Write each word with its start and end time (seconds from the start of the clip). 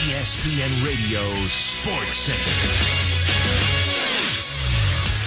ESPN 0.00 0.86
Radio 0.86 1.20
Sports 1.48 2.14
Center. 2.16 2.38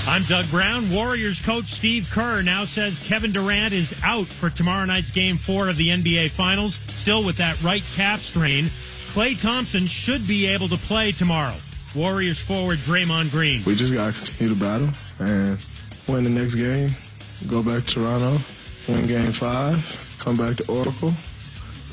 I'm 0.09 0.23
Doug 0.23 0.49
Brown. 0.49 0.89
Warriors 0.91 1.39
coach 1.39 1.65
Steve 1.65 2.09
Kerr 2.11 2.41
now 2.41 2.65
says 2.65 2.97
Kevin 2.97 3.31
Durant 3.31 3.71
is 3.71 3.93
out 4.03 4.25
for 4.25 4.49
tomorrow 4.49 4.85
night's 4.85 5.11
game 5.11 5.35
four 5.35 5.69
of 5.69 5.77
the 5.77 5.89
NBA 5.89 6.31
Finals, 6.31 6.79
still 6.87 7.23
with 7.23 7.37
that 7.37 7.61
right 7.61 7.83
calf 7.95 8.19
strain. 8.21 8.65
Klay 9.13 9.39
Thompson 9.39 9.85
should 9.85 10.27
be 10.27 10.47
able 10.47 10.67
to 10.69 10.77
play 10.77 11.11
tomorrow. 11.11 11.55
Warriors 11.93 12.39
forward 12.39 12.79
Draymond 12.79 13.29
Green. 13.29 13.61
We 13.65 13.75
just 13.75 13.93
got 13.93 14.15
to 14.15 14.19
continue 14.19 14.55
to 14.55 14.59
battle 14.59 14.89
and 15.19 15.59
win 16.07 16.23
the 16.23 16.31
next 16.31 16.55
game, 16.55 16.89
go 17.47 17.61
back 17.61 17.83
to 17.83 17.93
Toronto, 17.93 18.39
win 18.87 19.05
game 19.05 19.33
five, 19.33 20.17
come 20.17 20.35
back 20.35 20.55
to 20.57 20.71
Oracle, 20.71 21.13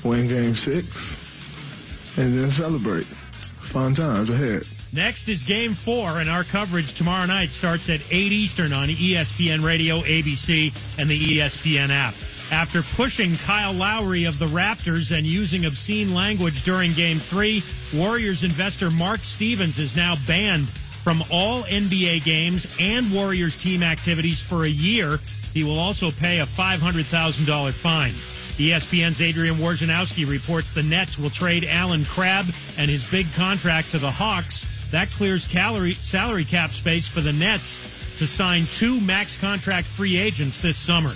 win 0.02 0.28
game 0.28 0.56
six, 0.56 1.18
and 2.20 2.38
then 2.38 2.50
celebrate. 2.50 3.04
Fun 3.04 3.94
times 3.94 4.30
ahead. 4.30 4.62
Next 4.92 5.28
is 5.28 5.42
game 5.42 5.72
four, 5.72 6.20
and 6.20 6.28
our 6.28 6.44
coverage 6.44 6.94
tomorrow 6.94 7.24
night 7.26 7.50
starts 7.50 7.88
at 7.88 8.00
8 8.10 8.32
Eastern 8.32 8.72
on 8.72 8.88
ESPN 8.88 9.64
Radio, 9.64 10.00
ABC, 10.00 10.98
and 10.98 11.08
the 11.08 11.38
ESPN 11.38 11.90
app. 11.90 12.14
After 12.52 12.82
pushing 12.82 13.36
Kyle 13.36 13.72
Lowry 13.72 14.24
of 14.24 14.40
the 14.40 14.46
Raptors 14.46 15.16
and 15.16 15.24
using 15.24 15.66
obscene 15.66 16.12
language 16.12 16.64
during 16.64 16.92
game 16.92 17.20
three, 17.20 17.62
Warriors 17.94 18.42
investor 18.42 18.90
Mark 18.90 19.20
Stevens 19.20 19.78
is 19.78 19.96
now 19.96 20.16
banned 20.26 20.68
from 20.68 21.22
all 21.30 21.62
NBA 21.62 22.24
games 22.24 22.76
and 22.80 23.10
Warriors 23.12 23.56
team 23.56 23.84
activities 23.84 24.40
for 24.40 24.64
a 24.64 24.68
year. 24.68 25.20
He 25.54 25.62
will 25.62 25.78
also 25.78 26.10
pay 26.10 26.40
a 26.40 26.46
$500,000 26.46 27.72
fine. 27.72 28.14
ESPN's 28.60 29.22
Adrian 29.22 29.54
Wojnarowski 29.54 30.28
reports 30.28 30.70
the 30.70 30.82
Nets 30.82 31.18
will 31.18 31.30
trade 31.30 31.64
Allen 31.64 32.04
Crabbe 32.04 32.44
and 32.76 32.90
his 32.90 33.10
big 33.10 33.32
contract 33.32 33.90
to 33.92 33.98
the 33.98 34.10
Hawks. 34.10 34.66
That 34.90 35.08
clears 35.12 35.46
calorie, 35.46 35.92
salary 35.92 36.44
cap 36.44 36.68
space 36.68 37.08
for 37.08 37.22
the 37.22 37.32
Nets 37.32 37.78
to 38.18 38.26
sign 38.26 38.66
two 38.66 39.00
max 39.00 39.34
contract 39.40 39.86
free 39.86 40.18
agents 40.18 40.60
this 40.60 40.76
summer. 40.76 41.14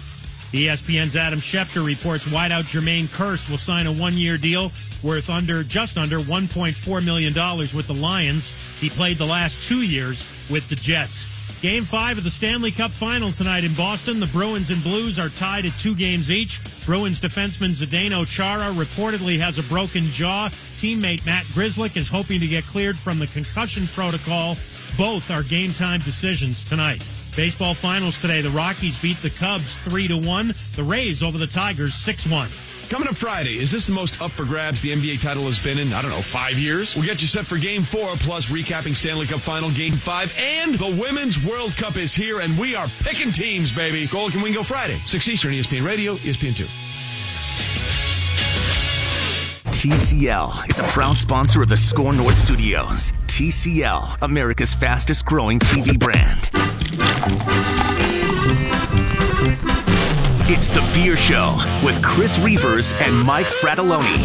ESPN's 0.52 1.16
Adam 1.16 1.38
Schefter 1.40 1.84
reports 1.84 2.24
wideout 2.24 2.62
Jermaine 2.62 3.08
Kearse 3.08 3.50
will 3.50 3.58
sign 3.58 3.86
a 3.86 3.92
one-year 3.92 4.38
deal 4.38 4.72
worth 5.02 5.28
under 5.28 5.62
just 5.62 5.98
under 5.98 6.20
1.4 6.20 7.04
million 7.04 7.34
dollars 7.34 7.74
with 7.74 7.88
the 7.88 7.94
Lions. 7.94 8.54
He 8.80 8.88
played 8.88 9.18
the 9.18 9.26
last 9.26 9.68
two 9.68 9.82
years 9.82 10.24
with 10.48 10.66
the 10.70 10.76
Jets. 10.76 11.33
Game 11.64 11.82
five 11.82 12.18
of 12.18 12.24
the 12.24 12.30
Stanley 12.30 12.70
Cup 12.70 12.90
final 12.90 13.32
tonight 13.32 13.64
in 13.64 13.72
Boston. 13.72 14.20
The 14.20 14.26
Bruins 14.26 14.68
and 14.68 14.82
Blues 14.82 15.18
are 15.18 15.30
tied 15.30 15.64
at 15.64 15.72
two 15.78 15.94
games 15.94 16.30
each. 16.30 16.60
Bruins 16.84 17.18
defenseman 17.18 17.70
Zdeno 17.70 18.26
Chara 18.26 18.70
reportedly 18.74 19.38
has 19.38 19.56
a 19.56 19.62
broken 19.62 20.04
jaw. 20.08 20.50
Teammate 20.76 21.24
Matt 21.24 21.46
Grzelcyk 21.46 21.96
is 21.96 22.06
hoping 22.06 22.38
to 22.40 22.46
get 22.46 22.64
cleared 22.64 22.98
from 22.98 23.18
the 23.18 23.28
concussion 23.28 23.86
protocol. 23.86 24.58
Both 24.98 25.30
are 25.30 25.42
game 25.42 25.70
time 25.70 26.00
decisions 26.00 26.66
tonight. 26.68 27.02
Baseball 27.36 27.74
finals 27.74 28.16
today. 28.18 28.40
The 28.40 28.50
Rockies 28.50 29.00
beat 29.00 29.20
the 29.20 29.30
Cubs 29.30 29.78
3 29.78 30.08
to 30.08 30.18
1. 30.18 30.54
The 30.76 30.82
Rays 30.84 31.22
over 31.22 31.36
the 31.36 31.46
Tigers 31.46 31.94
6 31.94 32.28
1. 32.28 32.48
Coming 32.90 33.08
up 33.08 33.16
Friday, 33.16 33.58
is 33.58 33.72
this 33.72 33.86
the 33.86 33.92
most 33.92 34.20
up 34.20 34.30
for 34.30 34.44
grabs 34.44 34.80
the 34.80 34.92
NBA 34.92 35.20
title 35.22 35.44
has 35.44 35.58
been 35.58 35.78
in, 35.78 35.92
I 35.92 36.02
don't 36.02 36.10
know, 36.10 36.20
five 36.20 36.58
years? 36.58 36.94
We'll 36.94 37.06
get 37.06 37.22
you 37.22 37.28
set 37.28 37.46
for 37.46 37.56
game 37.56 37.82
four, 37.82 38.14
plus 38.16 38.50
recapping 38.50 38.94
Stanley 38.94 39.26
Cup 39.26 39.40
final 39.40 39.70
game 39.70 39.94
five, 39.94 40.36
and 40.38 40.74
the 40.74 40.86
Women's 41.00 41.44
World 41.44 41.74
Cup 41.76 41.96
is 41.96 42.14
here, 42.14 42.40
and 42.40 42.56
we 42.58 42.74
are 42.76 42.86
picking 43.00 43.32
teams, 43.32 43.72
baby. 43.72 44.06
Goal 44.06 44.30
can 44.30 44.42
win 44.42 44.52
go 44.52 44.62
Friday, 44.62 45.00
6 45.06 45.28
Eastern, 45.28 45.52
ESPN 45.52 45.84
Radio, 45.84 46.14
ESPN 46.16 46.54
2. 46.54 46.64
TCL 49.84 50.70
is 50.70 50.78
a 50.78 50.84
proud 50.84 51.16
sponsor 51.18 51.62
of 51.62 51.68
the 51.68 51.76
Score 51.76 52.12
North 52.12 52.36
Studios. 52.36 53.12
TCL, 53.26 54.18
America's 54.22 54.74
fastest 54.74 55.24
growing 55.24 55.58
TV 55.58 55.98
brand. 55.98 56.50
It's 60.46 60.68
the 60.68 60.82
Beer 60.92 61.16
Show 61.16 61.56
with 61.82 62.02
Chris 62.02 62.38
Reavers 62.38 62.92
and 63.00 63.18
Mike 63.18 63.46
Fratallone. 63.46 64.22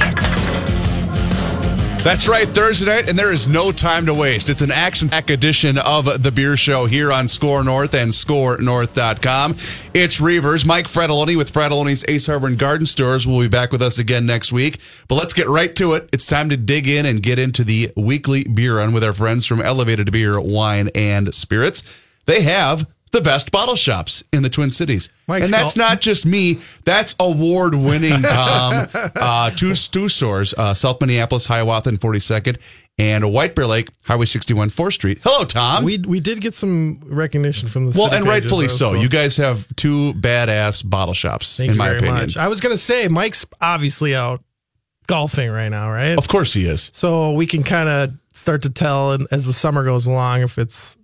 That's 2.04 2.28
right, 2.28 2.46
Thursday 2.48 2.88
night, 2.88 3.10
and 3.10 3.18
there 3.18 3.32
is 3.32 3.48
no 3.48 3.72
time 3.72 4.06
to 4.08 4.14
waste. 4.14 4.50
It's 4.50 4.62
an 4.62 4.72
action-packed 4.72 5.30
edition 5.30 5.78
of 5.78 6.24
the 6.24 6.32
Beer 6.32 6.58
Show 6.58 6.88
here 6.88 7.14
on 7.14 7.30
Score 7.30 7.64
North 7.64 7.94
and 7.94 8.12
ScoreNorth.com. 8.12 9.52
It's 9.94 10.20
Reavers, 10.20 10.66
Mike 10.66 10.88
Fratallone 10.88 11.38
with 11.38 11.54
Fratallone's 11.54 12.04
Ace 12.10 12.26
Hardware 12.26 12.50
and 12.50 12.60
Garden 12.60 12.86
Stores. 12.86 13.26
will 13.26 13.40
be 13.40 13.48
back 13.48 13.72
with 13.72 13.82
us 13.82 13.98
again 13.98 14.26
next 14.26 14.52
week. 14.52 14.80
But 15.08 15.16
let's 15.16 15.34
get 15.34 15.48
right 15.48 15.74
to 15.78 15.94
it. 15.94 16.10
It's 16.12 16.26
time 16.26 16.50
to 16.50 16.58
dig 16.58 16.90
in 16.90 17.06
and 17.06 17.24
get 17.24 17.40
into 17.40 17.64
the 17.64 17.94
weekly 17.96 18.44
beer 18.44 18.78
run 18.78 18.92
with 18.92 19.06
our 19.06 19.14
friends 19.14 19.46
from 19.46 19.62
Elevated 19.62 20.12
Beer, 20.12 20.38
Wine, 20.40 20.90
and 20.96 21.34
Spirits. 21.34 22.08
They 22.30 22.44
have 22.44 22.88
the 23.12 23.22
best 23.22 23.52
bottle 23.52 23.76
shops 23.76 24.24
in 24.32 24.44
the 24.44 24.50
Twin 24.50 24.70
Cities. 24.70 25.10
Mike's 25.28 25.46
and 25.48 25.54
that's 25.54 25.76
not 25.76 26.00
just 26.00 26.28
me. 26.28 26.60
That's 26.86 27.16
award 27.20 27.74
winning, 27.74 28.22
Tom. 28.22 28.88
uh, 29.16 29.50
two, 29.52 29.74
two 29.74 30.08
stores, 30.10 30.54
uh, 30.56 30.76
South 30.76 31.02
Minneapolis, 31.02 31.48
Hiawatha, 31.48 31.90
and 31.90 32.00
42nd, 32.00 32.60
and 33.00 33.34
White 33.34 33.56
Bear 33.56 33.66
Lake, 33.66 33.90
Highway 34.04 34.26
61, 34.26 34.70
4th 34.70 34.94
Street. 34.94 35.20
Hello, 35.24 35.44
Tom. 35.44 35.84
We 35.84 35.98
we 35.98 36.20
did 36.20 36.40
get 36.40 36.54
some 36.54 37.00
recognition 37.06 37.68
from 37.68 37.88
the 37.88 37.98
well, 38.00 38.14
and 38.14 38.28
rightfully 38.28 38.68
so. 38.68 38.92
cool. 38.94 39.02
You 39.02 39.10
guys 39.10 39.38
have 39.38 39.66
two 39.76 40.14
badass 40.14 40.88
bottle 40.88 41.16
shops, 41.16 41.58
Thank 41.58 41.70
in 41.70 41.74
you 41.76 41.80
my 41.80 41.88
very 41.88 41.98
opinion. 41.98 42.22
much. 42.26 42.38
I 42.38 42.48
was 42.48 42.60
gonna 42.60 42.78
say 42.78 43.08
Mike's 43.08 43.44
obviously 43.60 44.14
out 44.16 44.44
golfing 45.08 45.50
right 45.50 45.70
now, 45.70 45.90
right? 45.90 46.16
Of 46.16 46.28
course 46.28 46.54
he 46.54 46.66
is. 46.66 46.92
So 46.94 47.32
we 47.32 47.48
can 47.48 47.64
kind 47.64 47.90
of 47.90 48.14
start 48.36 48.62
to 48.64 48.70
tell 48.70 49.14
and 49.14 49.28
as 49.32 49.48
the 49.48 49.54
summer 49.54 49.84
goes 49.84 50.06
along 50.06 50.42
if 50.44 50.60
it's 50.60 50.96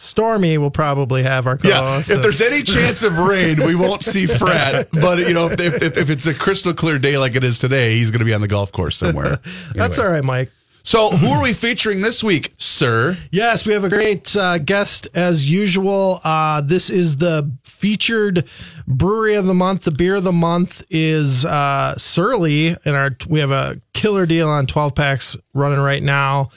stormy, 0.00 0.56
we'll 0.58 0.70
probably 0.70 1.22
have 1.22 1.46
our 1.46 1.58
Yeah, 1.62 1.80
co-host. 1.80 2.10
if 2.10 2.22
there's 2.22 2.40
any 2.40 2.62
chance 2.62 3.02
of 3.02 3.18
rain, 3.18 3.58
we 3.66 3.74
won't 3.74 4.02
see 4.02 4.26
Fred. 4.38 4.86
But 4.92 5.18
you 5.28 5.34
know, 5.34 5.48
if, 5.50 5.60
if, 5.82 5.96
if 5.98 6.10
it's 6.10 6.26
a 6.26 6.34
crystal 6.34 6.72
clear 6.72 6.98
day 6.98 7.18
like 7.18 7.36
it 7.36 7.44
is 7.44 7.58
today, 7.58 7.96
he's 7.96 8.10
going 8.10 8.20
to 8.20 8.24
be 8.24 8.34
on 8.34 8.40
the 8.40 8.48
golf 8.48 8.72
course 8.72 8.96
somewhere. 8.96 9.38
That's 9.74 9.98
all 9.98 10.08
right, 10.10 10.24
Mike. 10.24 10.50
So, 10.82 11.10
who 11.10 11.26
are 11.28 11.42
we 11.42 11.52
featuring 11.52 12.00
this 12.00 12.24
week, 12.24 12.54
sir? 12.56 13.14
Yes, 13.30 13.66
we 13.66 13.74
have 13.74 13.84
a 13.84 13.90
great 13.90 14.34
uh, 14.34 14.56
guest 14.56 15.08
as 15.14 15.48
usual. 15.48 16.22
Uh, 16.24 16.62
this 16.62 16.88
is 16.88 17.18
the 17.18 17.52
featured 17.64 18.48
brewery 18.88 19.34
of 19.34 19.44
the 19.44 19.52
month. 19.52 19.84
The 19.84 19.90
beer 19.90 20.14
of 20.16 20.24
the 20.24 20.32
month 20.32 20.82
is 20.88 21.44
uh, 21.44 21.96
Surly, 21.98 22.68
and 22.86 22.96
our 22.96 23.10
we 23.28 23.40
have 23.40 23.50
a 23.50 23.78
killer 23.92 24.24
deal 24.24 24.48
on 24.48 24.64
12 24.64 24.94
packs 24.94 25.36
running 25.52 25.80
right 25.80 26.02
now, 26.02 26.48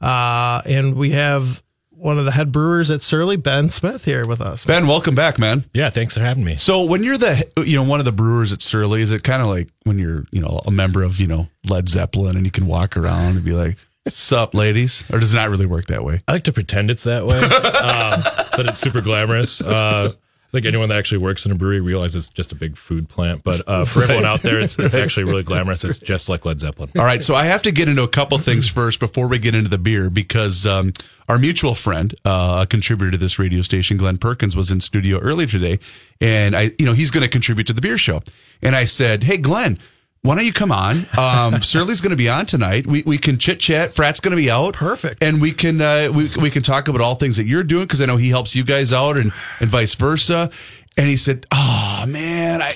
uh, 0.00 0.62
and 0.64 0.94
we 0.96 1.10
have 1.10 1.62
one 1.96 2.18
of 2.18 2.24
the 2.24 2.30
head 2.30 2.52
brewers 2.52 2.90
at 2.90 3.02
Surly, 3.02 3.36
Ben 3.36 3.68
Smith, 3.68 4.04
here 4.04 4.26
with 4.26 4.40
us. 4.40 4.64
Ben, 4.64 4.86
welcome 4.86 5.14
back, 5.14 5.38
man. 5.38 5.64
Yeah, 5.72 5.90
thanks 5.90 6.14
for 6.14 6.20
having 6.20 6.44
me. 6.44 6.56
So, 6.56 6.84
when 6.84 7.02
you're 7.02 7.18
the 7.18 7.46
you 7.64 7.76
know 7.76 7.88
one 7.88 8.00
of 8.00 8.04
the 8.04 8.12
brewers 8.12 8.52
at 8.52 8.62
Surly, 8.62 9.00
is 9.00 9.10
it 9.10 9.22
kind 9.22 9.42
of 9.42 9.48
like 9.48 9.68
when 9.84 9.98
you're 9.98 10.24
you 10.30 10.40
know 10.40 10.60
a 10.66 10.70
member 10.70 11.02
of 11.02 11.18
you 11.20 11.26
know 11.26 11.48
Led 11.68 11.88
Zeppelin 11.88 12.36
and 12.36 12.44
you 12.44 12.50
can 12.52 12.66
walk 12.66 12.96
around 12.96 13.36
and 13.36 13.44
be 13.44 13.52
like, 13.52 13.76
"Sup, 14.08 14.54
ladies," 14.54 15.04
or 15.12 15.18
does 15.18 15.32
it 15.32 15.36
not 15.36 15.48
really 15.48 15.66
work 15.66 15.86
that 15.86 16.04
way? 16.04 16.22
I 16.28 16.32
like 16.32 16.44
to 16.44 16.52
pretend 16.52 16.90
it's 16.90 17.04
that 17.04 17.26
way, 17.26 17.36
um, 17.40 18.20
that 18.56 18.66
it's 18.68 18.78
super 18.78 19.00
glamorous. 19.00 19.60
Uh, 19.60 20.12
I 20.12 20.16
think 20.56 20.66
anyone 20.66 20.88
that 20.88 20.96
actually 20.96 21.18
works 21.18 21.44
in 21.44 21.52
a 21.52 21.54
brewery 21.54 21.80
realizes 21.80 22.26
it's 22.26 22.34
just 22.34 22.50
a 22.50 22.54
big 22.54 22.76
food 22.76 23.08
plant. 23.08 23.44
But 23.44 23.62
uh, 23.68 23.84
for 23.84 24.02
everyone 24.02 24.24
out 24.24 24.40
there, 24.42 24.58
it's, 24.58 24.78
it's 24.78 24.94
actually 24.94 25.24
really 25.24 25.42
glamorous. 25.42 25.84
It's 25.84 25.98
just 25.98 26.28
like 26.28 26.44
Led 26.44 26.60
Zeppelin. 26.60 26.90
All 26.96 27.04
right, 27.04 27.22
so 27.22 27.34
I 27.34 27.44
have 27.44 27.62
to 27.62 27.72
get 27.72 27.88
into 27.88 28.02
a 28.02 28.08
couple 28.08 28.38
things 28.38 28.66
first 28.66 28.98
before 28.98 29.28
we 29.28 29.38
get 29.38 29.54
into 29.54 29.68
the 29.68 29.78
beer 29.78 30.08
because 30.08 30.66
um, 30.66 30.92
our 31.28 31.38
mutual 31.38 31.74
friend, 31.74 32.14
uh, 32.24 32.60
a 32.62 32.66
contributor 32.66 33.10
to 33.10 33.18
this 33.18 33.38
radio 33.38 33.60
station, 33.60 33.96
Glenn 33.98 34.16
Perkins, 34.16 34.56
was 34.56 34.70
in 34.70 34.80
studio 34.80 35.18
earlier 35.18 35.46
today, 35.46 35.78
and 36.20 36.56
I, 36.56 36.72
you 36.78 36.86
know, 36.86 36.94
he's 36.94 37.10
going 37.10 37.24
to 37.24 37.30
contribute 37.30 37.66
to 37.66 37.72
the 37.72 37.82
beer 37.82 37.98
show, 37.98 38.22
and 38.62 38.74
I 38.74 38.86
said, 38.86 39.24
"Hey, 39.24 39.36
Glenn." 39.36 39.78
Why 40.26 40.34
don't 40.34 40.44
you 40.44 40.52
come 40.52 40.72
on? 40.72 41.06
Um, 41.16 41.62
Surly's 41.62 42.00
going 42.00 42.10
to 42.10 42.16
be 42.16 42.28
on 42.28 42.46
tonight. 42.46 42.86
We, 42.86 43.02
we 43.02 43.16
can 43.16 43.38
chit 43.38 43.60
chat. 43.60 43.94
Frat's 43.94 44.18
going 44.18 44.32
to 44.32 44.36
be 44.36 44.50
out. 44.50 44.74
Perfect. 44.74 45.22
And 45.22 45.40
we 45.40 45.52
can 45.52 45.80
uh, 45.80 46.10
we, 46.12 46.28
we 46.40 46.50
can 46.50 46.62
talk 46.62 46.88
about 46.88 47.00
all 47.00 47.14
things 47.14 47.36
that 47.36 47.44
you're 47.46 47.62
doing 47.62 47.84
because 47.84 48.02
I 48.02 48.06
know 48.06 48.16
he 48.16 48.28
helps 48.28 48.56
you 48.56 48.64
guys 48.64 48.92
out 48.92 49.16
and 49.16 49.32
and 49.60 49.68
vice 49.68 49.94
versa. 49.94 50.50
And 50.96 51.08
he 51.08 51.16
said, 51.16 51.46
"Oh 51.52 52.04
man, 52.08 52.60
I 52.60 52.72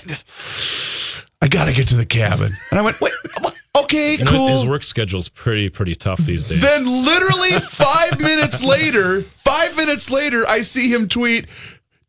I 1.42 1.48
got 1.48 1.64
to 1.66 1.72
get 1.74 1.88
to 1.88 1.96
the 1.96 2.06
cabin." 2.06 2.52
And 2.70 2.78
I 2.78 2.82
went, 2.82 3.00
"Wait, 3.00 3.12
okay, 3.76 4.12
You 4.12 4.24
know, 4.24 4.30
cool." 4.30 4.48
His 4.48 4.68
work 4.68 4.84
schedule's 4.84 5.28
pretty 5.28 5.70
pretty 5.70 5.94
tough 5.94 6.20
these 6.20 6.44
days. 6.44 6.60
Then 6.60 6.84
literally 6.86 7.58
five 7.60 8.20
minutes 8.20 8.62
later, 8.62 9.22
five 9.22 9.76
minutes 9.76 10.10
later, 10.10 10.44
I 10.46 10.60
see 10.60 10.92
him 10.92 11.08
tweet 11.08 11.46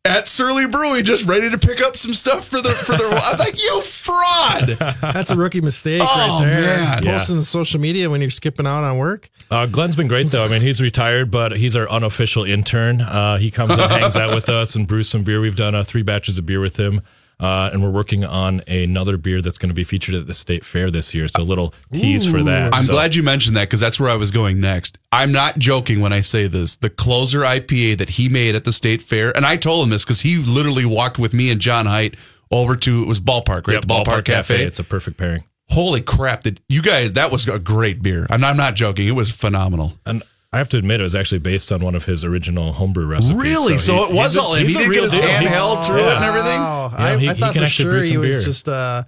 at 0.04 0.26
Surly 0.26 0.66
Brewing, 0.66 1.04
just 1.04 1.24
ready 1.26 1.48
to 1.50 1.58
pick 1.58 1.80
up 1.80 1.96
some 1.96 2.12
stuff 2.12 2.48
for 2.48 2.60
the 2.60 2.70
for 2.70 2.92
the. 2.96 3.04
I'm 3.06 3.38
like, 3.38 3.62
you 3.62 3.82
fraud! 3.82 4.68
That's 5.00 5.30
a 5.30 5.36
rookie 5.36 5.60
mistake 5.60 6.02
Oh, 6.04 6.40
right 6.40 6.44
there. 6.44 6.76
man. 6.78 7.04
Posting 7.04 7.36
to 7.36 7.44
social 7.44 7.80
media 7.80 8.10
when 8.10 8.20
you're 8.20 8.30
skipping 8.30 8.66
out 8.66 8.82
on 8.82 8.98
work. 8.98 9.30
Uh, 9.50 9.66
Glenn's 9.66 9.94
been 9.96 10.08
great 10.08 10.30
though. 10.30 10.44
I 10.44 10.48
mean, 10.48 10.60
he's 10.62 10.80
retired, 10.80 11.30
but 11.30 11.56
he's 11.56 11.76
our 11.76 11.88
unofficial 11.88 12.42
intern. 12.44 13.00
Uh, 13.00 13.36
he 13.38 13.50
comes 13.50 13.72
and 13.72 13.80
hangs 13.92 14.16
out 14.16 14.34
with 14.34 14.48
us 14.48 14.74
and 14.74 14.88
brews 14.88 15.08
some 15.08 15.22
beer. 15.22 15.40
We've 15.40 15.56
done 15.56 15.74
uh, 15.74 15.84
three 15.84 16.02
batches 16.02 16.36
of 16.38 16.46
beer 16.46 16.60
with 16.60 16.78
him. 16.78 17.00
Uh, 17.42 17.70
and 17.72 17.82
we're 17.82 17.90
working 17.90 18.24
on 18.24 18.60
another 18.68 19.16
beer 19.16 19.42
that's 19.42 19.58
going 19.58 19.68
to 19.68 19.74
be 19.74 19.82
featured 19.82 20.14
at 20.14 20.28
the 20.28 20.34
state 20.34 20.64
fair 20.64 20.92
this 20.92 21.12
year. 21.12 21.26
So 21.26 21.42
a 21.42 21.44
little 21.44 21.74
tease 21.92 22.30
for 22.30 22.40
that. 22.44 22.72
I'm 22.72 22.84
So- 22.84 22.92
glad 22.92 23.16
you 23.16 23.24
mentioned 23.24 23.56
that 23.56 23.62
because 23.68 23.80
that's 23.80 23.98
where 23.98 24.08
I 24.10 24.14
was 24.14 24.30
going 24.30 24.60
next. 24.60 24.96
I'm 25.10 25.32
not 25.32 25.58
joking 25.58 26.00
when 26.00 26.12
I 26.12 26.20
say 26.20 26.46
this. 26.46 26.76
The 26.76 26.88
closer 26.88 27.40
IPA 27.40 27.98
that 27.98 28.10
he 28.10 28.28
made 28.28 28.54
at 28.54 28.62
the 28.62 28.72
state 28.72 29.02
fair, 29.02 29.36
and 29.36 29.44
I 29.44 29.56
told 29.56 29.82
him 29.84 29.90
this 29.90 30.04
because 30.04 30.20
he 30.20 30.36
literally 30.38 30.84
walked 30.86 31.18
with 31.18 31.34
me 31.34 31.50
and 31.50 31.60
John 31.60 31.86
Height 31.86 32.14
over 32.52 32.76
to 32.76 33.02
it 33.02 33.08
was 33.08 33.18
Ballpark, 33.18 33.66
right? 33.66 33.74
Yep, 33.74 33.82
the 33.82 33.88
Ballpark, 33.88 34.24
Cafe. 34.24 34.62
It's 34.62 34.78
a 34.78 34.84
perfect 34.84 35.16
pairing. 35.16 35.42
Holy 35.70 36.00
crap! 36.02 36.42
That 36.42 36.60
you 36.68 36.80
guys, 36.82 37.12
that 37.12 37.32
was 37.32 37.48
a 37.48 37.58
great 37.58 38.02
beer. 38.02 38.26
And 38.30 38.44
I'm 38.44 38.56
not 38.58 38.74
joking. 38.76 39.08
It 39.08 39.12
was 39.16 39.30
phenomenal. 39.30 39.98
And 40.06 40.22
I 40.52 40.58
have 40.58 40.68
to 40.70 40.76
admit, 40.76 41.00
it 41.00 41.04
was 41.04 41.14
actually 41.14 41.38
based 41.38 41.72
on 41.72 41.80
one 41.82 41.94
of 41.94 42.04
his 42.04 42.24
original 42.24 42.72
homebrew 42.74 43.06
recipes. 43.06 43.36
Really? 43.36 43.78
So, 43.78 43.94
he- 43.94 44.12
it 44.12 44.14
was 44.14 44.36
all 44.36 44.54
him. 44.54 44.68
He 44.68 44.74
did 44.74 44.92
get 44.92 45.02
his 45.02 45.14
hand 45.14 45.46
He- 45.46 45.52
held 45.52 45.86
through 45.86 46.00
it 46.00 46.06
and 46.16 46.24
everything. 46.24 46.60
Wow. 46.60 46.90
Yeah, 46.92 47.04
I, 47.04 47.16
he- 47.18 47.28
I 47.30 47.34
thought 47.34 47.54
for 47.56 47.66
sure 47.66 48.02
he 48.02 48.18
was 48.18 48.36
beer. 48.36 48.40
just 48.44 48.68
uh, 48.68 49.04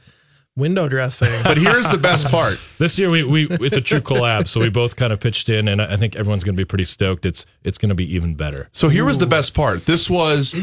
window 0.56 0.88
dressing. 0.88 1.29
But 1.43 1.58
here's 1.58 1.88
the 1.91 1.99
best 1.99 2.29
part. 2.31 2.58
This 2.79 2.99
year, 2.99 3.11
we, 3.11 3.25
we 3.25 3.46
it's 3.50 3.76
a 3.76 3.82
true 3.82 4.00
collab, 4.00 4.49
so 4.49 4.58
we 4.61 4.70
both 4.70 4.96
kind 4.96 5.12
of 5.12 5.20
pitched 5.20 5.49
in, 5.50 5.69
and 5.69 5.82
I 5.82 5.96
think 5.96 6.17
everyone's 6.17 6.44
going 6.44 6.55
to 6.56 6.61
be 6.61 6.64
pretty 6.64 6.85
stoked. 6.85 7.26
It's 7.26 7.44
it's 7.62 7.76
going 7.76 7.91
to 7.91 7.94
be 7.94 8.14
even 8.14 8.37
better. 8.37 8.69
So 8.73 8.88
here 8.88 9.05
was 9.05 9.19
the 9.19 9.26
best 9.26 9.52
part. 9.52 9.85
This 9.85 10.08
was, 10.08 10.55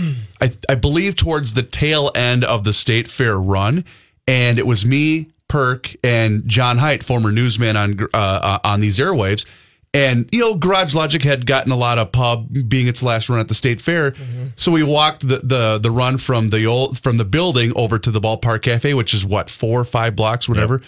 I, 0.41 0.49
I 0.67 0.75
believe, 0.75 1.15
towards 1.15 1.53
the 1.53 1.63
tail 1.63 2.09
end 2.15 2.43
of 2.43 2.63
the 2.63 2.73
state 2.73 3.07
fair 3.07 3.37
run, 3.39 3.85
and 4.27 4.57
it 4.57 4.65
was 4.65 4.83
me, 4.83 5.27
Perk, 5.47 5.93
and 6.03 6.47
John 6.47 6.77
Height, 6.79 7.03
former 7.03 7.31
newsman 7.31 7.77
on 7.77 7.99
uh, 8.01 8.07
uh, 8.17 8.59
on 8.63 8.81
these 8.81 8.97
airwaves. 8.97 9.45
And 9.93 10.29
you 10.31 10.39
know, 10.39 10.55
Garage 10.55 10.95
Logic 10.95 11.21
had 11.21 11.45
gotten 11.45 11.71
a 11.71 11.75
lot 11.75 11.97
of 11.97 12.13
pub, 12.13 12.47
being 12.69 12.87
its 12.87 13.03
last 13.03 13.27
run 13.27 13.39
at 13.39 13.49
the 13.49 13.55
state 13.55 13.81
fair. 13.81 14.11
Mm-hmm. 14.11 14.47
So 14.55 14.71
we 14.71 14.83
walked 14.83 15.27
the, 15.27 15.41
the 15.43 15.79
the 15.79 15.91
run 15.91 16.17
from 16.17 16.49
the 16.49 16.65
old 16.65 16.97
from 16.97 17.17
the 17.17 17.25
building 17.25 17.73
over 17.75 17.99
to 17.99 18.09
the 18.09 18.21
ballpark 18.21 18.61
cafe, 18.61 18.93
which 18.93 19.13
is 19.13 19.25
what 19.25 19.49
four 19.49 19.81
or 19.81 19.85
five 19.85 20.15
blocks, 20.15 20.47
whatever. 20.47 20.79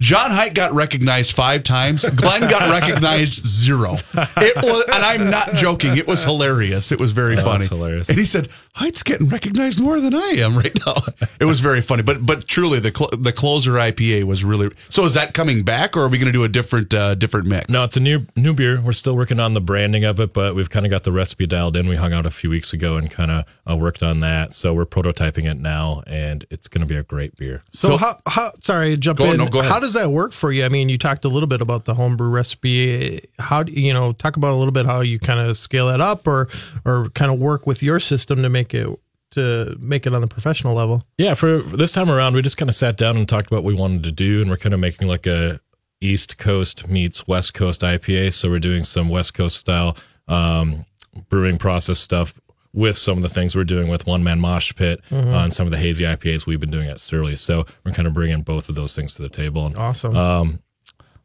John 0.00 0.30
Height 0.30 0.54
got 0.54 0.72
recognized 0.72 1.32
five 1.32 1.62
times. 1.62 2.04
Glenn 2.04 2.40
got 2.48 2.70
recognized 2.80 3.46
zero. 3.46 3.92
It 4.14 4.56
was, 4.64 4.84
and 4.86 5.04
I'm 5.04 5.30
not 5.30 5.54
joking. 5.54 5.96
It 5.98 6.06
was 6.06 6.24
hilarious. 6.24 6.90
It 6.90 6.98
was 6.98 7.12
very 7.12 7.34
Oh, 7.36 7.42
funny. 7.44 7.58
that's 7.58 7.68
hilarious. 7.68 8.08
And 8.08 8.18
he 8.18 8.24
said, 8.24 8.48
"Height's 8.74 9.02
getting 9.02 9.28
recognized 9.28 9.78
more 9.78 10.00
than 10.00 10.14
I 10.14 10.36
am 10.38 10.56
right 10.56 10.76
now." 10.86 11.02
It 11.38 11.44
was 11.44 11.60
very 11.60 11.82
funny. 11.82 12.02
But 12.02 12.24
but 12.24 12.48
truly, 12.48 12.80
the 12.80 12.92
cl- 12.96 13.10
the 13.18 13.32
closer 13.32 13.72
IPA 13.72 14.24
was 14.24 14.42
really. 14.42 14.70
So 14.88 15.04
is 15.04 15.14
that 15.14 15.34
coming 15.34 15.62
back, 15.64 15.96
or 15.96 16.00
are 16.00 16.08
we 16.08 16.16
going 16.16 16.32
to 16.32 16.38
do 16.38 16.44
a 16.44 16.48
different 16.48 16.94
uh, 16.94 17.14
different 17.14 17.46
mix? 17.46 17.68
No, 17.68 17.84
it's 17.84 17.96
a 17.96 18.00
new 18.00 18.26
new 18.36 18.54
beer. 18.54 18.80
We're 18.80 18.92
still 18.94 19.16
working 19.16 19.38
on 19.38 19.52
the 19.54 19.60
branding 19.60 20.04
of 20.04 20.18
it, 20.18 20.32
but 20.32 20.54
we've 20.54 20.70
kind 20.70 20.86
of 20.86 20.90
got 20.90 21.02
the 21.04 21.12
recipe 21.12 21.46
dialed 21.46 21.76
in. 21.76 21.86
We 21.88 21.96
hung 21.96 22.14
out 22.14 22.24
a 22.24 22.30
few 22.30 22.48
weeks 22.48 22.72
ago 22.72 22.96
and 22.96 23.10
kind 23.10 23.30
of 23.30 23.44
uh, 23.70 23.76
worked 23.76 24.02
on 24.02 24.20
that. 24.20 24.54
So 24.54 24.72
we're 24.72 24.86
prototyping 24.86 25.44
it 25.50 25.58
now, 25.60 26.02
and 26.06 26.44
it's 26.50 26.68
going 26.68 26.80
to 26.80 26.86
be 26.86 26.96
a 26.96 27.02
great 27.02 27.36
beer. 27.36 27.62
So, 27.72 27.88
So- 27.90 27.96
how, 27.98 28.20
how 28.26 28.52
sorry, 28.62 28.96
jump 28.96 29.18
Go- 29.18 29.32
in. 29.32 29.36
no, 29.36 29.46
go 29.46 29.60
ahead. 29.60 29.70
How 29.70 29.78
does 29.78 29.89
that 29.94 30.10
work 30.10 30.32
for 30.32 30.52
you? 30.52 30.64
I 30.64 30.68
mean, 30.68 30.88
you 30.88 30.98
talked 30.98 31.24
a 31.24 31.28
little 31.28 31.46
bit 31.46 31.60
about 31.60 31.84
the 31.84 31.94
homebrew 31.94 32.28
recipe. 32.28 33.20
How 33.38 33.62
do 33.62 33.72
you 33.72 33.92
know? 33.92 34.12
Talk 34.12 34.36
about 34.36 34.52
a 34.52 34.56
little 34.56 34.72
bit 34.72 34.86
how 34.86 35.00
you 35.00 35.18
kind 35.18 35.40
of 35.40 35.56
scale 35.56 35.88
that 35.88 36.00
up, 36.00 36.26
or 36.26 36.48
or 36.84 37.10
kind 37.10 37.32
of 37.32 37.38
work 37.38 37.66
with 37.66 37.82
your 37.82 38.00
system 38.00 38.42
to 38.42 38.48
make 38.48 38.74
it 38.74 38.88
to 39.32 39.76
make 39.78 40.06
it 40.06 40.14
on 40.14 40.20
the 40.20 40.26
professional 40.26 40.74
level. 40.74 41.04
Yeah, 41.18 41.34
for 41.34 41.60
this 41.60 41.92
time 41.92 42.10
around, 42.10 42.34
we 42.34 42.42
just 42.42 42.56
kind 42.56 42.68
of 42.68 42.74
sat 42.74 42.96
down 42.96 43.16
and 43.16 43.28
talked 43.28 43.48
about 43.48 43.62
what 43.62 43.72
we 43.72 43.74
wanted 43.74 44.02
to 44.04 44.12
do, 44.12 44.40
and 44.40 44.50
we're 44.50 44.56
kind 44.56 44.74
of 44.74 44.80
making 44.80 45.08
like 45.08 45.26
a 45.26 45.60
East 46.00 46.38
Coast 46.38 46.88
meets 46.88 47.26
West 47.28 47.54
Coast 47.54 47.82
IPA. 47.82 48.32
So 48.32 48.50
we're 48.50 48.58
doing 48.58 48.84
some 48.84 49.08
West 49.08 49.34
Coast 49.34 49.56
style 49.56 49.96
um, 50.28 50.84
brewing 51.28 51.58
process 51.58 51.98
stuff 51.98 52.34
with 52.72 52.96
some 52.96 53.16
of 53.16 53.22
the 53.22 53.28
things 53.28 53.56
we're 53.56 53.64
doing 53.64 53.88
with 53.88 54.06
One 54.06 54.22
Man 54.22 54.38
Mosh 54.40 54.72
Pit 54.74 55.00
uh, 55.10 55.16
and 55.16 55.52
some 55.52 55.66
of 55.66 55.70
the 55.72 55.76
hazy 55.78 56.04
IPAs 56.04 56.46
we've 56.46 56.60
been 56.60 56.70
doing 56.70 56.88
at 56.88 56.98
Surly. 57.00 57.34
So 57.36 57.66
we're 57.84 57.92
kind 57.92 58.06
of 58.06 58.14
bringing 58.14 58.42
both 58.42 58.68
of 58.68 58.74
those 58.76 58.94
things 58.94 59.14
to 59.16 59.22
the 59.22 59.28
table. 59.28 59.66
And 59.66 59.76
Awesome. 59.76 60.16
um, 60.16 60.62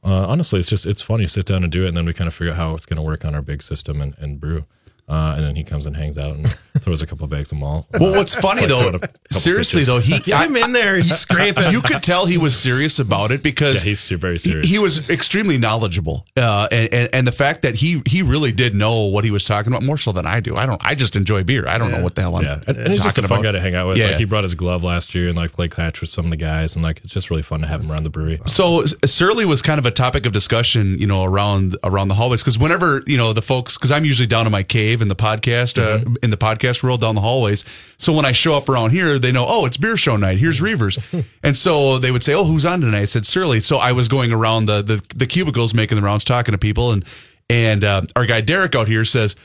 uh, 0.04 0.28
honestly, 0.28 0.60
it's 0.60 0.70
just 0.70 0.86
it's 0.86 1.02
fun. 1.02 1.20
You 1.20 1.28
sit 1.28 1.46
down 1.46 1.64
and 1.64 1.72
do 1.72 1.86
it, 1.86 1.90
and 1.90 1.98
then 1.98 2.06
we 2.06 2.14
kind 2.14 2.28
of 2.28 2.34
figure 2.36 2.52
out 2.52 2.58
how 2.58 2.74
it's 2.74 2.86
going 2.86 2.98
to 2.98 3.02
work 3.04 3.26
on 3.26 3.34
our 3.36 3.42
big 3.42 3.62
system 3.64 4.02
and, 4.02 4.16
and 4.20 4.40
brew. 4.40 4.66
Uh, 5.08 5.34
and 5.38 5.46
then 5.46 5.56
he 5.56 5.64
comes 5.64 5.86
and 5.86 5.96
hangs 5.96 6.18
out 6.18 6.36
and 6.36 6.48
throws 6.80 7.02
a 7.04 7.06
couple 7.06 7.28
bags 7.28 7.52
of 7.52 7.60
malt. 7.60 7.86
Well, 8.00 8.12
what's 8.12 8.34
funny 8.34 8.62
Like 8.62 8.70
though, 8.70 8.80
throwing 8.80 8.96
a 8.96 9.00
couple 9.00 9.20
seriously 9.40 9.84
though, 9.84 10.00
he 10.00 10.18
Get 10.26 10.48
him 10.50 10.56
in 10.56 10.72
there 10.72 10.96
and 10.96 11.06
scrape 11.06 11.56
it. 11.60 11.72
you 11.72 11.82
could 11.84 12.02
tell 12.02 12.26
he 12.26 12.40
was 12.40 12.58
serious 12.58 12.98
about 12.98 13.32
it 13.32 13.44
because 13.44 13.84
Yeah, 13.86 13.90
he's 13.90 14.10
very 14.10 14.34
he- 14.34 14.40
serious. 14.40 14.68
He, 14.68 14.80
was 14.80 15.08
extremely 15.10 15.58
knowledgeable, 15.60 16.26
uh, 16.38 16.68
and, 16.72 16.92
and 16.94 17.10
and 17.14 17.28
the 17.28 17.32
fact 17.32 17.62
that 17.62 17.76
he 17.76 18.02
he 18.08 18.24
really 18.24 18.52
did 18.52 18.74
know 18.74 19.06
what 19.06 19.24
he 19.24 19.30
was 19.32 19.44
talking 19.44 19.72
about 19.72 19.84
more 19.84 19.98
so 19.98 20.12
than 20.12 20.26
I 20.26 20.40
do. 20.40 20.56
I 20.58 20.66
don't. 20.66 20.82
I 20.84 20.96
just 20.96 21.16
enjoy 21.16 21.44
beer. 21.44 21.68
I 21.68 21.78
don't 21.78 21.92
know 21.92 22.02
what 22.04 22.16
the 22.16 22.22
hell 22.22 22.36
I'm 22.38 22.44
Yeah, 22.44 22.62
and, 22.68 22.78
and 22.78 22.92
he's 22.92 23.04
just 23.04 23.18
a 23.20 23.22
fun 23.22 23.40
about. 23.40 23.44
guy 23.44 23.52
to 23.52 23.60
hang 23.60 23.76
out 23.76 23.88
with. 23.88 23.98
Yeah. 23.98 24.08
Like 24.08 24.16
he 24.18 24.26
brought 24.26 24.44
his 24.44 24.56
glove 24.56 24.84
last 24.84 25.14
year 25.14 25.28
and 25.28 25.36
like 25.36 25.52
played 25.54 25.70
catch 25.72 26.02
with 26.02 26.10
some 26.10 26.26
of 26.26 26.32
the 26.32 26.38
guys, 26.38 26.76
and 26.76 26.84
like 26.84 27.02
it's 27.04 27.14
just 27.14 27.30
really 27.30 27.44
fun 27.44 27.62
to 27.62 27.68
have 27.68 27.82
him 27.82 27.92
around 27.92 28.04
the 28.06 28.10
brewery. 28.10 28.40
So 28.48 28.82
S- 28.82 28.96
Surly 29.06 29.46
was 29.46 29.62
kind 29.62 29.78
of 29.78 29.86
a 29.86 29.92
topic 29.92 30.26
of 30.26 30.34
discussion, 30.34 30.98
you 31.00 31.06
know, 31.08 31.24
around 31.24 31.78
around 31.84 32.08
the 32.08 32.16
hallways 32.16 32.42
because 32.42 32.58
whenever 32.58 33.04
you 33.06 33.18
know 33.18 33.34
the 33.34 33.44
folks, 33.44 33.78
because 33.78 33.92
I'm 33.92 34.04
usually 34.06 34.28
down 34.28 34.46
in 34.48 34.52
my 34.52 34.64
cave 34.64 34.95
in 35.02 35.08
the 35.08 35.16
podcast 35.16 35.82
uh, 35.82 36.04
in 36.22 36.30
the 36.30 36.38
podcast 36.38 36.84
world 36.84 37.02
down 37.02 37.16
the 37.16 37.22
hallways. 37.22 37.64
So 37.98 38.14
when 38.14 38.26
I 38.26 38.32
show 38.32 38.56
up 38.56 38.70
around 38.70 38.92
here, 38.92 39.20
they 39.20 39.32
know, 39.32 39.46
oh, 39.48 39.66
it's 39.66 39.78
beer 39.78 39.98
show 39.98 40.18
night. 40.18 40.38
Here's 40.38 40.62
Reavers, 40.62 41.26
and 41.44 41.56
so 41.56 42.00
they 42.00 42.12
would 42.12 42.24
say, 42.24 42.34
oh, 42.34 42.44
who's 42.44 42.66
on 42.66 42.82
tonight? 42.82 43.02
I 43.02 43.06
said 43.06 43.26
Surly. 43.26 43.60
So 43.60 43.78
I 43.78 43.92
was 43.92 44.08
going 44.08 44.32
around 44.32 44.66
the 44.66 44.82
the, 44.82 45.02
the 45.16 45.28
cubicles 45.28 45.74
making 45.74 45.96
the 45.96 46.02
rounds, 46.02 46.24
talking 46.24 46.52
to 46.52 46.58
people, 46.58 46.92
and 46.92 47.06
and 47.50 47.84
uh, 47.84 48.02
our 48.16 48.26
guy 48.26 48.42
Derek 48.42 48.76
out 48.76 48.88
here 48.88 49.06
says. 49.06 49.36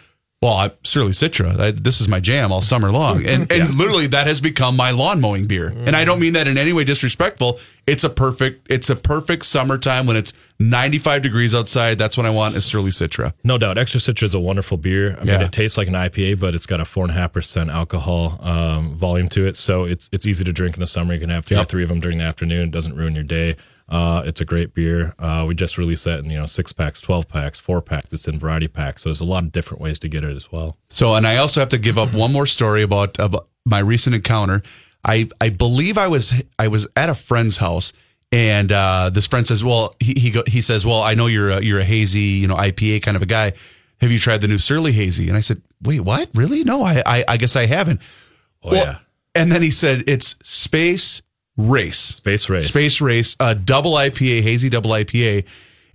Well, 0.42 0.54
I, 0.54 0.70
Surly 0.84 1.10
Citra. 1.10 1.58
I, 1.60 1.70
this 1.72 2.00
is 2.00 2.08
my 2.08 2.19
jam 2.19 2.50
all 2.50 2.62
summer 2.62 2.90
long, 2.90 3.26
and 3.26 3.52
and 3.52 3.75
literally 3.75 4.06
that 4.06 4.26
has 4.26 4.40
become 4.40 4.75
my 4.75 4.90
lawn 4.90 5.20
mowing 5.20 5.44
beer. 5.46 5.69
And 5.69 5.94
I 5.94 6.06
don't 6.06 6.19
mean 6.19 6.32
that 6.32 6.48
in 6.48 6.56
any 6.56 6.72
way 6.72 6.84
disrespectful. 6.84 7.58
It's 7.87 8.04
a 8.04 8.08
perfect. 8.08 8.66
It's 8.70 8.88
a 8.88 8.96
perfect 8.96 9.44
summertime 9.44 10.06
when 10.06 10.16
it's 10.16 10.32
95 10.58 11.20
degrees 11.20 11.54
outside. 11.54 11.98
That's 11.98 12.16
what 12.16 12.25
I 12.25 12.31
want 12.31 12.56
is 12.56 12.64
Surly 12.64 12.90
Citra. 12.90 13.34
No 13.44 13.58
doubt, 13.58 13.76
Extra 13.76 14.00
Citra 14.00 14.22
is 14.22 14.32
a 14.32 14.40
wonderful 14.40 14.78
beer. 14.78 15.12
I 15.16 15.19
mean, 15.19 15.26
Yeah. 15.26 15.44
it 15.44 15.52
tastes 15.52 15.76
like 15.76 15.88
an 15.88 15.94
IPA, 15.94 16.40
but 16.40 16.54
it's 16.54 16.64
got 16.64 16.81
a 16.81 16.87
four 16.87 17.04
and 17.04 17.10
a 17.10 17.14
half 17.14 17.34
percent 17.34 17.69
alcohol 17.69 18.38
um, 18.42 18.94
volume 18.94 19.28
to 19.31 19.46
it, 19.46 19.56
so 19.56 19.84
it's 19.84 20.08
it's 20.10 20.25
easy 20.25 20.44
to 20.44 20.54
drink 20.54 20.75
in 20.75 20.81
the 20.81 20.87
summer. 20.87 21.12
You 21.12 21.20
can 21.20 21.28
have 21.28 21.44
two 21.44 21.58
or 21.58 21.64
three 21.66 21.82
of 21.82 21.90
them 21.90 22.00
during 22.00 22.16
the 22.16 22.25
afternoon. 22.25 22.69
It 22.69 22.70
doesn't 22.70 22.96
ruin 22.96 23.14
your 23.14 23.25
day. 23.25 23.56
Uh, 23.90 24.22
it's 24.25 24.40
a 24.40 24.44
great 24.44 24.72
beer. 24.72 25.14
Uh, 25.19 25.44
we 25.48 25.54
just 25.54 25.76
released 25.76 26.04
that 26.04 26.20
in 26.20 26.31
you 26.31 26.38
know 26.38 26.46
six 26.46 26.72
packs, 26.72 27.00
twelve 27.00 27.28
packs, 27.28 27.58
four 27.58 27.82
packs. 27.82 28.12
It's 28.12 28.28
in 28.28 28.38
variety 28.38 28.69
packs, 28.69 29.02
so 29.02 29.08
there's 29.08 29.20
a 29.20 29.25
lot 29.25 29.42
of 29.42 29.50
different 29.50 29.81
ways 29.81 29.98
to 30.00 30.08
get 30.08 30.22
it 30.22 30.37
as 30.37 30.52
well. 30.52 30.76
So, 30.88 31.14
and 31.14 31.26
I 31.26 31.38
also 31.38 31.60
have 31.60 31.70
to 31.70 31.78
give 31.78 31.98
up 31.98 32.14
one 32.14 32.32
more 32.32 32.46
story 32.46 32.82
about, 32.82 33.19
about 33.19 33.48
my 33.64 33.81
recent 33.81 34.14
encounter. 34.14 34.62
I 35.04 35.28
I 35.40 35.50
believe 35.50 35.98
I 35.98 36.06
was 36.06 36.40
I 36.58 36.69
was 36.69 36.87
at 36.94 37.08
a 37.08 37.14
friend's 37.16 37.56
house, 37.56 37.92
and 38.31 38.70
uh, 38.70 39.10
this 39.10 39.26
friend 39.26 39.46
says, 39.46 39.64
"Well, 39.64 39.96
he 39.98 40.14
he, 40.16 40.31
go, 40.31 40.44
he 40.46 40.60
says, 40.60 40.87
well, 40.87 41.02
I 41.02 41.14
know 41.14 41.26
you're 41.26 41.50
a, 41.50 41.60
you're 41.60 41.81
a 41.81 41.84
hazy, 41.84 42.20
you 42.20 42.46
know, 42.46 42.54
IPA 42.54 43.02
kind 43.02 43.16
of 43.16 43.23
a 43.23 43.26
guy. 43.26 43.52
Have 44.00 44.12
you 44.12 44.18
tried 44.20 44.40
the 44.40 44.49
new 44.49 44.59
Surly 44.59 44.92
Hazy?" 44.92 45.26
And 45.28 45.37
I 45.37 45.40
said, 45.40 45.62
"Wait, 45.82 46.00
what? 46.00 46.30
Really? 46.35 46.62
No, 46.62 46.82
I 46.82 47.02
I, 47.04 47.25
I 47.26 47.37
guess 47.38 47.56
I 47.56 47.66
haven't." 47.66 48.00
Oh 48.62 48.70
Well, 48.70 48.85
yeah, 48.85 48.99
And 49.35 49.50
then 49.50 49.62
he 49.62 49.70
said, 49.73 50.04
"It's 50.06 50.37
Space 50.49 51.23
Race." 51.57 51.99
Space 51.99 52.49
Race. 52.49 52.69
Space 52.71 53.00
Race, 53.00 53.37
uh, 53.40 53.54
double 53.54 53.92
IPA, 53.92 54.42
hazy 54.42 54.69
double 54.69 54.90
IPA. 54.90 55.47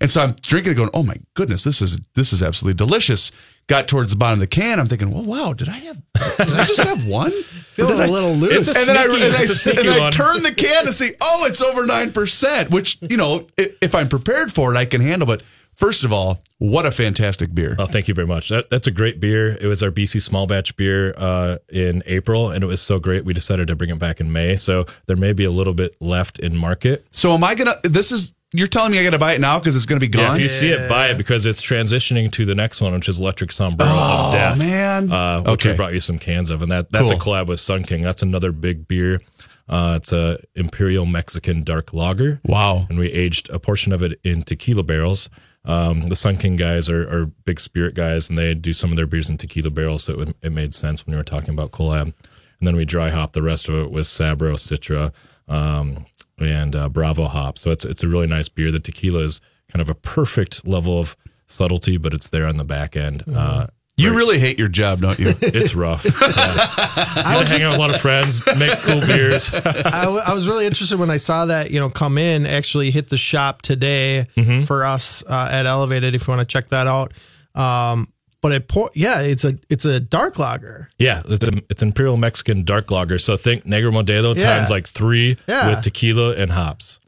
And 0.02 0.12
so 0.12 0.22
I'm 0.22 0.36
drinking 0.42 0.74
it 0.74 0.76
going, 0.76 0.90
oh 0.94 1.04
my 1.04 1.16
goodness, 1.36 1.64
this 1.64 1.82
is 1.82 1.98
this 2.16 2.34
is 2.34 2.44
absolutely 2.44 2.76
delicious. 2.78 3.32
Got 3.68 3.88
towards 3.88 4.12
the 4.12 4.18
bottom 4.18 4.36
of 4.36 4.42
the 4.42 4.48
can. 4.48 4.80
I'm 4.80 4.88
thinking, 4.88 5.10
well, 5.10 5.24
wow, 5.24 5.54
did 5.54 5.70
I 5.70 5.78
have 5.78 5.98
did 6.38 6.52
I 6.54 6.66
just 6.66 6.84
have 6.84 7.08
one? 7.08 7.32
Feeling 7.76 8.02
a 8.02 8.12
little 8.12 8.34
loose. 8.34 8.68
And 8.76 8.88
then 8.90 8.98
I, 8.98 9.04
and 9.06 9.36
I, 9.36 9.42
it's 9.42 9.66
a 9.66 9.72
and 9.72 9.90
I 9.90 10.10
turn 10.12 10.44
the 10.44 10.54
can 10.54 10.86
and 10.86 10.94
see, 10.94 11.12
oh, 11.22 11.46
it's 11.48 11.62
over 11.62 11.86
9%, 11.88 12.70
which, 12.72 12.98
you 13.02 13.18
know, 13.18 13.48
i- 13.58 13.72
if 13.82 13.96
I'm 13.96 14.08
prepared 14.08 14.52
for 14.54 14.74
it, 14.74 14.78
I 14.78 14.86
can 14.86 15.02
handle. 15.02 15.26
But 15.26 15.42
first 15.76 16.04
of 16.04 16.12
all, 16.14 16.40
what 16.58 16.86
a 16.86 16.92
fantastic 16.92 17.54
beer. 17.54 17.76
Oh, 17.80 17.86
thank 17.86 18.08
you 18.08 18.14
very 18.14 18.28
much. 18.28 18.50
That, 18.50 18.70
that's 18.70 18.88
a 18.88 18.92
great 18.92 19.20
beer. 19.20 19.58
It 19.60 19.68
was 19.68 19.84
our 19.84 19.92
BC 19.92 20.22
small 20.22 20.48
batch 20.48 20.76
beer 20.78 21.14
uh, 21.18 21.58
in 21.70 22.02
April, 22.06 22.50
and 22.52 22.64
it 22.64 22.68
was 22.68 22.82
so 22.82 23.00
great 23.00 23.26
we 23.26 23.34
decided 23.34 23.68
to 23.68 23.76
bring 23.76 23.90
it 23.90 24.00
back 24.00 24.20
in 24.20 24.32
May. 24.32 24.56
So 24.56 24.86
there 25.08 25.16
may 25.18 25.34
be 25.34 25.44
a 25.46 25.52
little 25.52 25.74
bit 25.74 25.96
left 26.00 26.40
in 26.40 26.56
market. 26.56 27.06
So 27.12 27.34
am 27.34 27.44
I 27.44 27.56
going 27.56 27.68
to, 27.84 27.90
this 27.90 28.12
is, 28.12 28.34
you're 28.54 28.68
telling 28.68 28.92
me 28.94 29.00
I 29.00 29.04
got 29.04 29.10
to 29.10 29.20
buy 29.20 29.34
it 29.34 29.42
now 29.42 29.60
because 29.60 29.76
it's 29.76 29.86
going 29.86 30.00
to 30.00 30.08
be 30.10 30.18
Yeah, 30.18 30.28
gone? 30.28 30.36
if 30.38 30.42
you 30.42 30.48
see 30.50 30.70
it, 30.70 30.88
buy 30.88 31.08
it 31.10 31.18
because 31.18 31.46
it's 31.46 31.62
transitioning 31.62 32.32
to 32.32 32.46
the 32.46 32.56
next 32.56 32.80
one, 32.80 32.94
which 32.94 33.10
is 33.10 33.20
Electric 33.20 33.52
Sombrero 33.52 33.92
Oh, 33.94 34.28
of 34.28 34.34
Death. 34.34 34.58
man. 34.58 35.12
Uh, 35.12 35.42
which 35.42 35.50
Okay. 35.52 35.72
we 35.72 35.76
brought 35.76 35.94
you 35.94 36.00
some 36.00 36.18
cans 36.18 36.50
of, 36.50 36.62
and 36.62 36.72
that 36.72 36.90
that's 36.90 37.12
a 37.12 37.16
collab 37.16 37.48
with 37.48 37.60
Sun 37.60 37.84
King. 37.84 38.02
That's 38.02 38.22
another 38.22 38.54
big 38.54 38.88
beer. 38.88 39.20
Uh, 39.68 39.96
it's 39.98 40.14
a 40.14 40.38
Imperial 40.54 41.06
Mexican 41.06 41.64
dark 41.64 41.92
lager. 41.92 42.40
Wow. 42.46 42.86
And 42.88 42.98
we 43.00 43.12
aged 43.12 43.50
a 43.50 43.60
portion 43.60 43.92
of 43.92 44.02
it 44.04 44.20
in 44.24 44.44
tequila 44.44 44.84
barrels. 44.84 45.28
Um, 45.66 46.08
the 46.08 46.16
Sun 46.16 46.38
King 46.38 46.56
guys 46.56 46.90
are, 46.90 47.08
are 47.10 47.26
big 47.26 47.60
spirit 47.60 47.96
guys, 47.96 48.30
and 48.30 48.38
they 48.38 48.54
do 48.54 48.74
some 48.74 48.92
of 48.92 48.98
their 48.98 49.08
beers 49.08 49.30
in 49.30 49.38
tequila 49.38 49.72
barrels, 49.72 50.04
so 50.04 50.22
it, 50.22 50.36
it 50.42 50.52
made 50.52 50.74
sense 50.74 51.06
when 51.06 51.14
we 51.14 51.18
were 51.18 51.24
talking 51.24 51.50
about 51.50 51.72
collab. 51.72 52.14
And 52.60 52.68
then 52.68 52.76
we 52.76 52.86
dry 52.86 53.10
hop 53.10 53.34
the 53.34 53.42
rest 53.42 53.68
of 53.68 53.76
it 53.76 53.92
with 53.92 54.06
Sabro, 54.06 54.54
Citra, 54.56 55.12
um, 55.48 56.06
and 56.40 56.76
uh, 56.76 56.90
Bravo 56.90 57.26
hop. 57.26 57.58
So 57.58 57.72
it's 57.72 57.84
it's 57.84 58.04
a 58.04 58.08
really 58.08 58.28
nice 58.28 58.48
beer. 58.48 58.72
The 58.72 58.80
tequila 58.80 59.20
is 59.20 59.42
kind 59.68 59.82
of 59.82 59.90
a 59.90 59.96
perfect 59.96 60.66
level 60.66 61.00
of 61.00 61.18
subtlety, 61.48 61.98
but 61.98 62.14
it's 62.14 62.30
there 62.30 62.48
on 62.48 62.58
the 62.58 62.64
back 62.64 62.96
end. 62.96 63.24
Uh, 63.28 63.68
You 63.98 64.14
really 64.16 64.40
hate 64.40 64.60
your 64.60 64.68
job, 64.68 65.00
don't 65.00 65.18
you? 65.18 65.28
It's 65.42 65.74
rough. 65.74 66.04
Yeah. 66.22 67.22
I 67.26 67.38
was 67.40 67.50
hanging 67.50 67.66
out 67.66 67.72
with 67.72 67.78
a 67.78 67.82
lot 67.82 67.96
of 67.96 68.02
friends, 68.02 68.46
make 68.58 68.78
cool 68.80 69.00
beers. 69.02 69.54
I, 69.54 70.04
w- 70.04 70.22
I 70.26 70.34
was 70.34 70.48
really 70.48 70.66
interested 70.66 71.00
when 71.00 71.10
I 71.10 71.18
saw 71.18 71.46
that 71.46 71.72
you 71.72 71.80
know 71.80 71.90
come 71.90 72.18
in 72.18 72.46
actually 72.46 72.92
hit 72.92 73.10
the 73.10 73.18
shop 73.18 73.62
today 73.62 74.28
Mm-hmm. 74.36 74.66
for 74.66 74.84
us 74.84 75.24
uh, 75.28 75.48
at 75.52 75.66
Elevated 75.66 76.14
if 76.14 76.28
you 76.28 76.34
want 76.36 76.48
to 76.48 76.52
check 76.52 76.70
that 76.70 76.88
out. 76.88 77.14
Um, 77.56 78.12
but 78.42 78.52
it 78.52 78.68
pour, 78.68 78.92
yeah, 78.94 79.22
it's 79.22 79.44
a 79.46 79.58
it's 79.70 79.86
a 79.86 80.00
dark 80.00 80.38
lager. 80.40 80.90
Yeah, 81.00 81.24
it's, 81.28 81.44
a, 81.48 81.52
it's 81.70 81.82
Imperial 81.82 82.18
Mexican 82.18 82.64
dark 82.64 82.92
lager. 82.92 83.18
So 83.18 83.38
think 83.38 83.66
Negra 83.66 83.92
Modelo 83.92 84.36
Yeah. 84.36 84.56
times 84.58 84.70
like 84.70 84.88
three 84.88 85.38
Yeah. 85.48 85.70
with 85.70 85.82
tequila 85.84 86.36
and 86.36 86.52
hops. 86.52 87.00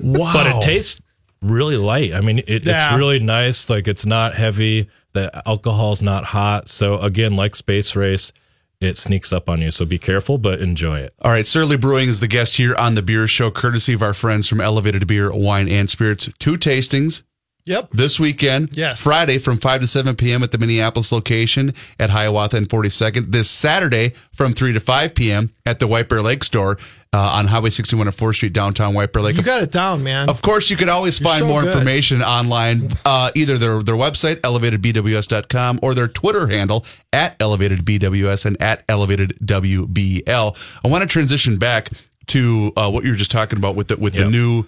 wow. 0.00 0.30
But 0.34 0.46
it 0.48 0.62
tastes 0.62 1.00
really 1.40 1.76
light. 1.76 2.12
I 2.14 2.20
mean, 2.20 2.38
it, 2.46 2.64
Yeah. 2.66 2.90
it's 2.90 2.96
really 2.98 3.18
nice. 3.20 3.68
Like 3.70 3.88
it's 3.88 4.04
not 4.06 4.34
heavy. 4.34 4.88
The 5.12 5.42
alcohol's 5.46 6.02
not 6.02 6.24
hot. 6.24 6.68
So 6.68 6.98
again, 7.00 7.36
like 7.36 7.54
Space 7.54 7.94
Race, 7.94 8.32
it 8.80 8.96
sneaks 8.96 9.32
up 9.32 9.48
on 9.48 9.60
you. 9.60 9.70
So 9.70 9.84
be 9.84 9.98
careful, 9.98 10.38
but 10.38 10.60
enjoy 10.60 11.00
it. 11.00 11.14
All 11.22 11.30
right, 11.30 11.46
Surly 11.46 11.76
Brewing 11.76 12.08
is 12.08 12.20
the 12.20 12.28
guest 12.28 12.56
here 12.56 12.74
on 12.74 12.94
the 12.94 13.02
Beer 13.02 13.28
Show, 13.28 13.50
courtesy 13.50 13.92
of 13.92 14.02
our 14.02 14.14
friends 14.14 14.48
from 14.48 14.60
Elevated 14.60 15.06
Beer, 15.06 15.32
Wine, 15.32 15.68
and 15.68 15.88
Spirits. 15.88 16.28
Two 16.38 16.56
tastings 16.56 17.22
Yep. 17.64 17.90
this 17.92 18.18
weekend. 18.18 18.76
Yes. 18.76 19.00
Friday 19.02 19.38
from 19.38 19.56
5 19.56 19.82
to 19.82 19.86
7 19.86 20.16
p.m. 20.16 20.42
at 20.42 20.50
the 20.50 20.58
Minneapolis 20.58 21.12
location 21.12 21.74
at 21.98 22.10
Hiawatha 22.10 22.56
and 22.56 22.68
42nd. 22.68 23.30
This 23.30 23.48
Saturday 23.48 24.10
from 24.32 24.52
3 24.52 24.72
to 24.72 24.80
5 24.80 25.14
p.m. 25.14 25.50
at 25.64 25.78
the 25.78 25.86
White 25.86 26.08
Bear 26.08 26.22
Lake 26.22 26.42
store 26.42 26.78
uh, 27.12 27.18
on 27.20 27.46
Highway 27.46 27.70
61 27.70 28.08
and 28.08 28.16
4th 28.16 28.36
Street, 28.36 28.52
downtown 28.52 28.94
White 28.94 29.12
Bear 29.12 29.22
Lake. 29.22 29.36
You 29.36 29.42
got 29.42 29.62
it 29.62 29.70
down, 29.70 30.02
man. 30.02 30.28
Of 30.28 30.42
course, 30.42 30.70
you 30.70 30.76
can 30.76 30.88
always 30.88 31.20
You're 31.20 31.28
find 31.28 31.40
so 31.42 31.46
more 31.46 31.60
good. 31.62 31.72
information 31.72 32.22
online, 32.22 32.88
uh, 33.04 33.30
either 33.34 33.58
their 33.58 33.82
their 33.82 33.96
website, 33.96 34.36
elevatedbws.com, 34.36 35.80
or 35.82 35.94
their 35.94 36.08
Twitter 36.08 36.46
handle 36.48 36.84
at 37.12 37.38
elevatedbws 37.38 38.46
and 38.46 38.60
at 38.60 38.86
elevatedwbl. 38.88 40.80
I 40.84 40.88
want 40.88 41.02
to 41.02 41.08
transition 41.08 41.58
back 41.58 41.90
to 42.28 42.72
uh, 42.76 42.90
what 42.90 43.04
you 43.04 43.10
were 43.10 43.16
just 43.16 43.30
talking 43.30 43.58
about 43.58 43.74
with 43.76 43.88
the, 43.88 43.96
with 43.96 44.14
the 44.14 44.28
new, 44.30 44.64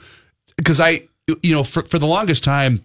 because 0.56 0.80
I, 0.80 1.08
you 1.42 1.54
know, 1.54 1.64
for, 1.64 1.82
for 1.82 1.98
the 1.98 2.06
longest 2.06 2.44
time, 2.44 2.80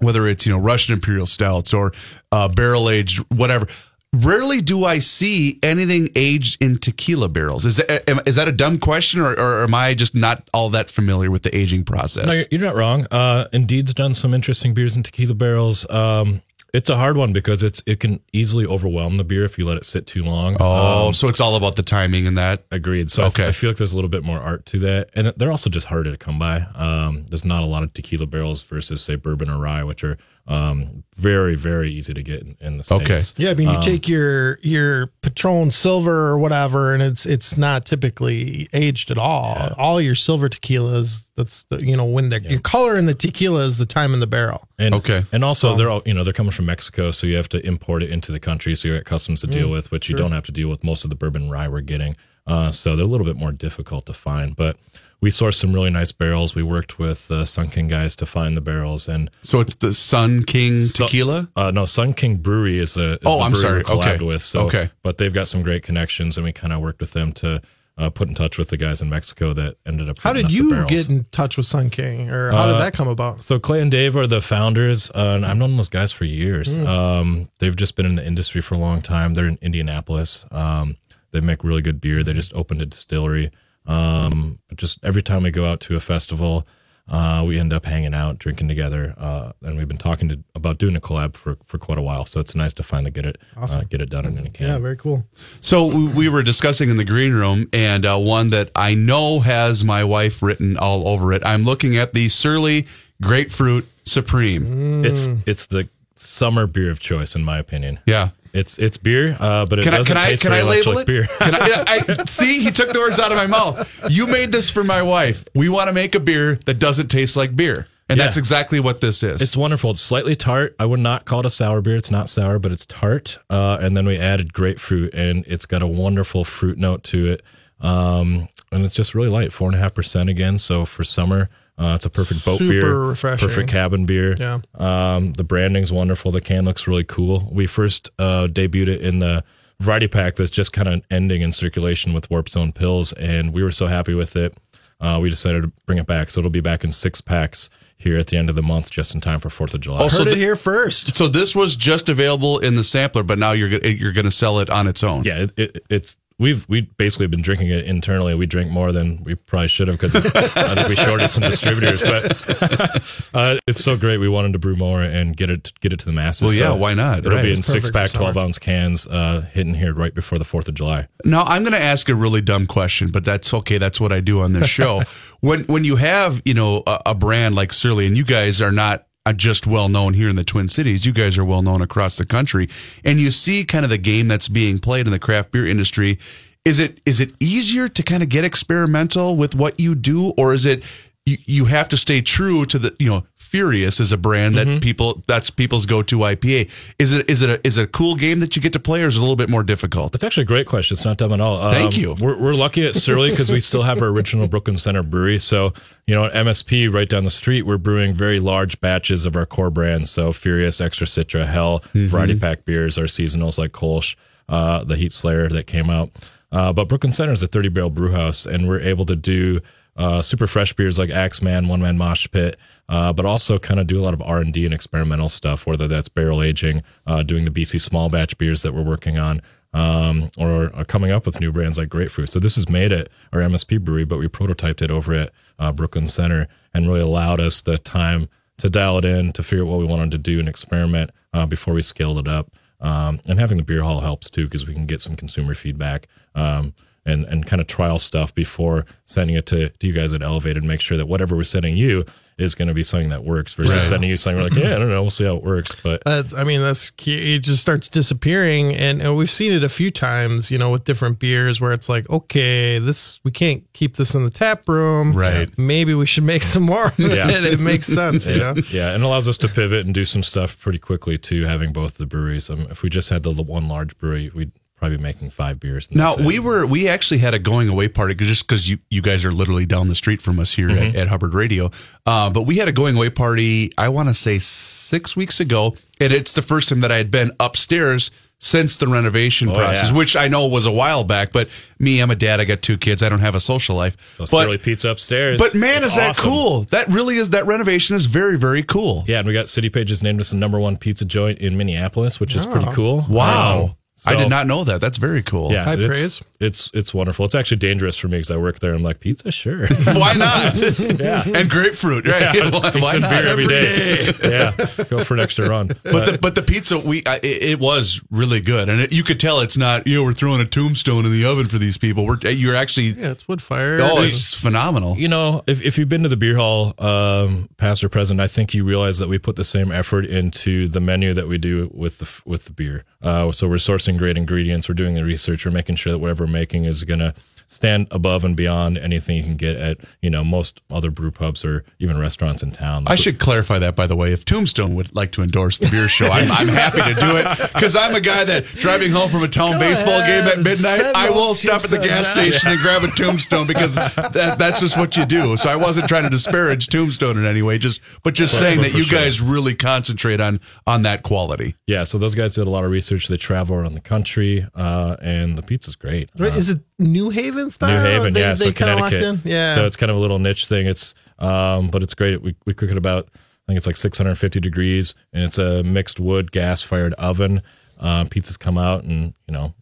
whether 0.00 0.26
it's, 0.26 0.46
you 0.46 0.52
know, 0.52 0.58
Russian 0.58 0.94
Imperial 0.94 1.26
Stouts 1.26 1.74
or 1.74 1.92
uh, 2.30 2.48
barrel 2.48 2.88
aged, 2.88 3.18
whatever. 3.34 3.66
Rarely 4.14 4.62
do 4.62 4.86
I 4.86 5.00
see 5.00 5.58
anything 5.62 6.08
aged 6.16 6.62
in 6.62 6.78
tequila 6.78 7.28
barrels. 7.28 7.66
Is 7.66 7.78
is 7.78 8.36
that 8.36 8.48
a 8.48 8.52
dumb 8.52 8.78
question, 8.78 9.20
or, 9.20 9.32
or 9.32 9.64
am 9.64 9.74
I 9.74 9.92
just 9.92 10.14
not 10.14 10.48
all 10.54 10.70
that 10.70 10.90
familiar 10.90 11.30
with 11.30 11.42
the 11.42 11.54
aging 11.54 11.84
process? 11.84 12.26
No, 12.26 12.32
you're, 12.32 12.44
you're 12.52 12.60
not 12.62 12.74
wrong. 12.74 13.06
Uh, 13.10 13.48
Indeed's 13.52 13.92
done 13.92 14.14
some 14.14 14.32
interesting 14.32 14.72
beers 14.72 14.96
in 14.96 15.02
tequila 15.02 15.34
barrels. 15.34 15.88
Um, 15.90 16.40
it's 16.74 16.90
a 16.90 16.96
hard 16.96 17.16
one 17.16 17.32
because 17.32 17.62
it's 17.62 17.82
it 17.86 17.98
can 18.00 18.20
easily 18.32 18.66
overwhelm 18.66 19.16
the 19.16 19.24
beer 19.24 19.44
if 19.44 19.58
you 19.58 19.64
let 19.66 19.76
it 19.78 19.84
sit 19.84 20.06
too 20.06 20.22
long. 20.22 20.56
Oh, 20.60 21.08
Um, 21.08 21.14
so 21.14 21.28
it's 21.28 21.40
all 21.40 21.56
about 21.56 21.76
the 21.76 21.82
timing 21.82 22.26
and 22.26 22.36
that. 22.36 22.64
Agreed. 22.70 23.10
So 23.10 23.24
Okay. 23.24 23.46
I, 23.48 23.52
feel 23.52 23.70
like 23.70 23.78
there's 23.78 23.92
a 23.92 23.96
little 23.96 24.10
bit 24.10 24.22
more 24.22 24.38
art 24.38 24.66
to 24.66 24.78
that, 24.80 25.10
and 25.14 25.28
they're 25.36 25.50
also 25.50 25.70
just 25.70 25.86
harder 25.86 26.10
to 26.10 26.16
come 26.18 26.38
by. 26.38 26.66
Um, 26.74 27.24
there's 27.30 27.44
not 27.44 27.62
a 27.62 27.66
lot 27.66 27.82
of 27.82 27.92
tequila 27.94 28.26
barrels 28.26 28.62
versus 28.62 29.00
say 29.02 29.14
bourbon 29.16 29.48
or 29.50 29.58
rye, 29.58 29.82
which 29.82 30.04
are 30.04 30.18
um, 30.48 31.04
very 31.14 31.54
very 31.56 31.92
easy 31.92 32.14
to 32.14 32.22
get 32.22 32.40
in, 32.42 32.56
in 32.60 32.78
the 32.78 32.84
states. 32.84 33.04
Okay. 33.34 33.44
yeah, 33.44 33.50
I 33.50 33.54
mean, 33.54 33.68
you 33.68 33.74
Um, 33.76 33.80
take 33.82 34.08
your 34.08 34.58
your 34.62 35.08
Patron 35.20 35.70
Silver 35.72 36.28
or 36.28 36.38
whatever, 36.38 36.94
and 36.94 37.02
it's 37.02 37.26
it's 37.26 37.58
not 37.58 37.84
typically 37.84 38.68
aged 38.72 39.10
at 39.10 39.18
all. 39.18 39.74
All 39.76 40.00
your 40.00 40.14
silver 40.14 40.48
tequilas, 40.48 41.28
that's 41.36 41.64
the 41.64 41.84
you 41.84 41.96
know 41.96 42.06
when 42.06 42.30
the 42.30 42.40
your 42.48 42.60
color 42.60 42.96
in 42.96 43.06
the 43.06 43.14
tequila 43.14 43.66
is 43.66 43.76
the 43.78 43.86
time 43.86 44.14
in 44.14 44.20
the 44.20 44.26
barrel. 44.26 44.66
And, 44.78 44.94
Okay. 44.94 45.24
And 45.32 45.44
also, 45.44 45.76
they're 45.76 45.90
all 45.90 46.02
you 46.06 46.14
know 46.14 46.24
they're 46.24 46.32
coming 46.32 46.52
from 46.52 46.66
Mexico, 46.66 47.10
so 47.10 47.26
you 47.26 47.36
have 47.36 47.48
to 47.50 47.66
import 47.66 48.02
it 48.02 48.10
into 48.10 48.32
the 48.32 48.40
country, 48.40 48.74
so 48.74 48.88
you 48.88 48.94
got 48.94 49.04
customs 49.04 49.40
to 49.42 49.46
Mm, 49.48 49.52
deal 49.52 49.70
with, 49.70 49.90
which 49.90 50.08
you 50.08 50.16
don't 50.16 50.32
have 50.32 50.44
to 50.44 50.52
deal 50.52 50.68
with 50.68 50.82
most 50.82 51.04
of 51.04 51.10
the 51.10 51.16
bourbon 51.16 51.50
rye 51.50 51.68
we're 51.68 51.80
getting. 51.82 52.16
Uh, 52.46 52.70
so 52.70 52.96
they're 52.96 53.04
a 53.04 53.08
little 53.08 53.26
bit 53.26 53.36
more 53.36 53.52
difficult 53.52 54.06
to 54.06 54.12
find, 54.14 54.56
but. 54.56 54.76
We 55.20 55.30
sourced 55.30 55.54
some 55.56 55.72
really 55.72 55.90
nice 55.90 56.12
barrels. 56.12 56.54
We 56.54 56.62
worked 56.62 57.00
with 57.00 57.28
uh, 57.30 57.44
Sun 57.44 57.70
King 57.70 57.88
guys 57.88 58.14
to 58.16 58.26
find 58.26 58.56
the 58.56 58.60
barrels, 58.60 59.08
and 59.08 59.30
So 59.42 59.58
it's 59.58 59.74
the 59.74 59.92
Sun 59.92 60.44
King 60.44 60.78
So- 60.78 61.06
tequila. 61.06 61.48
Uh, 61.56 61.72
no, 61.72 61.86
Sun 61.86 62.14
King 62.14 62.36
Brewery 62.36 62.78
is 62.78 62.96
a. 62.96 63.14
Is 63.14 63.18
Oh, 63.26 63.38
the 63.38 63.44
I'm 63.44 63.54
sorry. 63.56 63.78
we're 63.78 63.82
collabed 63.84 64.14
Okay. 64.16 64.24
With, 64.24 64.42
so, 64.42 64.66
Okay. 64.66 64.90
But 65.02 65.18
they've 65.18 65.32
got 65.32 65.48
some 65.48 65.62
great 65.62 65.82
connections, 65.82 66.36
and 66.38 66.44
we 66.44 66.52
kind 66.52 66.72
of 66.72 66.80
worked 66.80 67.00
with 67.00 67.10
them 67.12 67.32
to 67.32 67.60
uh, 67.96 68.10
put 68.10 68.28
in 68.28 68.34
touch 68.36 68.58
with 68.58 68.68
the 68.68 68.76
guys 68.76 69.02
in 69.02 69.10
Mexico 69.10 69.52
that 69.54 69.76
ended 69.84 70.08
up. 70.08 70.18
How 70.18 70.32
getting 70.32 70.46
did 70.46 70.52
us 70.52 70.68
the 70.70 70.76
you 70.80 70.86
get 70.86 71.08
in 71.10 71.24
touch 71.32 71.56
with 71.56 71.66
Sun 71.66 71.90
King, 71.90 72.30
or 72.30 72.52
how 72.52 72.66
did 72.66 72.76
Uh, 72.76 72.78
that 72.78 72.92
come 72.92 73.08
about? 73.08 73.42
So 73.42 73.58
Clay 73.58 73.80
and 73.80 73.90
Dave 73.90 74.14
are 74.16 74.28
the 74.28 74.40
founders, 74.40 75.10
uh, 75.10 75.34
and 75.34 75.44
I've 75.44 75.56
known 75.56 75.76
those 75.76 75.88
guys 75.88 76.12
for 76.12 76.24
years. 76.26 76.76
Hmm. 76.76 76.86
Um, 76.86 77.48
they've 77.58 77.74
just 77.74 77.96
been 77.96 78.06
in 78.06 78.14
the 78.14 78.24
industry 78.24 78.60
for 78.60 78.76
a 78.76 78.78
long 78.78 79.02
time. 79.02 79.34
They're 79.34 79.48
in 79.48 79.58
Indianapolis. 79.60 80.46
Um, 80.52 80.96
they 81.32 81.40
make 81.40 81.64
really 81.64 81.82
good 81.82 82.00
beer. 82.00 82.22
They 82.22 82.34
just 82.34 82.54
opened 82.54 82.82
a 82.82 82.86
distillery. 82.86 83.50
Um, 83.88 84.58
but 84.68 84.78
just 84.78 85.02
every 85.02 85.22
time 85.22 85.42
we 85.42 85.50
go 85.50 85.64
out 85.64 85.80
to 85.80 85.96
a 85.96 86.00
festival, 86.00 86.66
uh, 87.08 87.42
we 87.46 87.58
end 87.58 87.72
up 87.72 87.86
hanging 87.86 88.12
out, 88.12 88.38
drinking 88.38 88.68
together, 88.68 89.14
uh, 89.16 89.52
and 89.62 89.78
we've 89.78 89.88
been 89.88 89.96
talking 89.96 90.28
to, 90.28 90.38
about 90.54 90.76
doing 90.76 90.94
a 90.94 91.00
collab 91.00 91.34
for, 91.34 91.56
for 91.64 91.78
quite 91.78 91.96
a 91.96 92.02
while. 92.02 92.26
So 92.26 92.38
it's 92.38 92.54
nice 92.54 92.74
to 92.74 92.82
finally 92.82 93.10
get 93.10 93.24
it 93.24 93.40
uh, 93.56 93.82
get 93.88 94.02
it 94.02 94.10
done 94.10 94.26
in 94.26 94.36
any 94.36 94.50
can. 94.50 94.68
Yeah, 94.68 94.78
very 94.78 94.96
cool. 94.96 95.24
So 95.62 95.86
we, 95.86 96.06
we 96.08 96.28
were 96.28 96.42
discussing 96.42 96.90
in 96.90 96.98
the 96.98 97.06
green 97.06 97.32
room, 97.32 97.66
and 97.72 98.04
uh, 98.04 98.18
one 98.18 98.50
that 98.50 98.70
I 98.76 98.92
know 98.92 99.40
has 99.40 99.84
my 99.84 100.04
wife 100.04 100.42
written 100.42 100.76
all 100.76 101.08
over 101.08 101.32
it. 101.32 101.42
I'm 101.46 101.64
looking 101.64 101.96
at 101.96 102.12
the 102.12 102.28
Surly 102.28 102.86
Grapefruit 103.22 103.88
Supreme. 104.04 105.02
It's 105.04 105.28
it's 105.46 105.66
the 105.66 105.88
summer 106.18 106.66
beer 106.66 106.90
of 106.90 106.98
choice, 107.00 107.34
in 107.34 107.44
my 107.44 107.58
opinion. 107.58 108.00
Yeah. 108.06 108.30
It's 108.54 108.78
it's 108.78 108.96
beer, 108.96 109.36
uh, 109.38 109.66
but 109.66 109.78
it 109.78 109.82
Can 109.82 109.92
doesn't 109.92 110.06
can 110.06 110.16
I 110.16 110.30
taste 110.30 110.42
can 110.42 110.52
I 110.52 110.62
very 110.62 110.76
much 110.78 110.86
label 110.86 110.94
like 110.94 111.02
it? 111.02 111.06
beer. 111.06 111.26
Can 111.38 111.54
I, 111.54 112.04
I 112.20 112.24
see 112.24 112.60
he 112.62 112.70
took 112.70 112.92
the 112.94 112.98
words 112.98 113.18
out 113.20 113.30
of 113.30 113.36
my 113.36 113.46
mouth. 113.46 114.10
You 114.10 114.26
made 114.26 114.52
this 114.52 114.70
for 114.70 114.82
my 114.82 115.02
wife. 115.02 115.44
We 115.54 115.68
want 115.68 115.88
to 115.88 115.92
make 115.92 116.14
a 116.14 116.20
beer 116.20 116.54
that 116.64 116.78
doesn't 116.78 117.08
taste 117.08 117.36
like 117.36 117.54
beer. 117.54 117.86
And 118.08 118.16
Yeah. 118.16 118.24
that's 118.24 118.38
exactly 118.38 118.80
what 118.80 119.02
this 119.02 119.22
is. 119.22 119.42
It's 119.42 119.54
wonderful. 119.54 119.90
It's 119.90 120.00
slightly 120.00 120.34
tart. 120.34 120.74
I 120.80 120.86
would 120.86 120.98
not 120.98 121.26
call 121.26 121.40
it 121.40 121.46
a 121.46 121.50
sour 121.50 121.82
beer. 121.82 121.96
It's 121.96 122.10
not 122.10 122.26
sour, 122.26 122.58
but 122.58 122.72
it's 122.72 122.86
tart. 122.86 123.38
Uh, 123.50 123.76
and 123.82 123.94
then 123.94 124.06
we 124.06 124.16
added 124.16 124.54
grapefruit, 124.54 125.12
and 125.12 125.44
it's 125.46 125.66
got 125.66 125.82
a 125.82 125.86
wonderful 125.86 126.42
fruit 126.46 126.78
note 126.78 127.04
to 127.04 127.26
it. 127.32 127.42
Um, 127.82 128.48
and 128.72 128.82
it's 128.82 128.94
just 128.94 129.14
really 129.14 129.28
light, 129.28 129.52
four 129.52 129.68
and 129.68 129.74
a 129.76 129.78
half 129.78 129.92
percent 129.94 130.30
again. 130.30 130.56
So 130.56 130.86
for 130.86 131.04
summer, 131.04 131.50
uh, 131.78 131.94
it's 131.94 132.04
a 132.04 132.10
perfect 132.10 132.44
boat 132.44 132.58
Super 132.58 132.70
beer, 132.72 132.98
refreshing. 132.98 133.48
perfect 133.48 133.70
cabin 133.70 134.04
beer. 134.06 134.34
Yeah. 134.38 134.60
Um, 134.74 135.32
the 135.34 135.44
branding's 135.44 135.92
wonderful. 135.92 136.30
The 136.32 136.40
can 136.40 136.64
looks 136.64 136.86
really 136.86 137.04
cool. 137.04 137.48
We 137.52 137.66
first 137.66 138.10
uh, 138.18 138.48
debuted 138.50 138.88
it 138.88 139.00
in 139.02 139.18
the 139.20 139.44
variety 139.80 140.08
pack 140.08 140.36
that's 140.36 140.50
just 140.50 140.72
kind 140.72 140.88
of 140.88 141.02
ending 141.10 141.42
in 141.42 141.52
circulation 141.52 142.12
with 142.12 142.28
Warp 142.30 142.48
Zone 142.48 142.72
pills, 142.72 143.12
and 143.12 143.52
we 143.52 143.62
were 143.62 143.70
so 143.70 143.86
happy 143.86 144.14
with 144.14 144.34
it. 144.36 144.56
Uh, 145.00 145.18
we 145.22 145.30
decided 145.30 145.62
to 145.62 145.68
bring 145.86 145.98
it 145.98 146.06
back, 146.06 146.30
so 146.30 146.40
it'll 146.40 146.50
be 146.50 146.60
back 146.60 146.82
in 146.82 146.90
six 146.90 147.20
packs 147.20 147.70
here 147.96 148.16
at 148.18 148.26
the 148.28 148.36
end 148.36 148.48
of 148.48 148.56
the 148.56 148.62
month, 148.62 148.90
just 148.90 149.14
in 149.14 149.20
time 149.20 149.38
for 149.38 149.48
Fourth 149.50 149.74
of 149.74 149.80
July. 149.80 150.02
Oh, 150.02 150.08
so 150.08 150.24
Heard 150.24 150.32
it 150.32 150.38
here 150.38 150.56
first. 150.56 151.14
so 151.14 151.28
this 151.28 151.54
was 151.54 151.76
just 151.76 152.08
available 152.08 152.58
in 152.58 152.74
the 152.74 152.82
sampler, 152.84 153.22
but 153.22 153.38
now 153.38 153.52
you're 153.52 153.68
you're 153.68 154.12
going 154.12 154.24
to 154.24 154.30
sell 154.32 154.58
it 154.58 154.68
on 154.70 154.88
its 154.88 155.04
own. 155.04 155.22
yeah, 155.24 155.38
it, 155.44 155.52
it, 155.56 155.84
it's 155.88 156.16
we've 156.38 156.64
we 156.68 156.82
basically 156.82 157.26
been 157.26 157.42
drinking 157.42 157.68
it 157.68 157.84
internally. 157.84 158.34
We 158.34 158.46
drink 158.46 158.70
more 158.70 158.92
than 158.92 159.22
we 159.24 159.34
probably 159.34 159.68
should 159.68 159.88
have 159.88 159.98
because 159.98 160.14
I 160.16 160.74
think 160.74 160.88
we 160.88 160.96
shorted 160.96 161.30
some 161.30 161.42
distributors. 161.42 162.00
But 162.00 163.30
uh, 163.34 163.58
it's 163.66 163.82
so 163.82 163.96
great. 163.96 164.18
We 164.18 164.28
wanted 164.28 164.52
to 164.52 164.58
brew 164.58 164.76
more 164.76 165.02
and 165.02 165.36
get 165.36 165.50
it 165.50 165.72
get 165.80 165.92
it 165.92 165.98
to 166.00 166.06
the 166.06 166.12
masses. 166.12 166.42
Well, 166.42 166.52
yeah, 166.52 166.68
So 166.68 166.76
why 166.76 166.94
not? 166.94 167.20
It'll 167.20 167.32
Right. 167.32 167.42
be 167.42 167.52
in 167.52 167.58
It's 167.58 167.66
six 167.66 167.90
pack, 167.90 168.10
twelve 168.10 168.36
ounce 168.36 168.58
cans, 168.58 169.06
uh, 169.06 169.44
hitting 169.52 169.74
here 169.74 169.92
right 169.94 170.14
before 170.14 170.38
the 170.38 170.44
Fourth 170.44 170.68
of 170.68 170.74
July. 170.74 171.08
Now 171.24 171.42
I'm 171.42 171.62
going 171.62 171.72
to 171.72 171.82
ask 171.82 172.08
a 172.08 172.14
really 172.14 172.40
dumb 172.40 172.66
question, 172.66 173.10
but 173.10 173.24
that's 173.24 173.52
okay. 173.52 173.78
That's 173.78 174.00
what 174.00 174.12
I 174.12 174.20
do 174.20 174.40
on 174.40 174.52
this 174.52 174.68
show. 174.68 175.02
when 175.40 175.64
when 175.64 175.84
you 175.84 175.96
have 175.96 176.42
you 176.44 176.54
know 176.54 176.82
a, 176.86 177.02
a 177.06 177.14
brand 177.14 177.54
like 177.56 177.72
Surly, 177.72 178.06
and 178.06 178.16
you 178.16 178.24
guys 178.24 178.60
are 178.60 178.72
not 178.72 179.06
just 179.32 179.66
well 179.66 179.88
known 179.88 180.14
here 180.14 180.28
in 180.28 180.36
the 180.36 180.44
Twin 180.44 180.68
Cities, 180.68 181.04
you 181.06 181.12
guys 181.12 181.38
are 181.38 181.44
well 181.44 181.62
known 181.62 181.82
across 181.82 182.16
the 182.16 182.26
country, 182.26 182.68
and 183.04 183.18
you 183.20 183.30
see 183.30 183.64
kind 183.64 183.84
of 183.84 183.90
the 183.90 183.98
game 183.98 184.28
that's 184.28 184.48
being 184.48 184.78
played 184.78 185.06
in 185.06 185.12
the 185.12 185.18
craft 185.18 185.50
beer 185.50 185.66
industry. 185.66 186.18
Is 186.64 186.78
it 186.78 187.00
is 187.06 187.20
it 187.20 187.32
easier 187.40 187.88
to 187.88 188.02
kind 188.02 188.22
of 188.22 188.28
get 188.28 188.44
experimental 188.44 189.36
with 189.36 189.54
what 189.54 189.80
you 189.80 189.94
do, 189.94 190.30
or 190.36 190.52
is 190.52 190.66
it 190.66 190.84
you, 191.28 191.36
you 191.46 191.64
have 191.66 191.88
to 191.90 191.96
stay 191.96 192.20
true 192.20 192.64
to 192.66 192.78
the 192.78 192.96
you 192.98 193.08
know 193.10 193.24
Furious 193.36 193.98
is 193.98 194.12
a 194.12 194.18
brand 194.18 194.56
that 194.56 194.66
Mm-hmm. 194.66 194.80
people 194.80 195.22
that's 195.26 195.48
people's 195.48 195.86
go 195.86 196.02
to 196.02 196.16
IPA. 196.18 196.70
Is 196.98 197.14
it 197.14 197.30
is 197.30 197.40
it 197.40 197.48
a 197.48 197.66
is 197.66 197.78
it 197.78 197.84
a 197.84 197.86
cool 197.86 198.14
game 198.14 198.40
that 198.40 198.54
you 198.54 198.60
get 198.60 198.74
to 198.74 198.78
play, 198.80 199.02
or 199.02 199.06
is 199.08 199.16
it 199.16 199.20
a 199.20 199.22
little 199.22 199.36
bit 199.36 199.48
more 199.48 199.62
difficult? 199.62 200.12
That's 200.12 200.22
actually 200.22 200.42
a 200.42 200.46
great 200.46 200.66
question. 200.66 200.94
It's 200.96 201.04
not 201.06 201.16
dumb 201.16 201.32
at 201.32 201.40
all. 201.40 201.58
Um, 201.62 201.72
Thank 201.72 201.96
you. 201.96 202.14
We're, 202.20 202.36
we're 202.36 202.52
lucky 202.54 202.84
at 202.84 202.94
Surly 202.94 203.30
because 203.30 203.50
we 203.50 203.60
still 203.60 203.82
have 203.82 204.02
our 204.02 204.08
original 204.08 204.48
Brooklyn 204.48 204.76
Center 204.76 205.02
brewery. 205.02 205.38
So, 205.38 205.72
you 206.06 206.14
know, 206.14 206.26
at 206.26 206.34
MSP 206.34 206.92
right 206.92 207.08
down 207.08 207.24
the 207.24 207.30
street, 207.30 207.62
we're 207.62 207.78
brewing 207.78 208.12
very 208.12 208.38
large 208.38 208.78
batches 208.82 209.24
of 209.24 209.34
our 209.34 209.46
core 209.46 209.70
brands. 209.70 210.10
So, 210.10 210.34
Furious, 210.34 210.78
Extra 210.82 211.06
Citra, 211.06 211.46
Hell, 211.46 211.82
Variety 211.94 212.38
Pack 212.38 212.66
beers, 212.66 212.98
our 212.98 213.04
seasonals 213.04 213.58
like 213.58 213.72
Kolsch, 213.72 214.14
uh, 214.50 214.84
the 214.84 214.96
Heat 214.96 215.10
Slayer 215.12 215.48
that 215.48 215.66
came 215.66 215.88
out. 215.88 216.10
Uh, 216.52 216.74
but 216.74 216.88
Brooklyn 216.88 217.12
Center 217.12 217.32
is 217.32 217.42
a 217.42 217.46
30 217.46 217.68
barrel 217.70 217.88
brew 217.90 218.12
house, 218.12 218.44
and 218.44 218.68
we're 218.68 218.80
able 218.80 219.06
to 219.06 219.16
do 219.16 219.60
uh, 219.98 220.22
super 220.22 220.46
fresh 220.46 220.72
beers 220.72 220.98
like 220.98 221.10
Axeman, 221.10 221.66
One 221.66 221.82
Man 221.82 221.98
Mosh 221.98 222.28
Pit, 222.30 222.56
uh, 222.88 223.12
but 223.12 223.26
also 223.26 223.58
kind 223.58 223.80
of 223.80 223.88
do 223.88 224.00
a 224.00 224.02
lot 224.02 224.14
of 224.14 224.22
R 224.22 224.40
and 224.40 224.52
D 224.52 224.64
and 224.64 224.72
experimental 224.72 225.28
stuff, 225.28 225.66
whether 225.66 225.88
that's 225.88 226.08
barrel 226.08 226.42
aging, 226.42 226.82
uh, 227.06 227.24
doing 227.24 227.44
the 227.44 227.50
BC 227.50 227.80
small 227.80 228.08
batch 228.08 228.38
beers 228.38 228.62
that 228.62 228.72
we're 228.72 228.82
working 228.82 229.18
on, 229.18 229.42
um, 229.74 230.28
or 230.38 230.70
coming 230.86 231.10
up 231.10 231.26
with 231.26 231.40
new 231.40 231.50
brands 231.50 231.76
like 231.76 231.88
Grapefruit. 231.88 232.30
So 232.30 232.38
this 232.38 232.56
is 232.56 232.68
made 232.68 232.92
at 232.92 233.08
our 233.32 233.40
MSP 233.40 233.80
brewery, 233.80 234.04
but 234.04 234.18
we 234.18 234.28
prototyped 234.28 234.82
it 234.82 234.90
over 234.90 235.12
at 235.14 235.32
uh, 235.58 235.72
Brooklyn 235.72 236.06
Center 236.06 236.46
and 236.72 236.86
really 236.86 237.00
allowed 237.00 237.40
us 237.40 237.62
the 237.62 237.76
time 237.76 238.28
to 238.58 238.70
dial 238.70 238.98
it 238.98 239.04
in, 239.04 239.32
to 239.32 239.42
figure 239.42 239.64
out 239.64 239.68
what 239.68 239.78
we 239.80 239.84
wanted 239.84 240.12
to 240.12 240.18
do 240.18 240.38
and 240.38 240.48
experiment 240.48 241.10
uh, 241.32 241.46
before 241.46 241.74
we 241.74 241.82
scaled 241.82 242.18
it 242.18 242.28
up. 242.28 242.52
Um, 242.80 243.20
and 243.26 243.40
having 243.40 243.58
the 243.58 243.64
beer 243.64 243.82
hall 243.82 244.00
helps 244.00 244.30
too 244.30 244.44
because 244.44 244.64
we 244.64 244.74
can 244.74 244.86
get 244.86 245.00
some 245.00 245.16
consumer 245.16 245.54
feedback 245.54 246.06
um, 246.36 246.74
and 247.08 247.24
and 247.24 247.46
kind 247.46 247.60
of 247.60 247.66
trial 247.66 247.98
stuff 247.98 248.34
before 248.34 248.84
sending 249.06 249.34
it 249.36 249.46
to, 249.46 249.70
to 249.70 249.86
you 249.86 249.92
guys 249.92 250.12
at 250.12 250.22
Elevated. 250.22 250.58
And 250.58 250.68
make 250.68 250.80
sure 250.80 250.96
that 250.96 251.06
whatever 251.06 251.34
we're 251.36 251.42
sending 251.44 251.76
you 251.76 252.04
is 252.36 252.54
going 252.54 252.68
to 252.68 252.74
be 252.74 252.84
something 252.84 253.08
that 253.08 253.24
works 253.24 253.54
versus 253.54 253.72
Right. 253.72 253.82
sending 253.82 254.08
you 254.08 254.16
something 254.16 254.44
like, 254.44 254.54
yeah, 254.54 254.76
I 254.76 254.78
don't 254.78 254.88
know, 254.90 255.02
we'll 255.02 255.10
see 255.10 255.24
how 255.24 255.34
it 255.36 255.42
works. 255.42 255.74
But 255.82 256.04
That's, 256.04 256.32
I 256.32 256.44
mean, 256.44 256.60
that's 256.60 256.90
key. 256.92 257.34
It 257.34 257.40
just 257.40 257.60
starts 257.60 257.88
disappearing, 257.88 258.76
and, 258.76 259.02
and 259.02 259.16
we've 259.16 259.28
seen 259.28 259.50
it 259.52 259.64
a 259.64 259.68
few 259.68 259.90
times, 259.90 260.48
you 260.48 260.56
know, 260.56 260.70
with 260.70 260.84
different 260.84 261.18
beers 261.18 261.60
where 261.60 261.72
it's 261.72 261.88
like, 261.88 262.08
okay, 262.08 262.78
this 262.78 263.18
we 263.24 263.32
can't 263.32 263.64
keep 263.72 263.96
this 263.96 264.14
in 264.14 264.22
the 264.22 264.30
tap 264.30 264.68
room, 264.68 265.14
Right. 265.14 265.48
Maybe 265.58 265.94
we 265.94 266.06
should 266.06 266.22
make 266.22 266.44
some 266.44 266.62
more. 266.62 266.92
Yeah. 266.96 267.28
it. 267.28 267.44
it 267.44 267.60
makes 267.60 267.86
sense, 267.88 268.28
you 268.28 268.38
know. 268.38 268.54
yeah, 268.70 268.94
and 268.94 269.02
allows 269.02 269.26
us 269.26 269.38
to 269.38 269.48
pivot 269.48 269.84
and 269.86 269.92
do 269.92 270.04
some 270.04 270.22
stuff 270.22 270.60
pretty 270.60 270.78
quickly 270.78 271.18
too. 271.18 271.44
Having 271.44 271.72
both 271.72 271.96
the 271.98 272.06
breweries. 272.06 272.50
Um, 272.50 272.68
if 272.70 272.84
we 272.84 272.88
just 272.90 273.08
had 273.10 273.24
the 273.24 273.32
one 273.32 273.66
large 273.66 273.98
brewery, 273.98 274.30
we'd 274.32 274.52
probably 274.78 274.98
making 274.98 275.30
five 275.30 275.58
beers. 275.60 275.90
Now 275.90 276.14
we 276.16 276.38
were 276.38 276.66
we 276.66 276.88
actually 276.88 277.18
had 277.18 277.34
a 277.34 277.38
going 277.38 277.68
away 277.68 277.88
party 277.88 278.14
just 278.14 278.46
because 278.46 278.68
you 278.68 278.78
you 278.90 279.02
guys 279.02 279.24
are 279.24 279.32
literally 279.32 279.66
down 279.66 279.88
the 279.88 279.94
street 279.96 280.22
from 280.22 280.38
us 280.40 280.52
here 280.52 280.68
Mm-hmm. 280.68 280.88
at, 280.90 280.94
at 280.96 281.08
Hubbard 281.08 281.34
Radio, 281.34 281.70
uh, 282.06 282.30
but 282.30 282.42
we 282.42 282.56
had 282.56 282.68
a 282.68 282.72
going 282.72 282.96
away 282.96 283.10
party. 283.10 283.72
I 283.76 283.88
want 283.88 284.08
to 284.08 284.14
say 284.14 284.38
six 284.38 285.16
weeks 285.16 285.40
ago, 285.40 285.76
and 286.00 286.12
it's 286.12 286.32
the 286.34 286.42
first 286.42 286.68
time 286.68 286.80
that 286.80 286.92
I 286.92 286.96
had 286.98 287.10
been 287.10 287.32
upstairs 287.40 288.10
since 288.40 288.76
the 288.76 288.86
renovation 288.86 289.48
Oh, 289.48 289.54
process, 289.54 289.90
yeah. 289.90 289.96
which 289.98 290.14
I 290.14 290.28
know 290.28 290.46
was 290.46 290.64
a 290.64 290.70
while 290.70 291.02
back. 291.02 291.32
But 291.32 291.48
me, 291.80 291.98
I'm 292.00 292.12
a 292.12 292.14
dad. 292.14 292.38
I 292.38 292.44
got 292.44 292.62
two 292.62 292.78
kids. 292.78 293.02
I 293.02 293.08
don't 293.08 293.18
have 293.18 293.34
a 293.34 293.40
social 293.40 293.74
life. 293.74 293.96
So 294.16 294.18
but 294.24 294.28
Surly 294.28 294.58
Pizza 294.58 294.90
upstairs. 294.90 295.40
but 295.40 295.56
man, 295.56 295.78
It's 295.78 295.86
is 295.86 295.96
that 295.96 296.16
cool? 296.16 296.64
That 296.70 296.86
really 296.86 297.16
is. 297.16 297.30
That 297.30 297.46
renovation 297.46 297.96
is 297.96 298.06
very 298.06 298.38
very 298.38 298.62
cool. 298.62 299.02
Yeah, 299.08 299.18
and 299.18 299.26
we 299.26 299.32
got 299.34 299.48
City 299.48 299.70
Pages 299.70 300.04
named 300.04 300.20
us 300.20 300.30
the 300.30 300.36
number 300.36 300.60
one 300.60 300.76
pizza 300.76 301.04
joint 301.04 301.38
in 301.40 301.56
Minneapolis, 301.56 302.20
which 302.20 302.36
is 302.36 302.46
pretty 302.46 302.70
cool. 302.74 303.04
Wow. 303.08 303.64
Um, 303.64 303.74
I 304.06 304.16
did 304.16 304.28
not 304.30 304.46
know 304.46 304.64
that. 304.64 304.80
That's 304.80 304.98
very 304.98 305.22
cool. 305.22 305.52
Yeah, 305.52 305.64
High 305.64 305.74
it's, 305.74 305.86
praise. 305.86 306.22
It's 306.40 306.70
it's 306.72 306.94
wonderful. 306.94 307.24
It's 307.24 307.34
actually 307.34 307.56
dangerous 307.58 307.96
for 307.96 308.06
me 308.08 308.18
because 308.18 308.30
I 308.30 308.36
work 308.36 308.60
there. 308.60 308.72
I'm 308.72 308.82
like 308.82 309.00
pizza, 309.00 309.32
sure. 309.32 309.66
Why 309.86 310.14
not? 310.14 310.56
yeah, 311.00 311.24
and 311.26 311.50
grapefruit, 311.50 312.06
right? 312.06 312.34
yeah, 312.34 312.50
why, 312.52 312.70
pizza 312.70 312.80
why 312.80 312.92
and 312.92 313.00
not? 313.02 313.10
beer 313.10 313.26
every 313.26 313.46
day. 313.48 314.12
yeah, 314.22 314.84
go 314.84 315.02
for 315.02 315.14
an 315.14 315.20
extra 315.20 315.48
run. 315.48 315.68
But 315.82 316.06
the 316.06 316.18
but 316.20 316.34
the 316.36 316.42
pizza 316.42 316.78
we 316.78 317.02
I, 317.06 317.16
it, 317.16 317.42
it 317.42 317.60
was 317.60 318.00
really 318.10 318.40
good, 318.40 318.68
and 318.68 318.80
it, 318.80 318.92
you 318.92 319.02
could 319.02 319.18
tell 319.18 319.40
it's 319.40 319.56
not 319.56 319.86
you 319.86 319.96
know 319.96 320.04
we're 320.04 320.12
throwing 320.12 320.40
a 320.40 320.46
tombstone 320.46 321.04
in 321.04 321.10
the 321.12 321.24
oven 321.24 321.48
for 321.48 321.58
these 321.58 321.76
people. 321.76 322.06
We're 322.06 322.18
you're 322.28 322.54
actually 322.56 322.88
Yeah, 322.92 323.10
it's 323.10 323.26
wood 323.26 323.42
fire. 323.42 323.78
oh 323.82 324.02
it's 324.02 324.32
phenomenal. 324.32 324.96
you 324.96 325.08
know, 325.08 325.42
if, 325.46 325.60
if 325.62 325.76
you've 325.76 325.88
been 325.88 326.04
to 326.04 326.08
the 326.08 326.16
beer 326.16 326.36
hall, 326.36 326.74
um, 326.78 327.48
past 327.56 327.82
or 327.82 327.88
present, 327.88 328.20
I 328.20 328.28
think 328.28 328.54
you 328.54 328.62
realize 328.64 328.98
that 328.98 329.08
we 329.08 329.18
put 329.18 329.34
the 329.36 329.44
same 329.44 329.72
effort 329.72 330.04
into 330.06 330.68
the 330.68 330.80
menu 330.80 331.14
that 331.14 331.26
we 331.26 331.38
do 331.38 331.68
with 331.74 331.98
the 331.98 332.08
with 332.24 332.44
the 332.44 332.52
beer. 332.52 332.84
Uh, 333.02 333.30
so 333.32 333.48
we're 333.48 333.56
sourcing 333.56 333.87
great 333.96 334.16
ingredients, 334.16 334.68
we're 334.68 334.74
doing 334.74 334.94
the 334.94 335.04
research, 335.04 335.44
we're 335.44 335.52
making 335.52 335.76
sure 335.76 335.92
that 335.92 335.98
whatever 335.98 336.24
we're 336.24 336.32
making 336.32 336.64
is 336.64 336.84
going 336.84 337.00
to 337.00 337.14
stand 337.50 337.88
above 337.90 338.24
and 338.24 338.36
beyond 338.36 338.78
anything 338.78 339.16
you 339.16 339.22
can 339.24 339.36
get 339.36 339.56
at 339.56 339.78
you 340.02 340.10
know 340.10 340.22
most 340.22 340.60
other 340.70 340.90
brew 340.90 341.10
pubs 341.10 341.44
or 341.44 341.64
even 341.80 341.98
restaurants 341.98 342.42
in 342.42 342.50
town. 342.52 342.84
I 342.86 342.94
should 342.94 343.18
clarify 343.18 343.58
that 343.58 343.74
by 343.74 343.86
the 343.86 343.96
way. 343.96 344.12
If 344.12 344.24
Tombstone 344.24 344.74
would 344.76 344.94
like 344.94 345.12
to 345.12 345.22
endorse 345.22 345.58
the 345.58 345.68
beer 345.68 345.88
show, 345.98 346.06
I'm, 346.06 346.30
I'm 346.30 346.48
happy 346.48 346.82
to 346.82 346.94
do 346.94 347.16
it 347.16 347.52
because 347.54 347.74
I'm 347.74 347.94
a 347.94 348.00
guy 348.00 348.22
that 348.24 348.44
driving 348.44 348.90
home 348.92 349.08
from 349.08 349.22
a 349.24 349.28
town 349.28 349.52
Go 349.54 349.58
baseball 349.60 349.98
ahead, 350.00 350.24
game 350.24 350.32
at 350.32 350.38
midnight, 350.38 350.78
send 350.80 350.96
I 350.96 351.10
will 351.10 351.34
stop 351.34 351.64
at 351.64 351.70
the 351.70 351.78
gas 351.78 352.06
cents 352.06 352.10
out. 352.10 352.14
station 352.14 352.50
and 352.50 352.60
grab 352.60 352.84
a 352.84 352.88
Tombstone 352.88 353.46
because 353.46 353.74
that, 353.76 354.36
that's 354.38 354.60
just 354.60 354.76
what 354.78 354.96
you 354.96 355.06
do. 355.06 355.36
So 355.38 355.48
I 355.50 355.56
wasn't 355.56 355.88
trying 355.88 356.04
to 356.04 356.10
disparage 356.10 356.68
Tombstone 356.68 357.16
in 357.16 357.24
any 357.24 357.42
way, 357.42 357.58
just 357.58 357.80
but 358.02 358.14
just 358.14 358.34
But- 358.34 358.38
saying 358.40 358.56
but 358.58 358.62
that 358.64 358.70
for 358.72 358.76
you 358.78 358.84
sure. 358.84 358.98
guys 358.98 359.20
really 359.22 359.54
concentrate 359.54 360.20
on 360.20 360.40
on 360.66 360.82
that 360.82 361.02
quality. 361.02 361.54
Yeah, 361.66 361.84
so 361.84 361.96
those 361.98 362.14
guys 362.14 362.34
did 362.34 362.46
a 362.46 362.50
lot 362.50 362.64
of 362.64 362.70
research. 362.70 363.08
They 363.08 363.16
travel 363.16 363.56
around 363.56 363.72
the 363.74 363.80
country, 363.80 364.46
uh, 364.54 364.96
and 365.00 365.36
the 365.38 365.42
pizza's 365.42 365.76
great. 365.76 366.10
Wait, 366.18 366.32
Uh, 366.32 366.36
Is 366.36 366.50
it 366.50 366.60
New 366.78 367.10
Haven 367.10 367.50
style? 367.50 367.82
New 367.82 367.88
Haven, 367.90 368.12
They- 368.12 368.20
yeah, 368.20 368.34
they 368.34 368.44
so 368.46 368.52
Connecticut. 368.52 369.02
in? 369.02 369.20
Yeah. 369.24 369.54
So 369.56 369.66
it's 369.66 369.76
kind 369.76 369.90
of 369.90 369.96
a 369.96 370.00
little 370.00 370.18
niche 370.18 370.46
thing. 370.46 370.66
It's, 370.66 370.94
um, 371.18 371.68
but 371.68 371.82
it's 371.82 371.94
great. 371.94 372.22
We 372.22 372.34
we 372.46 372.54
cook 372.54 372.70
it 372.70 372.76
about, 372.76 373.08
I 373.14 373.18
think 373.48 373.56
it's 373.56 373.66
like 373.66 373.76
650 373.76 374.40
degrees, 374.40 374.94
and 375.12 375.24
it's 375.24 375.38
a 375.38 375.62
mixed 375.64 375.98
wood 376.00 376.30
gas 376.32 376.62
fired 376.62 376.94
oven. 376.94 377.42
Uh, 377.80 378.04
pizzas 378.04 378.38
come 378.38 378.58
out 378.58 378.84
in 378.84 379.14
you 379.26 379.32
know 379.34 379.54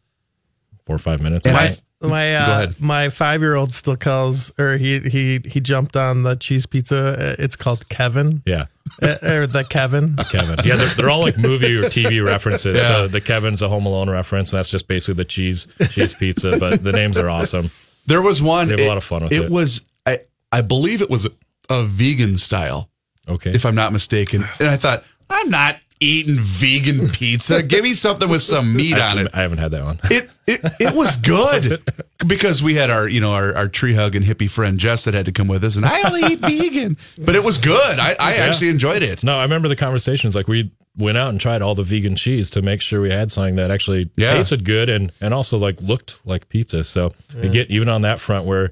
four 0.87 0.97
or 0.97 0.99
five 0.99 1.23
minutes. 1.23 1.47
And 1.47 1.55
My- 1.55 1.69
I- 1.69 1.77
my 2.03 2.35
uh, 2.37 2.67
my 2.79 3.09
five 3.09 3.41
year 3.41 3.55
old 3.55 3.73
still 3.73 3.97
calls 3.97 4.53
or 4.59 4.77
he 4.77 5.01
he 5.01 5.41
he 5.47 5.61
jumped 5.61 5.97
on 5.97 6.23
the 6.25 6.37
cheese 6.37 6.67
pizza. 6.67 6.99
Uh, 7.33 7.37
It's 7.43 7.57
called 7.57 7.89
Kevin 7.89 8.43
yeah, 8.45 8.67
Uh, 9.03 9.17
or 9.23 9.47
the 9.47 9.65
Kevin. 9.65 10.17
Kevin. 10.31 10.57
Yeah, 10.65 10.77
they're, 10.77 10.87
they're 10.89 11.11
all 11.11 11.21
like 11.21 11.37
movie 11.39 11.77
or 11.77 11.83
TV 11.85 12.25
references. 12.25 12.81
Yeah. 12.81 12.89
So 12.89 13.09
the 13.09 13.21
Kevin's 13.21 13.61
a 13.63 13.69
Home 13.69 13.85
Alone 13.87 14.09
reference, 14.09 14.53
and 14.53 14.59
that's 14.59 14.71
just 14.71 14.89
basically 14.89 15.15
the 15.15 15.25
cheese 15.25 15.69
cheese 15.91 16.15
pizza. 16.15 16.57
But 16.59 16.83
the 16.83 16.93
names 16.93 17.17
are 17.19 17.29
awesome. 17.29 17.71
There 18.07 18.23
was 18.23 18.41
one. 18.41 18.67
They 18.69 18.73
have 18.73 18.81
a 18.81 18.89
lot 18.89 18.97
of 18.97 19.05
fun 19.05 19.25
with 19.25 19.33
it. 19.33 19.51
was, 19.51 19.83
I, 20.07 20.21
I 20.53 20.61
believe 20.63 21.03
it 21.03 21.11
was 21.11 21.27
a, 21.27 21.31
a 21.69 21.83
vegan 21.85 22.39
style, 22.39 22.89
Okay. 23.29 23.51
if 23.51 23.67
I'm 23.67 23.75
not 23.75 23.93
mistaken. 23.93 24.45
And 24.61 24.69
I 24.69 24.77
thought, 24.77 25.03
I'm 25.29 25.49
not 25.49 25.77
eating 26.01 26.37
vegan 26.39 27.09
pizza. 27.09 27.63
Give 27.63 27.83
me 27.83 27.95
something 27.95 28.29
with 28.29 28.43
some 28.43 28.75
meat 28.77 28.99
on 28.99 29.19
it. 29.19 29.29
I 29.35 29.43
haven't 29.43 29.59
had 29.59 29.71
that 29.73 29.85
one. 29.85 30.01
It 30.11 30.31
it, 30.47 30.61
it 30.79 30.95
was 30.95 31.17
good 31.17 31.83
because 32.27 32.63
we 32.63 32.75
had 32.75 32.91
our 32.91 33.09
you 33.09 33.21
know 33.21 33.33
our, 33.33 33.55
our 33.55 33.69
tree 33.69 33.95
hug 33.95 34.15
and 34.15 34.25
hippie 34.25 34.51
friend 34.51 34.79
Jess 34.79 35.05
that 35.05 35.15
had 35.15 35.27
to 35.27 35.33
come 35.33 35.49
with 35.49 35.65
us, 35.65 35.77
and 35.77 35.85
I 35.87 36.03
only 36.03 36.23
eat 36.35 36.41
vegan, 36.41 36.97
but 37.19 37.35
it 37.35 37.43
was 37.45 37.59
good. 37.59 37.99
I, 37.99 38.15
I 38.21 38.37
actually 38.37 38.69
enjoyed 38.69 39.03
it. 39.03 39.25
No, 39.25 39.37
I 39.39 39.43
remember 39.43 39.69
the 39.69 39.77
conversations. 39.77 40.35
Like 40.35 40.49
we 40.49 40.71
went 40.99 41.19
out 41.19 41.29
and 41.31 41.41
tried 41.41 41.61
all 41.63 41.75
the 41.75 41.83
vegan 41.83 42.17
cheese 42.17 42.49
to 42.51 42.63
make 42.63 42.81
sure 42.81 43.01
we 43.03 43.11
had 43.11 43.31
something 43.31 43.57
that 43.57 43.71
actually 43.71 44.11
Yeah. 44.17 44.35
tasted 44.35 44.65
good 44.65 44.89
and 44.89 45.13
and 45.21 45.35
also 45.35 45.59
like 45.59 45.81
looked 45.81 46.17
like 46.25 46.49
pizza. 46.49 46.85
So 46.85 47.13
you 47.37 47.51
get 47.51 47.71
even 47.71 47.89
on 47.89 48.03
that 48.03 48.19
front 48.21 48.45
where 48.47 48.71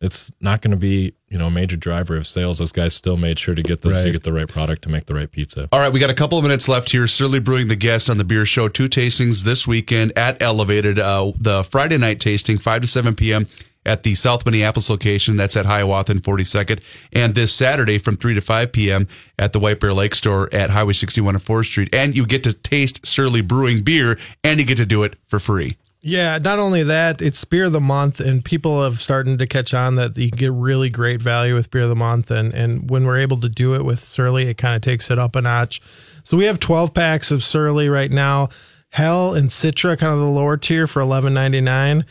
it's 0.00 0.30
not 0.40 0.60
going 0.60 0.72
to 0.72 0.76
be 0.76 1.14
you 1.28 1.38
know 1.38 1.46
a 1.46 1.50
major 1.50 1.76
driver 1.76 2.16
of 2.16 2.26
sales. 2.26 2.58
Those 2.58 2.72
guys 2.72 2.94
still 2.94 3.16
made 3.16 3.38
sure 3.38 3.54
to 3.54 3.62
get 3.62 3.80
the 3.82 3.90
Right. 3.90 4.02
to 4.02 4.10
get 4.12 4.22
the 4.22 4.32
right 4.32 4.48
product 4.48 4.82
to 4.82 4.88
make 4.88 5.06
the 5.06 5.14
right 5.14 5.30
pizza. 5.30 5.68
All 5.72 5.80
right, 5.80 5.92
we 5.92 6.00
got 6.00 6.10
a 6.10 6.14
couple 6.14 6.38
of 6.38 6.44
minutes 6.44 6.68
left 6.68 6.90
here. 6.90 7.06
Surly 7.06 7.40
Brewing, 7.40 7.68
the 7.68 7.76
guest 7.76 8.08
on 8.10 8.18
the 8.18 8.24
beer 8.24 8.46
show. 8.46 8.68
Two 8.68 8.88
tastings 8.88 9.42
this 9.44 9.66
weekend 9.66 10.12
at 10.16 10.40
Elevated. 10.42 10.98
Uh, 10.98 11.32
the 11.38 11.64
Friday 11.64 11.98
night 11.98 12.20
tasting, 12.20 12.58
5 12.58 12.82
to 12.82 12.86
7 12.86 13.14
p.m. 13.14 13.46
at 13.86 14.02
the 14.02 14.14
South 14.14 14.44
Minneapolis 14.46 14.88
location. 14.90 15.36
That's 15.36 15.56
at 15.56 15.66
Hiawatha 15.66 16.12
and 16.12 16.22
42nd. 16.22 16.80
And 17.12 17.34
this 17.34 17.52
Saturday 17.52 17.98
from 17.98 18.16
3 18.16 18.34
to 18.34 18.40
5 18.40 18.72
p.m. 18.72 19.08
at 19.38 19.52
the 19.52 19.58
White 19.60 19.80
Bear 19.80 19.92
Lake 19.92 20.14
Store 20.14 20.48
at 20.54 20.70
Highway 20.70 20.92
61 20.92 21.34
and 21.34 21.44
4th 21.44 21.66
Street. 21.66 21.88
And 21.94 22.16
you 22.16 22.26
get 22.26 22.44
to 22.44 22.52
taste 22.52 23.04
Surly 23.06 23.40
Brewing 23.42 23.82
beer 23.82 24.18
and 24.42 24.58
you 24.60 24.66
get 24.66 24.76
to 24.78 24.86
do 24.86 25.02
it 25.02 25.16
for 25.26 25.38
free. 25.38 25.76
Yeah, 26.06 26.36
not 26.36 26.58
only 26.58 26.82
that, 26.82 27.22
it's 27.22 27.42
beer 27.46 27.64
of 27.64 27.72
the 27.72 27.80
month, 27.80 28.20
and 28.20 28.44
people 28.44 28.84
have 28.84 29.00
started 29.00 29.38
to 29.38 29.46
catch 29.46 29.72
on 29.72 29.94
that 29.94 30.14
you 30.18 30.30
get 30.30 30.52
really 30.52 30.90
great 30.90 31.22
value 31.22 31.54
with 31.54 31.70
beer 31.70 31.80
of 31.84 31.88
the 31.88 31.96
month, 31.96 32.30
and 32.30 32.52
and 32.52 32.90
when 32.90 33.06
we're 33.06 33.16
able 33.16 33.40
to 33.40 33.48
do 33.48 33.74
it 33.74 33.86
with 33.86 34.00
Surly, 34.00 34.48
it 34.50 34.58
kind 34.58 34.76
of 34.76 34.82
takes 34.82 35.10
it 35.10 35.18
up 35.18 35.34
a 35.34 35.40
notch. 35.40 35.80
So 36.22 36.36
we 36.36 36.44
have 36.44 36.60
twelve 36.60 36.92
packs 36.92 37.30
of 37.30 37.42
Surly 37.42 37.88
right 37.88 38.10
now. 38.10 38.50
Hell 38.90 39.32
and 39.34 39.48
Citra, 39.48 39.98
kind 39.98 40.12
of 40.12 40.18
the 40.18 40.26
lower 40.26 40.58
tier 40.58 40.86
for 40.86 41.00
eleven 41.00 41.32
ninety 41.32 41.62
nine. 41.62 42.04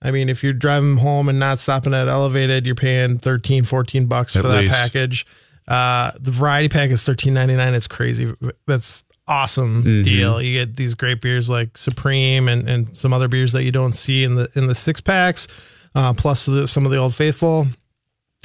I 0.00 0.12
mean, 0.12 0.28
if 0.28 0.44
you're 0.44 0.52
driving 0.52 0.98
home 0.98 1.28
and 1.28 1.40
not 1.40 1.58
stopping 1.58 1.92
at 1.92 2.06
Elevated, 2.06 2.64
you're 2.66 2.74
paying 2.74 3.18
13, 3.18 3.64
14 3.64 4.06
bucks 4.06 4.34
At 4.34 4.42
for 4.42 4.48
that 4.48 4.60
least. 4.62 4.74
package. 4.80 5.26
Uh, 5.68 6.10
the 6.18 6.30
variety 6.30 6.68
pack 6.68 6.90
is 6.90 7.02
thirteen 7.02 7.34
ninety 7.34 7.56
nine. 7.56 7.74
It's 7.74 7.88
crazy. 7.88 8.32
That's 8.68 9.02
awesome 9.30 9.82
deal. 9.82 10.42
You 10.42 10.52
get 10.52 10.76
these 10.76 10.94
great 10.94 11.22
beers 11.22 11.48
like 11.48 11.78
Supreme 11.78 12.48
and, 12.48 12.68
and 12.68 12.96
some 12.96 13.12
other 13.14 13.28
beers 13.28 13.52
that 13.52 13.62
you 13.62 13.72
don't 13.72 13.94
see 13.94 14.24
in 14.24 14.34
the 14.34 14.50
in 14.54 14.66
the 14.66 14.74
six 14.74 15.00
packs, 15.00 15.48
uh, 15.94 16.12
plus 16.12 16.46
the, 16.46 16.66
some 16.66 16.84
of 16.84 16.92
the 16.92 16.98
Old 16.98 17.14
Faithful. 17.14 17.66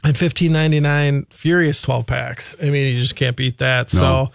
And 0.04 0.17
fifteen 0.17 0.54
ninety 0.54 0.80
nine 0.80 1.26
Furious 1.30 1.82
twelve 1.82 2.06
packs. 2.06 2.56
I 2.62 2.69
mean, 2.69 2.93
you 2.93 3.00
just 3.00 3.15
can't 3.15 3.36
beat 3.36 3.58
that. 3.58 3.89
So. 3.89 4.32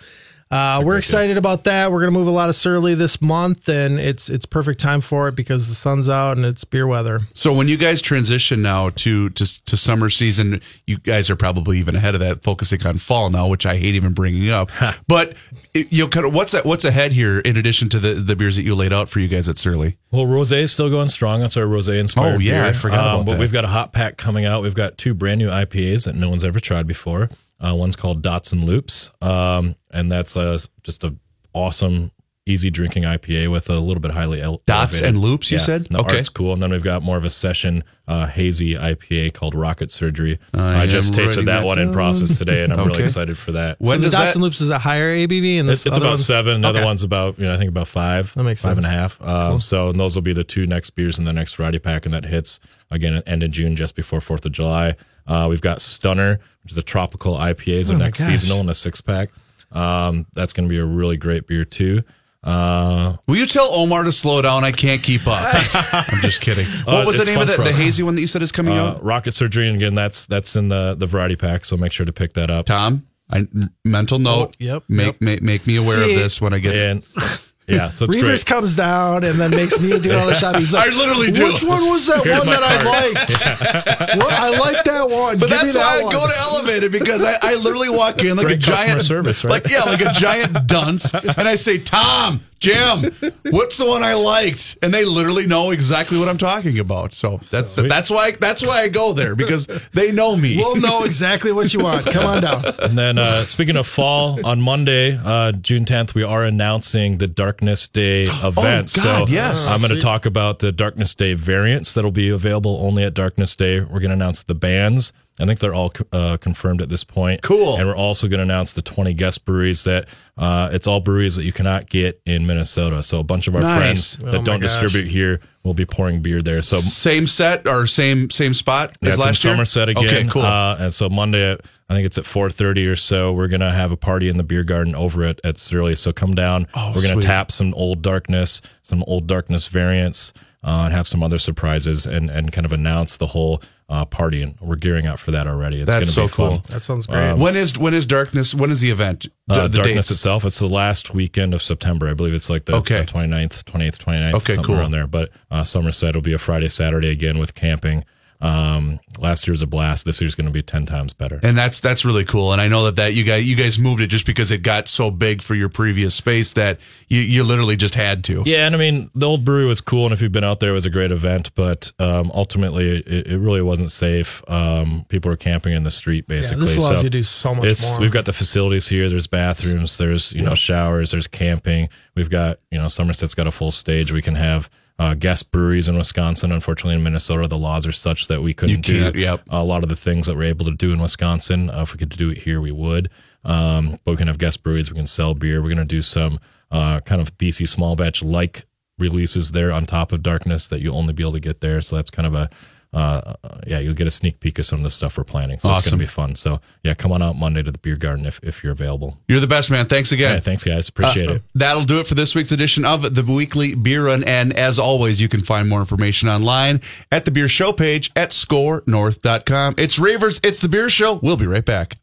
Uh, 0.51 0.83
we're 0.85 0.99
excited 0.99 1.37
about 1.37 1.63
that. 1.63 1.93
We're 1.93 2.01
going 2.01 2.13
to 2.13 2.19
move 2.19 2.27
a 2.27 2.33
lot 2.33 2.49
of 2.49 2.57
Surly 2.57 2.97
this 2.97 3.23
month, 3.23 3.69
and 3.69 4.01
it's 4.01 4.29
it's 4.29 4.45
perfect 4.45 4.81
time 4.81 5.01
for 5.01 5.29
it 5.29 5.37
because 5.37 5.69
the 5.69 5.77
sun's 5.77 6.09
out 6.09 6.37
and 6.37 6.45
it's 6.45 6.65
beer 6.65 6.89
weather. 6.89 7.21
So 7.35 7.53
when 7.53 7.69
you 7.69 7.77
guys 7.77 8.03
transition 8.03 8.61
now 8.61 8.91
to, 8.91 9.31
to 9.31 9.65
to 9.67 9.77
summer 9.77 10.11
season, 10.11 10.61
you 10.89 10.99
guys 10.99 11.31
are 11.31 11.37
probably 11.37 11.79
even 11.79 11.95
ahead 11.95 12.15
of 12.15 12.21
that, 12.21 12.43
focusing 12.43 12.85
on 12.85 12.97
fall 12.97 13.31
now, 13.31 13.47
which 13.47 13.65
I 13.65 13.77
hate 13.77 13.95
even 13.95 14.13
bringing 14.13 14.51
up. 14.51 14.73
but 15.07 15.37
it, 15.73 15.93
you 15.93 16.03
know, 16.03 16.09
kind 16.09 16.27
of 16.27 16.35
what's 16.35 16.51
that, 16.51 16.67
what's 16.67 16.85
ahead 16.85 17.13
here 17.13 17.39
in 17.39 17.57
addition 17.57 17.89
to 17.91 18.01
the 18.01 18.15
the 18.15 18.35
beers 18.35 18.57
that 18.57 18.63
you 18.63 18.75
laid 18.75 18.93
out 18.93 19.09
for 19.09 19.21
you 19.21 19.29
guys 19.29 19.49
at 19.49 19.57
Surly? 19.57 19.99
Well, 20.11 20.27
rosé 20.27 20.63
is 20.63 20.73
still 20.73 20.91
going 20.91 21.09
strong. 21.09 21.39
That's 21.39 21.57
our 21.57 21.65
rosé 21.65 22.01
inspired. 22.01 22.35
Oh, 22.35 22.39
yeah, 22.39 22.63
beer. 22.63 22.71
I 22.71 22.73
forgot 22.73 23.07
about 23.07 23.27
but 23.27 23.33
that. 23.33 23.41
we've 23.41 23.53
got 23.53 23.65
a 23.65 23.69
hot 23.69 23.93
pack 23.93 24.17
coming 24.17 24.47
out. 24.47 24.65
We've 24.65 24.75
got 24.75 24.99
two 24.99 25.15
brand 25.15 25.39
new 25.39 25.49
IPAs 25.49 26.07
that 26.07 26.17
no 26.17 26.29
one's 26.29 26.43
ever 26.43 26.59
tried 26.59 26.89
before. 26.89 27.29
Uh, 27.63 27.75
one's 27.75 27.97
called 27.97 28.23
Dots 28.23 28.53
and 28.53 28.65
Loops, 28.65 29.13
um, 29.21 29.75
and 29.91 30.11
that's 30.11 30.37
uh, 30.37 30.59
just 30.83 31.05
a 31.05 31.15
awesome, 31.53 32.11
easy 32.47 32.71
drinking 32.71 33.03
IPA 33.03 33.51
with 33.51 33.69
a 33.69 33.79
little 33.79 34.01
bit 34.01 34.13
highly 34.13 34.41
ele- 34.41 34.63
Dots 34.67 34.97
elevated- 34.97 35.09
and 35.09 35.19
Loops, 35.19 35.51
you 35.51 35.59
Yeah, 35.59 35.63
said? 35.65 35.81
and 35.83 35.91
the 35.97 35.99
Okay. 36.01 36.17
art's 36.17 36.29
cool. 36.31 36.53
And 36.55 36.63
then 36.63 36.71
we've 36.71 36.83
got 36.83 37.03
more 37.03 37.17
of 37.19 37.25
a 37.25 37.31
session 37.31 37.85
uh, 38.09 38.27
hazy 38.27 38.75
IPA 38.77 39.35
called 39.35 39.55
Rocket 39.55 39.91
Surgery. 39.91 40.39
I 40.55 40.83
I, 40.83 40.87
just 40.87 41.13
tasted 41.15 41.43
that 41.43 41.61
that 41.61 41.65
one 41.65 41.79
in 41.79 41.93
process 41.93 42.39
today, 42.39 42.65
and 42.65 42.73
I'm 42.73 42.81
Okay. 42.81 42.89
really 42.89 43.03
excited 43.05 43.37
for 43.39 43.53
that. 43.53 43.77
When 43.79 43.99
so 44.01 44.05
the 44.07 44.11
Dots 44.11 44.17
that? 44.29 44.35
and 44.37 44.43
Loops 44.43 44.61
is 44.63 44.71
a 44.71 44.79
higher 44.79 45.15
ABV, 45.15 45.59
and 45.61 45.69
It's, 45.69 45.85
this 45.85 45.87
it's 45.87 45.97
other 45.97 46.07
about 46.07 46.11
one's- 46.13 46.25
seven. 46.27 46.61
The 46.63 46.69
other 46.69 46.79
Okay. 46.81 46.87
one's 46.87 47.03
about, 47.05 47.39
you 47.39 47.45
know, 47.47 47.53
I 47.55 47.57
think 47.59 47.69
about 47.69 47.87
five. 47.89 48.33
That 48.35 48.43
makes 48.45 48.63
five 48.63 48.79
and 48.79 48.87
a 48.87 48.91
half. 48.91 49.21
Um, 49.23 49.61
So, 49.61 49.91
and 49.91 50.01
those 50.01 50.15
will 50.17 50.23
be 50.23 50.33
the 50.33 50.43
two 50.45 50.67
next 50.67 50.91
beers 50.91 51.19
in 51.19 51.25
the 51.27 51.33
next 51.33 51.55
variety 51.57 51.79
pack, 51.79 52.05
and 52.07 52.15
that 52.15 52.25
hits 52.25 52.59
again 52.91 53.15
at 53.17 53.29
end 53.29 53.43
of 53.45 53.51
June, 53.53 53.77
just 53.77 53.95
before 53.95 54.21
Fourth 54.21 54.45
of 54.47 54.53
July. 54.53 54.97
Uh, 55.31 55.47
we've 55.49 55.61
got 55.61 55.81
Stunner, 55.81 56.41
which 56.65 56.73
is 56.73 56.79
a 56.79 56.83
tropical 56.83 57.35
IPA, 57.37 57.69
is 57.69 57.91
a 57.91 57.95
Oh 57.95 57.99
my 57.99 58.05
next 58.07 58.19
gosh. 58.19 58.29
seasonal 58.29 58.61
in 58.61 58.69
a 58.69 58.75
six 58.75 59.01
pack. 59.01 59.31
Um, 59.73 60.27
that's 60.35 60.53
going 60.53 60.69
to 60.69 60.71
be 60.71 60.79
a 60.79 60.85
really 60.85 61.17
great 61.17 61.47
beer 61.47 61.65
too. 61.65 62.03
Uh, 62.43 63.17
Will 63.29 63.37
you 63.37 63.47
tell 63.47 63.69
Omar 63.73 64.03
to 64.05 64.13
slow 64.13 64.41
down? 64.43 64.65
I 64.65 64.73
can't 64.73 65.03
keep 65.03 65.27
up. 65.27 65.45
I'm 65.75 66.21
just 66.21 66.41
kidding. 66.41 66.67
What 66.85 67.03
Uh, 67.03 67.07
was 67.07 67.19
the 67.19 67.27
name 67.27 67.39
of 67.41 67.49
fun 67.49 67.59
the, 67.65 67.71
the 67.71 67.77
hazy 67.77 68.03
one 68.03 68.15
that 68.15 68.23
you 68.23 68.27
said 68.27 68.43
is 68.43 68.51
coming 68.51 68.77
uh, 68.79 68.83
out? 68.87 69.05
Rocket 69.05 69.33
Surgery, 69.33 69.69
and 69.69 69.77
again, 69.77 69.95
that's 69.95 70.27
that's 70.27 70.57
in 70.57 70.69
the 70.69 70.97
the 70.99 71.07
variety 71.07 71.37
pack. 71.37 71.65
So 71.67 71.77
make 71.77 71.93
sure 71.93 72.07
to 72.07 72.13
pick 72.13 72.33
that 72.35 72.51
up. 72.51 72.67
Tom, 72.67 73.07
I, 73.31 73.47
mental 73.85 74.19
note. 74.19 74.49
Oh, 74.49 74.53
yep, 74.59 74.85
Make, 74.89 75.07
yep. 75.07 75.21
make 75.21 75.43
make 75.43 75.67
me 75.67 75.77
aware 75.77 76.03
See- 76.03 76.15
of 76.15 76.19
this 76.19 76.41
when 76.41 76.55
I 76.55 76.59
get. 76.61 76.75
And 76.75 77.05
yeah, 77.71 77.91
so 77.91 78.05
it's 78.05 78.15
Reavers 78.15 78.23
great. 78.23 78.47
comes 78.47 78.75
down 78.75 79.25
and 79.25 79.35
then 79.35 79.51
makes 79.51 79.81
me 79.81 79.99
do 79.99 80.13
all 80.17 80.27
the 80.27 80.35
shopping. 80.35 80.61
He's 80.61 80.73
like, 80.75 80.89
I 80.89 80.97
literally 80.97 81.31
do. 81.33 81.45
Which 81.45 81.63
one 81.63 81.91
was 81.91 82.07
that 82.07 82.19
one 82.19 82.47
that 82.47 82.63
I 82.63 82.83
liked? 82.83 84.19
What? 84.23 84.33
I 84.33 84.51
like 84.59 84.85
that 84.85 85.09
one. 85.09 85.39
But 85.39 85.49
Give 85.49 85.63
me 85.63 85.71
that's 85.71 85.75
why 85.77 85.99
that 86.03 86.07
I 86.07 86.13
go 86.13 86.27
to 86.27 86.35
elevated 86.39 86.93
because 86.93 87.23
I, 87.23 87.35
I 87.43 87.55
literally 87.57 87.91
walk 87.91 88.23
in 88.23 88.37
like 88.37 88.47
Great 88.47 88.57
a 88.57 88.61
giant 88.61 89.03
service, 89.03 89.45
right? 89.45 89.51
like 89.51 89.71
yeah, 89.71 89.81
like 89.83 90.01
a 90.01 90.13
giant 90.13 90.67
dunce, 90.67 91.13
and 91.15 91.49
I 91.49 91.55
say, 91.57 91.79
"Tom, 91.79 92.41
Jim, 92.61 93.11
what's 93.51 93.79
the 93.79 93.87
one 93.87 94.03
I 94.03 94.15
liked?" 94.15 94.79
And 94.83 94.93
they 94.93 95.05
literally 95.05 95.47
know 95.47 95.71
exactly 95.71 96.19
what 96.19 96.29
I'm 96.29 96.39
talking 96.39 96.79
about. 96.79 97.15
So 97.15 97.39
that's 97.51 97.71
Sweet. 97.73 97.89
that's 97.89 98.11
why 98.11 98.33
that's 98.33 98.63
why 98.65 98.83
I 98.83 98.89
go 98.89 99.13
there 99.13 99.35
because 99.35 99.67
they 99.93 100.13
know 100.13 100.37
me. 100.37 100.57
We'll 100.57 100.77
know 100.77 101.05
exactly 101.05 101.53
what 101.53 101.73
you 101.73 101.81
want. 101.81 102.07
Come 102.07 102.27
on 102.27 102.43
down. 102.43 102.65
And 102.81 102.99
then, 102.99 103.19
uh, 103.19 103.45
speaking 103.45 103.77
of 103.77 103.87
fall, 103.87 104.45
on 104.45 104.61
Monday, 104.61 105.17
uh, 105.23 105.53
June 105.53 105.85
10th, 105.85 106.15
we 106.15 106.23
are 106.23 106.45
announcing 106.45 107.19
the 107.19 107.27
Darkness 107.29 107.87
Day 107.89 108.23
event. 108.43 108.57
Oh, 108.99 109.03
God, 109.03 109.29
so 109.29 109.33
yes. 109.33 109.69
I'm 109.71 109.81
going 109.81 109.95
to 109.95 110.01
talk 110.01 110.27
about 110.27 110.59
the 110.59 110.73
Darkness 110.73 111.15
Day 111.15 111.35
variants 111.35 111.95
that'll 111.95 112.11
be 112.11 112.29
available 112.31 112.79
only 112.81 113.05
at 113.05 113.15
Darkness 113.15 113.55
Day. 113.55 113.81
We're 113.81 114.01
going 114.01 114.09
to 114.11 114.15
announce 114.15 114.43
the 114.43 114.55
bands. 114.55 115.13
I 115.39 115.47
think 115.47 115.59
they're 115.59 115.73
all 115.75 115.91
uh, 116.13 116.37
confirmed 116.37 116.83
at 116.83 116.91
this 116.91 117.03
point. 117.03 117.41
Cool. 117.41 117.79
And 117.79 117.89
we're 117.89 117.97
also 117.97 118.29
going 118.29 118.39
to 118.39 118.43
announce 118.43 118.75
the 118.75 118.83
20 118.83 119.15
guest 119.15 119.47
breweries 119.47 119.85
that 119.85 120.07
uh, 120.37 120.69
it's 120.73 120.87
all 120.87 121.01
breweries 121.01 121.37
that 121.37 121.45
you 121.45 121.53
cannot 121.53 121.89
get 121.89 122.21
in 122.27 122.47
Minnesota. 122.47 123.03
So 123.03 123.21
a 123.21 123.23
bunch 123.23 123.49
of 123.49 123.55
our 123.57 123.63
Nice. 123.63 124.17
friends 124.17 124.33
that 124.33 124.41
Oh 124.41 124.45
don't 124.45 124.61
gosh. 124.61 124.71
distribute 124.71 125.07
here 125.09 125.41
will 125.65 125.73
be 125.73 125.87
pouring 125.87 126.21
beer 126.21 126.43
there. 126.43 126.61
So 126.61 126.77
same 126.77 127.27
set 127.27 127.67
or 127.67 127.87
same 127.87 128.29
same 128.29 128.53
spot 128.53 128.97
yeah, 129.01 129.09
as 129.11 129.15
it's 129.15 129.23
in 129.25 129.29
last 129.29 129.45
year. 129.45 129.55
Somerset 129.55 129.89
again. 129.89 130.05
Okay, 130.05 130.27
cool. 130.29 130.43
Uh, 130.43 130.77
and 130.79 130.93
so 130.93 131.09
Monday, 131.09 131.53
I 131.55 131.95
think 131.95 132.05
it's 132.05 132.19
at 132.19 132.27
four 132.27 132.51
thirty 132.51 132.87
or 132.87 132.97
so. 132.97 133.33
We're 133.33 133.49
gonna 133.49 133.73
have 133.73 133.93
a 133.93 133.97
party 133.97 134.29
in 134.29 134.37
the 134.37 134.45
beer 134.45 134.65
garden 134.65 134.95
over 134.95 135.25
at 135.25 135.41
at 135.43 135.57
Surly. 135.57 135.95
So 135.95 136.13
come 136.13 136.35
down. 136.35 136.67
Oh, 136.75 136.93
we're 136.95 137.03
gonna 137.03 137.15
sweet. 137.15 137.25
tap 137.25 137.51
some 137.51 137.73
old 137.75 138.03
darkness, 138.03 138.61
some 138.83 139.03
old 139.05 139.27
darkness 139.27 139.69
variants, 139.69 140.33
uh, 140.63 140.83
and 140.85 140.93
have 140.95 141.07
some 141.07 141.23
other 141.23 141.39
surprises, 141.39 142.07
and 142.07 142.31
and 142.31 142.53
kind 142.53 142.65
of 142.65 142.73
announce 142.73 143.17
the 143.17 143.27
whole 143.29 143.63
uh, 143.89 144.05
party. 144.05 144.43
And 144.43 144.59
we're 144.61 144.77
gearing 144.77 145.07
up 145.07 145.19
for 145.19 145.31
that 145.31 145.47
already. 145.47 145.81
It's 145.81 145.87
That's 145.87 146.15
gonna 146.15 146.29
so 146.29 146.35
be 146.35 146.37
fun. 146.43 146.49
cool. 146.51 146.59
That 146.69 146.83
sounds 146.83 147.07
great. 147.07 147.37
when 147.39 147.57
is 147.57 147.79
when 147.79 147.95
is 147.95 148.07
darkness? 148.07 148.55
When 148.55 148.71
is 148.71 148.81
the 148.81 148.91
event? 148.91 149.27
Uh, 149.49 149.69
the 149.69 149.79
darkness 149.79 149.95
dates? 150.09 150.11
itself. 150.11 150.45
It's 150.45 150.59
the 150.59 150.67
last 150.69 151.15
weekend 151.15 151.55
of 151.55 151.63
September. 151.63 152.09
I 152.09 152.15
believe 152.15 152.35
it's 152.35 152.51
like 152.51 152.67
the, 152.67 152.75
Okay. 152.77 153.01
the 153.01 153.07
29th, 153.07 153.65
28th, 153.65 153.99
29th, 153.99 154.35
Okay, 154.35 154.55
something 154.55 154.65
cool. 154.65 154.81
around 154.81 154.91
there. 154.93 155.07
But 155.07 155.31
uh, 155.51 155.65
Somerset 155.65 156.15
will 156.15 156.23
be 156.23 156.33
a 156.35 156.39
Friday, 156.39 156.69
Saturday 156.69 157.09
again 157.11 157.39
with 157.39 157.55
camping. 157.55 158.05
Um, 158.41 159.01
last 159.19 159.47
year's 159.47 159.61
a 159.61 159.67
blast. 159.67 160.05
This 160.07 160.21
year's 160.21 160.35
going 160.35 160.47
to 160.47 160.53
be 160.53 160.63
10 160.63 160.87
times 160.87 161.13
better. 161.13 161.41
And 161.43 161.57
that's 161.57 161.81
that's 161.81 162.05
really 162.05 162.25
cool. 162.25 162.53
And 162.53 162.61
I 162.61 162.69
know 162.69 162.85
that 162.85 162.97
that 162.97 163.15
you 163.15 163.25
guys 163.25 163.45
you 163.49 163.55
guys 163.57 163.79
moved 163.79 164.01
it 164.01 164.07
just 164.07 164.25
because 164.25 164.51
it 164.51 164.63
got 164.63 164.89
so 164.89 165.11
big 165.11 165.43
for 165.43 165.55
your 165.55 165.69
previous 165.69 166.15
space 166.15 166.55
that 166.55 166.81
you 167.09 167.21
you 167.21 167.43
literally 167.43 167.77
just 167.77 167.95
had 167.95 168.25
to. 168.25 168.43
Yeah, 168.47 168.67
and 168.67 168.75
I 168.75 168.79
mean 168.79 169.11
the 169.15 169.27
old 169.27 169.45
brewery 169.45 169.67
was 169.67 169.81
cool, 169.81 170.07
and 170.07 170.13
if 170.15 170.23
you've 170.23 170.33
been 170.33 170.45
out 170.45 170.61
there, 170.61 170.71
it 170.71 170.75
was 170.75 170.87
a 170.87 170.91
great 170.91 171.13
event. 171.13 171.55
But 171.55 171.93
um, 171.99 172.31
ultimately, 172.35 172.99
it, 173.01 173.27
it 173.27 173.39
really 173.39 173.63
wasn't 173.63 173.91
safe. 173.91 174.43
Um, 174.49 175.05
people 175.09 175.31
were 175.31 175.37
camping 175.37 175.75
in 175.75 175.85
the 175.85 175.91
street, 175.91 176.25
Yeah, 176.29 176.37
basically. 176.37 176.61
this 176.65 176.77
allows 176.79 176.89
so 176.91 176.97
you 176.97 177.03
to 177.03 177.11
do 177.11 177.23
so 177.23 177.55
much 177.55 177.65
it's 177.67 177.91
more. 177.91 178.01
we've 178.01 178.13
got 178.13 178.25
the 178.25 178.33
facilities 178.33 178.89
here. 178.89 179.09
There's 179.09 179.27
bathrooms. 179.27 179.99
There's 179.99 180.33
you 180.33 180.43
know 180.43 180.55
showers. 180.55 181.11
There's 181.11 181.27
camping. 181.27 181.89
We've 182.15 182.31
got 182.31 182.59
you 182.71 182.79
know 182.79 182.89
Somerset's 182.89 183.35
got 183.35 183.47
a 183.47 183.51
full 183.53 183.71
stage. 183.71 184.13
We 184.13 184.23
can 184.23 184.35
have. 184.35 184.71
Uh, 185.01 185.15
guest 185.15 185.51
breweries 185.51 185.89
in 185.89 185.97
Wisconsin. 185.97 186.53
Unfortunately, 186.53 186.95
in 186.95 187.03
Minnesota, 187.03 187.49
the 187.49 187.57
laws 187.57 187.87
are 187.87 187.93
such 187.93 188.29
that 188.29 188.43
we 188.43 188.53
couldn't 188.53 188.83
do 188.83 189.11
yep. 189.15 189.41
a 189.49 189.65
lot 189.65 189.83
of 189.83 189.89
the 189.89 189.97
things 189.97 190.27
that 190.27 190.37
we're 190.37 190.43
able 190.43 190.67
to 190.67 190.75
do 190.75 190.93
in 190.93 191.01
Wisconsin. 191.01 191.71
Uh, 191.71 191.81
if 191.81 191.95
we 191.95 191.99
could 191.99 192.11
do 192.11 192.29
it 192.29 192.37
here, 192.37 192.61
we 192.61 192.71
would. 192.71 193.09
Um, 193.43 193.99
but 194.05 194.11
we 194.11 194.17
can 194.19 194.27
have 194.27 194.37
guest 194.37 194.63
breweries. 194.63 194.91
We 194.91 194.97
can 194.97 195.07
sell 195.07 195.33
beer. 195.33 195.63
We're 195.63 195.69
going 195.69 195.79
to 195.79 195.87
do 195.87 196.03
some 196.03 196.39
uh, 196.71 197.01
kind 197.01 197.23
of 197.23 197.35
BC 197.39 197.67
small 197.67 197.97
batch 197.97 198.23
like 198.23 198.67
releases 198.99 199.53
there 199.53 199.73
on 199.73 199.87
top 199.87 200.13
of 200.13 200.23
Darkness 200.23 200.69
that 200.69 200.83
you'll 200.83 200.99
only 200.99 201.15
be 201.15 201.23
able 201.23 201.33
to 201.33 201.41
get 201.41 201.63
there. 201.63 201.81
So 201.81 201.97
that's 201.97 202.11
kind 202.11 202.27
of 202.27 202.35
a 202.35 202.51
uh, 202.93 203.35
yeah, 203.67 203.79
you'll 203.79 203.95
get 203.95 204.07
a 204.07 204.11
sneak 204.11 204.41
peek 204.41 204.59
of 204.59 204.67
some 204.67 204.81
of 204.81 204.83
the 204.83 204.91
stuff 204.91 205.17
we're 205.17 205.25
planning. 205.25 205.59
So 205.59 205.73
it's 205.75 205.89
going 205.89 205.99
to 205.99 206.05
be 206.05 206.09
fun. 206.09 206.35
So 206.35 206.61
yeah, 206.83 206.95
come 206.95 207.13
on 207.13 207.23
out 207.23 207.37
Monday 207.37 207.63
to 207.63 207.71
the 207.71 207.79
beer 207.79 207.97
garden 207.97 208.27
if, 208.27 208.41
if 208.43 208.65
you're 208.65 208.73
available. 208.73 209.19
You're 209.29 209.41
the 209.41 209.47
best 209.47 209.71
man. 209.71 209.87
Thanks 209.87 210.13
again. 210.13 210.35
Yeah, 210.35 210.41
thanks 210.41 210.65
guys. 210.65 210.89
Appreciate 210.89 211.31
it. 211.31 211.43
That'll 211.55 211.85
do 211.85 212.01
it 212.01 212.07
for 212.07 212.15
this 212.15 212.35
week's 212.35 212.53
edition 212.53 212.85
of 212.85 213.15
the 213.15 213.23
Weekly 213.23 213.75
Beer 213.75 214.07
Run. 214.07 214.25
And 214.25 214.53
as 214.53 214.79
always, 214.79 215.21
you 215.21 215.29
can 215.29 215.43
find 215.43 215.69
more 215.69 215.81
information 215.81 216.29
online 216.29 216.81
at 217.13 217.25
the 217.25 217.31
beer 217.31 217.49
show 217.49 217.73
page 217.73 218.11
at 218.17 218.31
scorenorth.com. 218.31 219.75
It's 219.79 219.99
Ravers. 219.99 220.41
It's 220.43 220.61
the 220.61 220.69
beer 220.69 220.91
show. 220.91 221.15
We'll 221.23 221.37
be 221.37 221.47
right 221.47 221.65
back. 221.65 221.97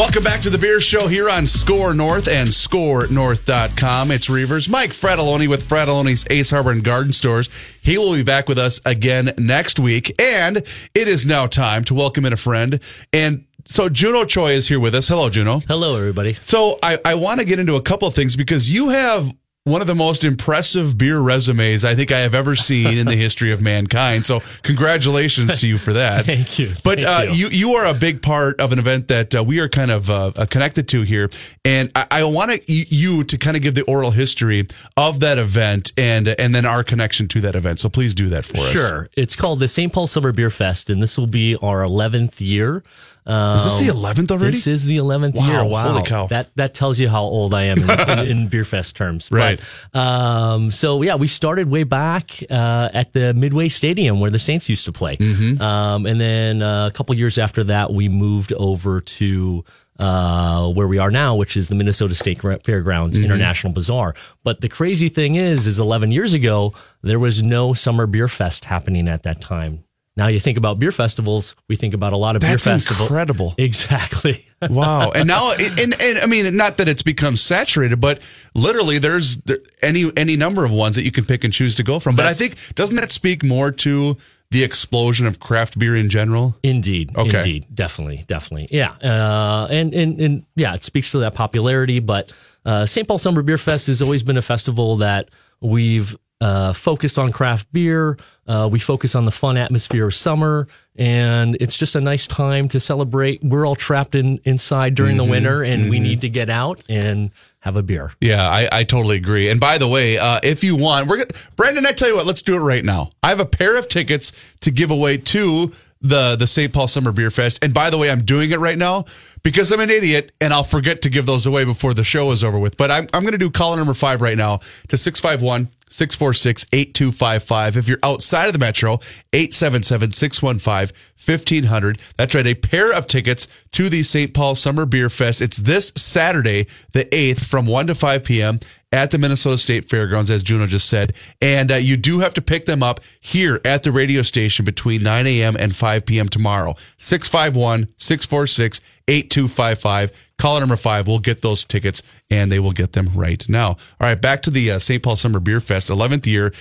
Welcome 0.00 0.24
back 0.24 0.40
to 0.40 0.50
the 0.50 0.56
Beer 0.56 0.80
Show 0.80 1.08
here 1.08 1.28
on 1.28 1.46
Score 1.46 1.92
North 1.92 2.26
and 2.26 2.48
ScoreNorth.com. 2.48 4.10
It's 4.10 4.28
Reavers. 4.30 4.66
Mike 4.66 4.92
Fratallone 4.92 5.46
with 5.46 5.68
Fratallone's 5.68 6.24
Ace 6.30 6.52
Hardware 6.52 6.72
and 6.72 6.82
Garden 6.82 7.12
Stores. 7.12 7.50
He 7.82 7.98
will 7.98 8.14
be 8.14 8.22
back 8.22 8.48
with 8.48 8.58
us 8.58 8.80
again 8.86 9.34
next 9.36 9.78
week. 9.78 10.18
And 10.18 10.56
it 10.94 11.06
is 11.06 11.26
now 11.26 11.46
time 11.48 11.84
to 11.84 11.92
welcome 11.92 12.24
in 12.24 12.32
a 12.32 12.38
friend. 12.38 12.80
And 13.12 13.44
so 13.66 13.90
Juno 13.90 14.24
Choi 14.24 14.52
is 14.52 14.68
here 14.68 14.80
with 14.80 14.94
us. 14.94 15.06
Hello, 15.06 15.28
Juno. 15.28 15.58
Hello, 15.68 15.96
everybody. 15.96 16.32
So 16.40 16.78
I, 16.82 16.98
I 17.04 17.16
want 17.16 17.40
to 17.40 17.46
get 17.46 17.58
into 17.58 17.76
a 17.76 17.82
couple 17.82 18.08
of 18.08 18.14
things 18.14 18.36
because 18.36 18.72
you 18.74 18.88
have 18.88 19.30
one 19.64 19.82
of 19.82 19.86
the 19.86 19.94
most 19.94 20.24
impressive 20.24 20.96
beer 20.96 21.20
resumes 21.20 21.84
I 21.84 21.94
think 21.94 22.12
I 22.12 22.20
have 22.20 22.34
ever 22.34 22.56
seen 22.56 22.96
in 22.96 23.06
the 23.06 23.16
history 23.16 23.52
of 23.52 23.60
mankind. 23.60 24.24
So 24.24 24.40
congratulations 24.62 25.60
to 25.60 25.66
you 25.66 25.76
for 25.76 25.92
that. 25.92 26.24
Thank 26.24 26.58
you. 26.58 26.72
But 26.82 27.00
Thank 27.00 27.30
uh, 27.30 27.32
you. 27.32 27.48
you 27.48 27.70
you 27.70 27.74
are 27.74 27.84
a 27.84 27.92
big 27.92 28.22
part 28.22 28.58
of 28.58 28.72
an 28.72 28.78
event 28.78 29.08
that 29.08 29.34
uh, 29.34 29.44
we 29.44 29.60
are 29.60 29.68
kind 29.68 29.90
of 29.90 30.08
uh, 30.08 30.32
connected 30.48 30.88
to 30.88 31.02
here, 31.02 31.28
and 31.64 31.92
I, 31.94 32.06
I 32.10 32.24
want 32.24 32.68
you 32.68 33.22
to 33.24 33.38
kind 33.38 33.56
of 33.56 33.62
give 33.62 33.74
the 33.74 33.82
oral 33.82 34.10
history 34.10 34.66
of 34.96 35.20
that 35.20 35.38
event 35.38 35.92
and 35.98 36.28
and 36.28 36.54
then 36.54 36.64
our 36.64 36.82
connection 36.82 37.28
to 37.28 37.40
that 37.42 37.54
event. 37.54 37.80
So 37.80 37.90
please 37.90 38.14
do 38.14 38.30
that 38.30 38.46
for 38.46 38.58
us. 38.58 38.72
Sure. 38.72 39.08
It's 39.14 39.36
called 39.36 39.60
the 39.60 39.68
St. 39.68 39.92
Paul 39.92 40.06
Summer 40.06 40.32
Beer 40.32 40.50
Fest, 40.50 40.88
and 40.88 41.02
this 41.02 41.18
will 41.18 41.26
be 41.26 41.56
our 41.56 41.82
11th 41.82 42.40
year. 42.40 42.82
Is 43.30 43.64
this 43.64 43.78
the 43.86 43.92
11th 43.96 44.30
already? 44.30 44.50
This 44.52 44.66
is 44.66 44.84
the 44.84 44.96
eleventh 44.96 45.36
Wow, 45.36 45.46
year. 45.46 45.64
Wow, 45.64 45.88
holy 45.92 46.02
cow. 46.02 46.26
That 46.26 46.48
that 46.56 46.74
tells 46.74 46.98
you 46.98 47.08
how 47.08 47.22
old 47.22 47.54
I 47.54 47.64
am 47.64 47.78
in, 47.78 47.90
in, 48.18 48.26
in 48.26 48.48
beer 48.48 48.64
fest 48.64 48.96
terms. 48.96 49.28
Right. 49.30 49.60
But, 49.92 49.98
um, 50.00 50.70
so 50.70 51.02
yeah, 51.02 51.14
we 51.16 51.28
started 51.28 51.70
way 51.70 51.84
back 51.84 52.30
uh, 52.50 52.88
at 52.92 53.12
the 53.12 53.32
Midway 53.34 53.68
Stadium 53.68 54.20
where 54.20 54.30
the 54.30 54.38
Saints 54.38 54.68
used 54.68 54.86
to 54.86 54.92
play, 54.92 55.16
Mm-hmm. 55.16 55.60
um, 55.62 56.06
and 56.06 56.20
then 56.20 56.62
uh, 56.62 56.86
a 56.88 56.90
couple 56.90 57.14
years 57.14 57.38
after 57.38 57.64
that, 57.64 57.92
we 57.92 58.08
moved 58.08 58.52
over 58.52 59.00
to. 59.00 59.64
Uh, 59.98 60.70
where 60.70 60.88
we 60.88 60.96
are 60.96 61.10
now, 61.10 61.34
which 61.34 61.58
is 61.58 61.68
the 61.68 61.74
Minnesota 61.74 62.14
State 62.14 62.40
Fairgrounds 62.40 63.18
Mm-hmm. 63.18 63.24
International 63.26 63.70
Bazaar. 63.70 64.14
But 64.42 64.62
the 64.62 64.68
crazy 64.70 65.10
thing 65.10 65.34
is, 65.34 65.66
is 65.66 65.78
11 65.78 66.10
years 66.10 66.32
ago, 66.32 66.72
there 67.02 67.18
was 67.18 67.42
no 67.42 67.74
summer 67.74 68.06
beer 68.06 68.26
fest 68.26 68.64
happening 68.64 69.08
at 69.08 69.24
that 69.24 69.42
time. 69.42 69.84
Now 70.20 70.26
you 70.26 70.38
think 70.38 70.58
about 70.58 70.78
beer 70.78 70.92
festivals, 70.92 71.56
we 71.66 71.76
think 71.76 71.94
about 71.94 72.12
a 72.12 72.16
lot 72.18 72.36
of 72.36 72.42
That's 72.42 72.62
beer 72.62 72.74
festivals. 72.74 73.08
incredible. 73.08 73.54
Exactly. 73.70 74.44
Wow. 74.68 75.12
And 75.12 75.26
now, 75.26 75.52
and, 75.58 75.98
and 75.98 76.18
I 76.18 76.26
mean, 76.26 76.54
not 76.58 76.76
that 76.76 76.88
it's 76.88 77.00
become 77.00 77.38
saturated, 77.38 78.02
but 78.02 78.20
literally 78.54 78.98
there's 78.98 79.38
there, 79.38 79.60
any 79.82 80.12
any 80.18 80.36
number 80.36 80.66
of 80.66 80.72
ones 80.72 80.96
that 80.96 81.04
you 81.04 81.10
can 81.10 81.24
pick 81.24 81.42
and 81.42 81.52
choose 81.54 81.74
to 81.76 81.82
go 81.82 81.98
from. 81.98 82.16
But 82.16 82.26
I 82.26 82.34
think 82.34 82.74
doesn't 82.74 82.96
that 82.96 83.10
speak 83.10 83.42
more 83.42 83.70
to 83.72 84.18
the 84.50 84.62
explosion 84.62 85.26
of 85.26 85.40
craft 85.40 85.78
beer 85.78 85.96
in 85.96 86.10
general? 86.10 86.54
Indeed. 86.62 87.16
Okay. 87.16 87.38
Indeed. 87.38 87.66
Definitely. 87.74 88.24
Definitely. 88.26 88.68
Yeah. 88.70 88.92
Uh, 89.02 89.68
and, 89.70 89.94
and, 89.94 90.20
and 90.20 90.46
yeah, 90.54 90.74
it 90.74 90.82
speaks 90.82 91.12
to 91.12 91.20
that 91.20 91.34
popularity. 91.34 91.98
But 91.98 92.30
uh, 92.66 92.84
St. 92.84 93.08
Paul 93.08 93.16
Summer 93.16 93.40
Beer 93.40 93.56
Fest 93.58 93.86
has 93.86 94.02
always 94.02 94.22
been 94.22 94.36
a 94.36 94.42
festival 94.42 94.96
that 94.96 95.30
we've 95.62 96.14
uh, 96.40 96.72
focused 96.72 97.18
on 97.18 97.32
craft 97.32 97.72
beer. 97.72 98.16
Uh, 98.46 98.68
we 98.70 98.78
focus 98.78 99.14
on 99.14 99.24
the 99.24 99.30
fun 99.30 99.56
atmosphere 99.56 100.06
of 100.06 100.14
summer. 100.14 100.66
And 100.96 101.56
it's 101.60 101.76
just 101.76 101.94
a 101.94 102.00
nice 102.00 102.26
time 102.26 102.68
to 102.70 102.80
celebrate. 102.80 103.42
We're 103.42 103.64
all 103.66 103.74
trapped 103.76 104.14
in 104.14 104.40
inside 104.44 104.94
during 104.94 105.16
Mm-hmm. 105.16 105.24
the 105.26 105.30
winter, 105.30 105.62
and 105.62 105.88
we 105.88 105.98
need 105.98 106.20
to 106.22 106.28
get 106.28 106.50
out 106.50 106.82
and 106.88 107.30
have 107.60 107.76
a 107.76 107.82
beer. 107.82 108.12
Yeah, 108.20 108.46
I, 108.48 108.68
I 108.70 108.84
totally 108.84 109.16
agree. 109.16 109.48
And 109.48 109.60
by 109.60 109.78
the 109.78 109.88
way, 109.88 110.18
uh, 110.18 110.40
if 110.42 110.62
you 110.64 110.76
want, 110.76 111.08
we're 111.08 111.16
gonna, 111.18 111.30
Brandon. 111.56 111.86
I 111.86 111.92
tell 111.92 112.08
you 112.08 112.16
what, 112.16 112.26
let's 112.26 112.42
do 112.42 112.54
it 112.56 112.60
right 112.60 112.84
now. 112.84 113.10
I 113.22 113.28
have 113.30 113.40
a 113.40 113.46
pair 113.46 113.78
of 113.78 113.88
tickets 113.88 114.32
to 114.60 114.70
give 114.70 114.90
away 114.90 115.16
to 115.18 115.72
the 116.02 116.36
the 116.36 116.46
St. 116.46 116.72
Paul 116.72 116.88
Summer 116.88 117.12
Beer 117.12 117.30
Fest. 117.30 117.62
And 117.62 117.72
by 117.72 117.88
the 117.90 117.96
way, 117.98 118.10
I'm 118.10 118.24
doing 118.24 118.50
it 118.50 118.58
right 118.58 118.78
now 118.78 119.04
because 119.42 119.70
I'm 119.72 119.80
an 119.80 119.90
idiot 119.90 120.32
and 120.40 120.52
I'll 120.52 120.64
forget 120.64 121.02
to 121.02 121.10
give 121.10 121.24
those 121.26 121.46
away 121.46 121.64
before 121.64 121.92
the 121.94 122.04
show 122.04 122.30
is 122.32 122.42
over 122.44 122.58
with. 122.58 122.76
But 122.76 122.90
I'm 122.90 123.06
I'm 123.14 123.22
going 123.22 123.32
to 123.32 123.38
do 123.38 123.50
caller 123.50 123.76
number 123.76 123.94
five 123.94 124.20
right 124.20 124.36
now 124.36 124.58
to 124.88 124.96
651 124.96 125.68
646 125.90 126.66
8255. 126.72 127.76
If 127.76 127.88
you're 127.88 127.98
outside 128.02 128.46
of 128.46 128.52
the 128.52 128.58
metro, 128.58 128.94
877 129.32 130.12
615 130.12 130.96
1500. 131.26 132.00
That's 132.16 132.34
right, 132.34 132.46
a 132.46 132.54
pair 132.54 132.92
of 132.92 133.06
tickets 133.06 133.46
to 133.72 133.88
the 133.88 134.02
St. 134.02 134.32
Paul 134.32 134.54
Summer 134.54 134.86
Beer 134.86 135.10
Fest. 135.10 135.42
It's 135.42 135.58
this 135.58 135.92
Saturday, 135.96 136.66
the 136.92 137.04
8th, 137.06 137.44
from 137.44 137.66
1 137.66 137.88
to 137.88 137.94
5 137.94 138.24
p.m. 138.24 138.58
at 138.90 139.10
the 139.10 139.18
Minnesota 139.18 139.58
State 139.58 139.88
Fairgrounds, 139.88 140.30
as 140.30 140.42
Juno 140.42 140.66
just 140.66 140.88
said. 140.88 141.12
And 141.42 141.70
uh, 141.70 141.76
you 141.76 141.98
do 141.98 142.20
have 142.20 142.34
to 142.34 142.42
pick 142.42 142.64
them 142.64 142.82
up 142.82 143.00
here 143.20 143.60
at 143.64 143.82
the 143.82 143.92
radio 143.92 144.22
station 144.22 144.64
between 144.64 145.02
9 145.02 145.26
a.m. 145.26 145.56
and 145.58 145.76
5 145.76 146.06
p.m. 146.06 146.28
tomorrow. 146.28 146.74
651 146.96 147.88
646 147.98 148.80
8255. 149.06 150.29
Caller 150.40 150.60
number 150.60 150.76
five 150.76 151.06
will 151.06 151.18
get 151.18 151.42
those 151.42 151.64
tickets 151.64 152.02
and 152.30 152.50
they 152.50 152.58
will 152.58 152.72
get 152.72 152.92
them 152.92 153.10
right 153.14 153.46
now. 153.48 153.68
All 153.68 153.76
right, 154.00 154.20
back 154.20 154.42
to 154.42 154.50
the 154.50 154.72
uh, 154.72 154.78
St. 154.78 155.02
Paul 155.02 155.16
Summer 155.16 155.38
Beer 155.38 155.60
Fest, 155.60 155.90
11th 155.90 156.26
year. 156.26 156.52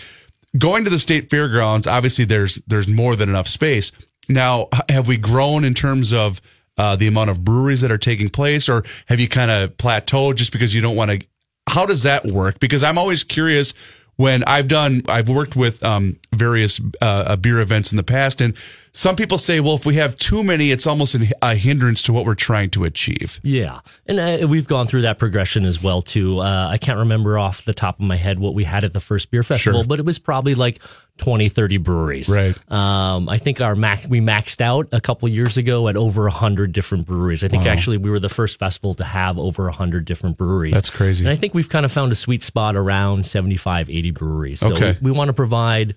Going 0.57 0.83
to 0.83 0.89
the 0.89 0.99
state 0.99 1.29
fairgrounds, 1.29 1.87
obviously 1.87 2.25
there's 2.25 2.55
there's 2.67 2.87
more 2.87 3.15
than 3.15 3.29
enough 3.29 3.47
space. 3.47 3.91
Now, 4.27 4.67
have 4.89 5.07
we 5.07 5.17
grown 5.17 5.63
in 5.63 5.73
terms 5.73 6.11
of 6.11 6.41
uh, 6.77 6.95
the 6.95 7.07
amount 7.07 7.29
of 7.29 7.43
breweries 7.43 7.81
that 7.81 7.91
are 7.91 7.97
taking 7.97 8.29
place, 8.29 8.67
or 8.67 8.83
have 9.07 9.19
you 9.19 9.27
kind 9.27 9.51
of 9.51 9.77
plateaued 9.77 10.35
just 10.35 10.51
because 10.51 10.73
you 10.73 10.81
don't 10.81 10.95
want 10.95 11.11
to? 11.11 11.27
How 11.69 11.85
does 11.85 12.03
that 12.03 12.25
work? 12.25 12.59
Because 12.59 12.83
I'm 12.83 12.97
always 12.97 13.23
curious 13.23 13.73
when 14.19 14.43
I've 14.43 14.67
done, 14.67 15.03
I've 15.07 15.29
worked 15.29 15.55
with 15.55 15.81
um, 15.81 16.17
various 16.39 16.79
uh, 17.01 17.05
uh, 17.27 17.35
beer 17.35 17.59
events 17.59 17.91
in 17.91 17.97
the 17.97 18.03
past, 18.03 18.41
and 18.41 18.55
some 18.91 19.15
people 19.15 19.37
say, 19.37 19.59
well, 19.59 19.75
if 19.75 19.85
we 19.85 19.95
have 19.95 20.17
too 20.17 20.43
many, 20.43 20.71
it's 20.71 20.87
almost 20.87 21.15
a 21.43 21.55
hindrance 21.55 22.01
to 22.03 22.13
what 22.13 22.25
we're 22.25 22.33
trying 22.33 22.71
to 22.71 22.85
achieve. 22.85 23.39
Yeah, 23.43 23.81
and 24.07 24.19
uh, 24.19 24.47
we've 24.47 24.67
gone 24.67 24.87
through 24.87 25.01
that 25.03 25.19
progression 25.19 25.65
as 25.65 25.81
well 25.83 26.01
too. 26.01 26.39
Uh, 26.39 26.69
I 26.71 26.77
can't 26.79 26.97
remember 26.99 27.37
off 27.37 27.65
the 27.65 27.73
top 27.73 27.99
of 27.99 28.05
my 28.05 28.15
head 28.17 28.39
what 28.39 28.53
we 28.55 28.63
had 28.63 28.83
at 28.83 28.93
the 28.93 28.99
first 28.99 29.29
beer 29.29 29.43
festival, 29.43 29.81
Sure. 29.81 29.87
but 29.87 29.99
it 29.99 30.05
was 30.05 30.17
probably 30.17 30.55
like 30.55 30.81
20, 31.17 31.49
30 31.49 31.77
breweries. 31.77 32.29
Right. 32.29 32.55
Um, 32.71 33.27
I 33.27 33.37
think 33.37 33.59
our 33.61 33.75
max 33.75 34.07
we 34.07 34.21
maxed 34.21 34.61
out 34.61 34.87
a 34.93 35.01
couple 35.01 35.27
years 35.27 35.57
ago 35.57 35.87
at 35.89 35.97
over 35.97 36.29
hundred 36.29 36.71
different 36.71 37.05
breweries. 37.05 37.43
I 37.43 37.49
think 37.49 37.65
actually 37.65 37.97
we 37.97 38.09
were 38.09 38.19
the 38.19 38.29
first 38.29 38.57
festival 38.57 38.93
to 38.95 39.03
have 39.03 39.37
over 39.37 39.69
hundred 39.69 40.05
different 40.05 40.37
breweries. 40.37 40.73
That's 40.73 40.89
crazy. 40.89 41.25
And 41.25 41.31
I 41.31 41.35
think 41.35 41.53
we've 41.53 41.67
kind 41.69 41.85
of 41.85 41.91
found 41.91 42.11
a 42.13 42.15
sweet 42.15 42.41
spot 42.41 42.75
around 42.77 43.25
75, 43.25 43.89
80 43.89 44.11
breweries. 44.11 44.59
So 44.61 44.71
Okay. 44.73 44.97
we, 45.01 45.11
we 45.11 45.17
want 45.17 45.27
to 45.27 45.33
provide 45.33 45.95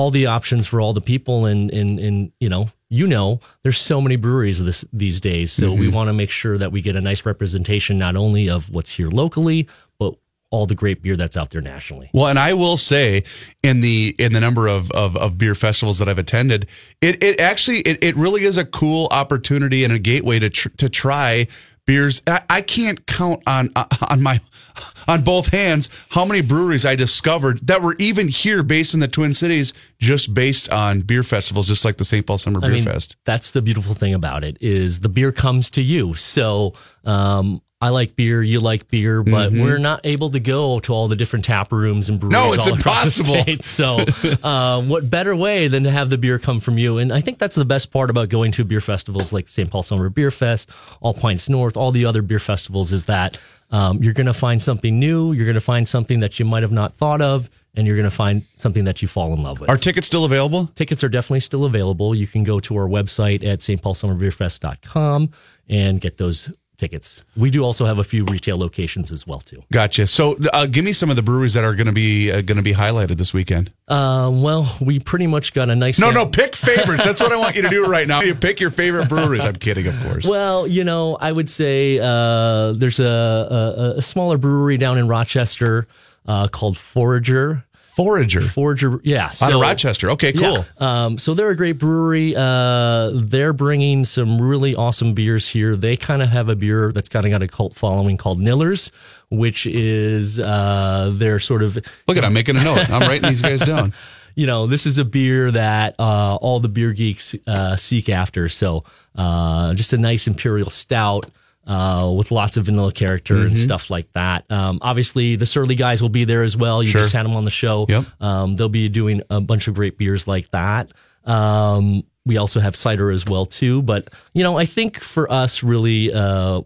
all 0.00 0.10
the 0.10 0.24
options 0.26 0.66
for 0.66 0.80
all 0.80 0.94
the 0.94 1.00
people 1.12 1.44
and 1.44 1.70
and 1.70 1.98
and 1.98 2.32
you 2.40 2.48
know 2.48 2.68
you 2.88 3.06
know 3.06 3.38
there's 3.62 3.78
so 3.78 4.00
many 4.00 4.16
breweries 4.16 4.58
this 4.64 4.82
these 4.94 5.20
days 5.20 5.52
so 5.52 5.66
Mm-hmm. 5.66 5.80
we 5.80 5.88
want 5.88 6.08
to 6.08 6.14
make 6.14 6.30
sure 6.30 6.56
that 6.58 6.72
we 6.72 6.80
get 6.80 6.96
a 6.96 7.00
nice 7.00 7.26
representation 7.26 7.98
not 7.98 8.16
only 8.16 8.48
of 8.48 8.72
what's 8.72 8.90
here 8.90 9.10
locally 9.10 9.68
but 9.98 10.14
all 10.50 10.66
the 10.66 10.74
great 10.74 11.02
beer 11.02 11.16
that's 11.16 11.36
out 11.36 11.50
there 11.50 11.60
nationally 11.60 12.10
Well, 12.12 12.26
and 12.26 12.38
I 12.38 12.54
will 12.54 12.76
say, 12.76 13.24
in 13.62 13.80
the 13.80 14.14
in 14.18 14.32
the 14.32 14.40
number 14.40 14.66
of 14.66 14.90
of, 14.90 15.16
of 15.16 15.38
beer 15.38 15.54
festivals 15.54 15.98
that 15.98 16.08
I've 16.08 16.18
attended, 16.18 16.66
it 17.00 17.22
it 17.22 17.40
actually 17.40 17.78
it, 17.80 18.02
it 18.02 18.16
really 18.16 18.42
is 18.42 18.56
a 18.56 18.64
cool 18.64 19.08
opportunity 19.10 19.84
and 19.84 19.92
a 19.92 19.98
gateway 19.98 20.38
to 20.40 20.50
tr- 20.50 20.68
to 20.70 20.88
try 20.88 21.46
beers. 21.86 22.22
I, 22.26 22.42
I 22.50 22.60
can't 22.62 23.06
count 23.06 23.42
on 23.46 23.70
on 24.08 24.22
my 24.22 24.40
on 25.08 25.22
both 25.22 25.48
hands 25.48 25.88
how 26.10 26.24
many 26.24 26.40
breweries 26.40 26.84
I 26.84 26.96
discovered 26.96 27.66
that 27.66 27.82
were 27.82 27.96
even 27.98 28.28
here, 28.28 28.62
based 28.62 28.94
in 28.94 29.00
the 29.00 29.08
Twin 29.08 29.34
Cities, 29.34 29.72
just 29.98 30.34
based 30.34 30.70
on 30.70 31.00
beer 31.00 31.22
festivals, 31.22 31.68
just 31.68 31.84
like 31.84 31.96
the 31.96 32.04
St. 32.04 32.26
Paul 32.26 32.38
Summer 32.38 32.60
Beer 32.60 32.70
mean, 32.72 32.84
Fest. 32.84 33.16
that's 33.24 33.52
the 33.52 33.62
beautiful 33.62 33.94
thing 33.94 34.14
about 34.14 34.44
it 34.44 34.56
is 34.60 35.00
the 35.00 35.08
beer 35.08 35.32
comes 35.32 35.70
to 35.70 35.82
you 35.82 36.14
so 36.14 36.74
um 37.04 37.62
I 37.82 37.88
like 37.88 38.14
beer, 38.14 38.42
you 38.42 38.60
like 38.60 38.88
beer, 38.88 39.22
but 39.22 39.52
we're 39.52 39.78
not 39.78 40.00
able 40.04 40.28
to 40.30 40.40
go 40.40 40.80
to 40.80 40.92
all 40.92 41.08
the 41.08 41.16
different 41.16 41.46
tap 41.46 41.72
rooms 41.72 42.10
and 42.10 42.20
breweries 42.20 42.38
Mm-hmm. 42.40 42.48
No, 42.48 42.54
it's 42.54 42.66
all 42.66 42.74
across 42.74 43.16
the 43.16 43.22
impossible. 43.22 43.42
state. 43.42 43.64
So, 43.64 44.44
um, 44.46 44.88
what 44.90 45.08
better 45.08 45.34
way 45.34 45.66
than 45.68 45.84
to 45.84 45.90
have 45.90 46.10
the 46.10 46.18
beer 46.18 46.38
come 46.38 46.60
from 46.60 46.76
you? 46.76 46.98
And 46.98 47.10
I 47.10 47.20
think 47.20 47.38
that's 47.38 47.56
the 47.56 47.64
best 47.64 47.90
part 47.90 48.10
about 48.10 48.28
going 48.28 48.52
to 48.52 48.64
beer 48.64 48.82
festivals 48.82 49.32
like 49.32 49.48
St. 49.48 49.70
Paul 49.70 49.82
Summer 49.82 50.10
Beer 50.10 50.30
Fest, 50.30 50.70
All 51.00 51.14
Points 51.14 51.48
North, 51.48 51.76
all 51.76 51.90
the 51.90 52.04
other 52.04 52.20
beer 52.20 52.38
festivals 52.38 52.92
is 52.92 53.06
that 53.06 53.40
um, 53.70 54.02
you're 54.02 54.12
going 54.12 54.26
to 54.26 54.34
find 54.34 54.62
something 54.62 54.98
new. 54.98 55.32
You're 55.32 55.46
going 55.46 55.54
to 55.54 55.60
find 55.60 55.88
something 55.88 56.20
that 56.20 56.38
you 56.38 56.44
might 56.44 56.62
have 56.64 56.72
not 56.72 56.94
thought 56.96 57.22
of, 57.22 57.48
and 57.74 57.86
you're 57.86 57.96
going 57.96 58.08
to 58.08 58.14
find 58.14 58.42
something 58.56 58.84
that 58.84 59.00
you 59.00 59.08
fall 59.08 59.32
in 59.32 59.42
love 59.42 59.60
with. 59.60 59.70
Are 59.70 59.78
tickets 59.78 60.06
still 60.06 60.24
available? 60.24 60.66
Tickets 60.74 61.02
are 61.02 61.08
definitely 61.08 61.40
still 61.40 61.64
available. 61.64 62.14
You 62.14 62.26
can 62.26 62.44
go 62.44 62.60
to 62.60 62.76
our 62.76 62.88
website 62.88 63.42
at 63.44 63.60
stpaulsummerbeerfest.com 63.60 65.30
and 65.68 66.00
get 66.00 66.18
those 66.18 66.52
tickets. 66.80 67.22
We 67.36 67.50
do 67.50 67.62
also 67.62 67.84
have 67.84 67.98
a 67.98 68.04
few 68.04 68.24
retail 68.24 68.58
locations 68.58 69.12
as 69.12 69.26
well 69.26 69.38
too. 69.40 69.62
Gotcha. 69.70 70.06
So, 70.08 70.36
uh, 70.52 70.66
give 70.66 70.84
me 70.84 70.92
some 70.92 71.10
of 71.10 71.16
the 71.16 71.22
breweries 71.22 71.54
that 71.54 71.62
are 71.62 71.74
going 71.74 71.86
to 71.86 71.92
be 71.92 72.32
uh, 72.32 72.40
going 72.40 72.56
to 72.56 72.62
be 72.62 72.72
highlighted 72.72 73.16
this 73.18 73.32
weekend. 73.32 73.70
Um, 73.86 74.42
well, 74.42 74.76
we 74.80 74.98
pretty 74.98 75.26
much 75.26 75.52
got 75.52 75.68
a 75.68 75.76
nice 75.76 75.98
No, 76.00 76.06
sam- 76.06 76.14
no, 76.14 76.26
pick 76.26 76.56
favorites. 76.56 77.04
That's 77.04 77.20
what 77.20 77.32
I 77.32 77.36
want 77.36 77.54
you 77.56 77.62
to 77.62 77.68
do 77.68 77.86
right 77.86 78.08
now. 78.08 78.20
You 78.30 78.34
pick 78.36 78.60
your 78.60 78.70
favorite 78.70 79.08
breweries. 79.08 79.44
I'm 79.44 79.56
kidding, 79.56 79.86
of 79.88 80.00
course. 80.02 80.24
Well, 80.26 80.66
you 80.66 80.84
know, 80.84 81.16
I 81.16 81.32
would 81.32 81.48
say 81.48 81.98
uh, 81.98 82.72
there's 82.72 83.00
a, 83.00 83.04
a, 83.04 83.98
a 83.98 84.02
smaller 84.02 84.38
brewery 84.38 84.76
down 84.76 84.98
in 84.98 85.08
Rochester 85.08 85.88
uh, 86.26 86.46
called 86.48 86.76
Forager. 86.78 87.64
Forager. 88.04 88.40
Forager, 88.40 88.98
yeah. 89.04 89.30
Out 89.42 89.52
of 89.52 89.60
Rochester. 89.60 90.10
Okay, 90.12 90.32
cool. 90.32 90.64
Yeah. 90.80 91.04
Um, 91.04 91.18
so 91.18 91.34
they're 91.34 91.50
a 91.50 91.56
great 91.56 91.78
brewery. 91.78 92.34
Uh, 92.34 93.10
they're 93.14 93.52
bringing 93.52 94.06
some 94.06 94.40
really 94.40 94.74
awesome 94.74 95.12
beers 95.12 95.46
here. 95.48 95.76
They 95.76 95.98
kind 95.98 96.22
of 96.22 96.30
have 96.30 96.48
a 96.48 96.56
beer 96.56 96.92
that's 96.92 97.10
kind 97.10 97.26
of 97.26 97.30
got 97.30 97.42
a 97.42 97.48
cult 97.48 97.74
following 97.74 98.16
called 98.16 98.40
Nillers, 98.40 98.90
which 99.28 99.66
is 99.66 100.40
uh, 100.40 101.12
their 101.14 101.38
sort 101.40 101.62
of 101.62 101.76
Look 102.08 102.16
at 102.16 102.24
I'm 102.24 102.32
making 102.32 102.56
a 102.56 102.64
note. 102.64 102.88
I'm 102.90 103.02
writing 103.02 103.28
these 103.28 103.42
guys 103.42 103.60
down. 103.60 103.92
you 104.34 104.46
know, 104.46 104.66
this 104.66 104.86
is 104.86 104.96
a 104.96 105.04
beer 105.04 105.50
that 105.50 105.94
uh, 105.98 106.36
all 106.36 106.60
the 106.60 106.68
beer 106.70 106.92
geeks 106.92 107.34
uh, 107.46 107.76
seek 107.76 108.08
after. 108.08 108.48
So, 108.48 108.84
uh, 109.14 109.74
just 109.74 109.92
a 109.92 109.98
nice 109.98 110.26
imperial 110.26 110.70
stout 110.70 111.26
uh, 111.66 112.12
with 112.16 112.30
lots 112.30 112.56
of 112.56 112.66
vanilla 112.66 112.92
character 112.92 113.34
Mm-hmm. 113.34 113.46
and 113.48 113.58
stuff 113.58 113.90
like 113.90 114.12
that. 114.14 114.50
Um, 114.50 114.78
obviously, 114.82 115.36
the 115.36 115.46
Surly 115.46 115.74
guys 115.74 116.02
will 116.02 116.08
be 116.08 116.24
there 116.24 116.42
as 116.42 116.56
well. 116.56 116.82
You 116.82 116.90
Sure. 116.90 117.00
just 117.02 117.12
had 117.12 117.24
them 117.26 117.36
on 117.36 117.44
the 117.44 117.50
show. 117.50 117.86
Yep. 117.88 118.04
Um, 118.20 118.56
they'll 118.56 118.68
be 118.68 118.88
doing 118.88 119.22
a 119.30 119.40
bunch 119.40 119.68
of 119.68 119.74
great 119.74 119.98
beers 119.98 120.26
like 120.26 120.50
that. 120.50 120.90
Um, 121.24 122.02
we 122.26 122.36
also 122.38 122.60
have 122.60 122.76
cider 122.76 123.10
as 123.10 123.24
well 123.26 123.46
too. 123.46 123.82
But 123.82 124.08
you 124.34 124.42
know, 124.42 124.58
I 124.58 124.64
think 124.64 124.98
for 125.00 125.30
us, 125.30 125.62
really, 125.62 126.12
uh, 126.12 126.62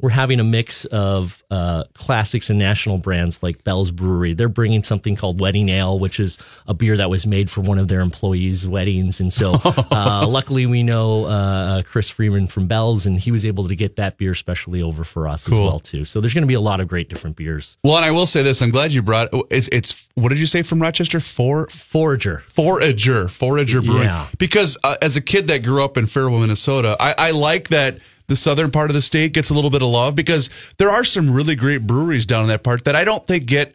we're 0.00 0.10
having 0.10 0.38
a 0.38 0.44
mix 0.44 0.84
of 0.86 1.42
uh, 1.50 1.82
classics 1.92 2.50
and 2.50 2.58
national 2.58 2.98
brands 2.98 3.42
like 3.42 3.64
Bell's 3.64 3.90
Brewery. 3.90 4.32
They're 4.32 4.48
bringing 4.48 4.84
something 4.84 5.16
called 5.16 5.40
Wedding 5.40 5.68
Ale, 5.70 5.98
which 5.98 6.20
is 6.20 6.38
a 6.68 6.74
beer 6.74 6.96
that 6.96 7.10
was 7.10 7.26
made 7.26 7.50
for 7.50 7.62
one 7.62 7.78
of 7.78 7.88
their 7.88 7.98
employees' 8.00 8.66
weddings. 8.66 9.18
And 9.20 9.32
so, 9.32 9.54
uh, 9.64 10.24
luckily, 10.28 10.66
we 10.66 10.84
know 10.84 11.24
uh, 11.24 11.82
Chris 11.82 12.08
Freeman 12.10 12.46
from 12.46 12.68
Bell's, 12.68 13.06
and 13.06 13.18
he 13.18 13.32
was 13.32 13.44
able 13.44 13.66
to 13.66 13.74
get 13.74 13.96
that 13.96 14.18
beer 14.18 14.36
specially 14.36 14.82
over 14.82 15.02
for 15.02 15.26
us 15.26 15.48
Cool. 15.48 15.64
as 15.64 15.70
well 15.70 15.80
too. 15.80 16.04
So 16.04 16.20
there's 16.20 16.34
going 16.34 16.42
to 16.42 16.48
be 16.48 16.54
a 16.54 16.60
lot 16.60 16.78
of 16.78 16.86
great 16.86 17.08
different 17.08 17.34
beers. 17.34 17.76
Well, 17.82 17.96
and 17.96 18.04
I 18.04 18.12
will 18.12 18.26
say 18.26 18.44
this: 18.44 18.62
I'm 18.62 18.70
glad 18.70 18.92
you 18.92 19.02
brought. 19.02 19.30
It's, 19.50 19.68
it's 19.72 20.08
what 20.14 20.28
did 20.28 20.38
you 20.38 20.46
say 20.46 20.62
from 20.62 20.80
Rochester? 20.80 21.18
Four 21.18 21.66
Forager. 21.70 22.44
Forager, 22.46 23.26
Forager 23.26 23.82
Brewing. 23.82 24.02
Yeah. 24.04 24.26
Because 24.38 24.78
uh, 24.84 24.96
as 25.02 25.16
a 25.16 25.20
kid 25.20 25.48
that 25.48 25.64
grew 25.64 25.82
up 25.82 25.96
in 25.96 26.06
Faribault, 26.06 26.40
Minnesota, 26.40 26.96
I, 27.00 27.14
I 27.18 27.30
like 27.32 27.68
that 27.70 27.98
the 28.28 28.36
southern 28.36 28.70
part 28.70 28.90
of 28.90 28.94
the 28.94 29.02
state 29.02 29.32
gets 29.32 29.50
a 29.50 29.54
little 29.54 29.70
bit 29.70 29.82
of 29.82 29.88
love 29.88 30.14
because 30.14 30.50
there 30.78 30.90
are 30.90 31.04
some 31.04 31.30
really 31.30 31.56
great 31.56 31.86
breweries 31.86 32.26
down 32.26 32.42
in 32.42 32.48
that 32.48 32.62
part 32.62 32.84
that 32.84 32.94
I 32.94 33.04
don't 33.04 33.26
think 33.26 33.46
get 33.46 33.74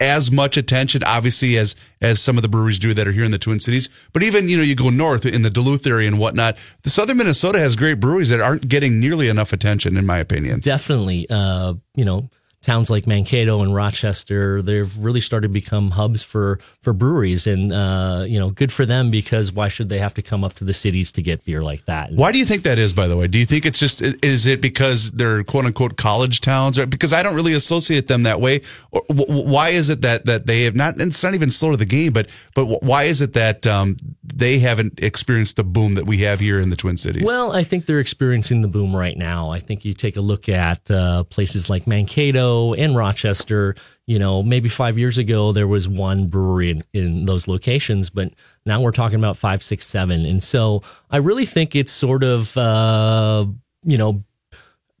as 0.00 0.32
much 0.32 0.56
attention, 0.56 1.04
obviously, 1.04 1.58
as 1.58 1.76
as 2.00 2.20
some 2.22 2.36
of 2.36 2.42
the 2.42 2.48
breweries 2.48 2.78
do 2.78 2.94
that 2.94 3.06
are 3.06 3.12
here 3.12 3.24
in 3.24 3.30
the 3.30 3.38
Twin 3.38 3.60
Cities. 3.60 3.90
But 4.12 4.22
even 4.22 4.48
you 4.48 4.56
know, 4.56 4.62
you 4.62 4.74
go 4.74 4.88
north 4.88 5.26
in 5.26 5.42
the 5.42 5.50
Duluth 5.50 5.86
area 5.86 6.08
and 6.08 6.18
whatnot. 6.18 6.56
The 6.82 6.90
southern 6.90 7.18
Minnesota 7.18 7.58
has 7.58 7.76
great 7.76 8.00
breweries 8.00 8.30
that 8.30 8.40
aren't 8.40 8.66
getting 8.68 8.98
nearly 8.98 9.28
enough 9.28 9.52
attention, 9.52 9.96
in 9.96 10.06
my 10.06 10.18
opinion. 10.18 10.60
Definitely, 10.60 11.26
uh, 11.28 11.74
you 11.94 12.04
know, 12.04 12.30
towns 12.62 12.90
like 12.90 13.06
Mankato 13.06 13.62
and 13.62 13.74
Rochester, 13.74 14.60
they've 14.60 14.96
really 14.98 15.20
started 15.20 15.48
to 15.48 15.52
become 15.52 15.92
hubs 15.92 16.22
for 16.22 16.58
for 16.82 16.92
breweries, 16.92 17.46
and 17.46 17.72
uh, 17.72 18.24
you 18.26 18.38
know, 18.38 18.50
good 18.50 18.72
for 18.72 18.84
them 18.84 19.10
because 19.10 19.52
why 19.52 19.68
should 19.68 19.88
they 19.88 19.98
have 19.98 20.14
to 20.14 20.22
come 20.22 20.44
up 20.44 20.54
to 20.54 20.64
the 20.64 20.72
cities 20.72 21.12
to 21.12 21.22
get 21.22 21.44
beer 21.44 21.62
like 21.62 21.84
that? 21.86 22.12
Why 22.12 22.32
do 22.32 22.38
you 22.38 22.44
think 22.44 22.64
that 22.64 22.78
is, 22.78 22.92
by 22.92 23.06
the 23.06 23.16
way? 23.16 23.28
Do 23.28 23.38
you 23.38 23.46
think 23.46 23.64
it's 23.64 23.78
just, 23.78 24.02
is 24.02 24.46
it 24.46 24.60
because 24.60 25.10
they're 25.12 25.42
quote 25.44 25.64
unquote 25.64 25.96
college 25.96 26.40
towns? 26.40 26.78
Or 26.78 26.86
because 26.86 27.12
I 27.12 27.22
don't 27.22 27.34
really 27.34 27.54
associate 27.54 28.08
them 28.08 28.24
that 28.24 28.40
way. 28.40 28.60
Or 28.90 29.02
wh- 29.08 29.26
wh- 29.26 29.46
why 29.46 29.68
is 29.70 29.88
it 29.90 30.02
that, 30.02 30.26
that 30.26 30.46
they 30.46 30.64
have 30.64 30.76
not, 30.76 30.94
and 30.94 31.10
it's 31.10 31.22
not 31.22 31.34
even 31.34 31.50
slow 31.50 31.70
to 31.70 31.76
the 31.76 31.86
game, 31.86 32.12
but, 32.12 32.30
but 32.54 32.82
why 32.82 33.04
is 33.04 33.20
it 33.20 33.32
that 33.34 33.66
um, 33.66 33.96
they 34.22 34.58
haven't 34.58 35.00
experienced 35.02 35.56
the 35.56 35.64
boom 35.64 35.94
that 35.94 36.06
we 36.06 36.18
have 36.18 36.40
here 36.40 36.60
in 36.60 36.70
the 36.70 36.76
Twin 36.76 36.96
Cities? 36.96 37.24
Well, 37.24 37.52
I 37.52 37.62
think 37.62 37.86
they're 37.86 38.00
experiencing 38.00 38.60
the 38.60 38.68
boom 38.68 38.94
right 38.94 39.16
now. 39.16 39.50
I 39.50 39.60
think 39.60 39.84
you 39.84 39.94
take 39.94 40.16
a 40.16 40.20
look 40.20 40.48
at 40.48 40.90
uh, 40.90 41.24
places 41.24 41.70
like 41.70 41.86
Mankato 41.86 42.49
and 42.76 42.96
Rochester. 42.96 43.74
You 44.06 44.18
know, 44.18 44.42
maybe 44.42 44.68
five 44.68 44.98
years 44.98 45.18
ago 45.18 45.52
there 45.52 45.68
was 45.68 45.86
one 45.86 46.26
brewery 46.26 46.70
in, 46.70 46.82
in 46.92 47.24
those 47.26 47.46
locations, 47.46 48.10
but 48.10 48.32
now 48.66 48.80
we're 48.80 48.90
talking 48.92 49.18
about 49.18 49.36
five, 49.36 49.62
six, 49.62 49.86
seven. 49.86 50.26
And 50.26 50.42
so 50.42 50.82
I 51.10 51.18
really 51.18 51.46
think 51.46 51.76
it's 51.76 51.92
sort 51.92 52.24
of, 52.24 52.56
uh, 52.56 53.46
you 53.84 53.98
know, 53.98 54.24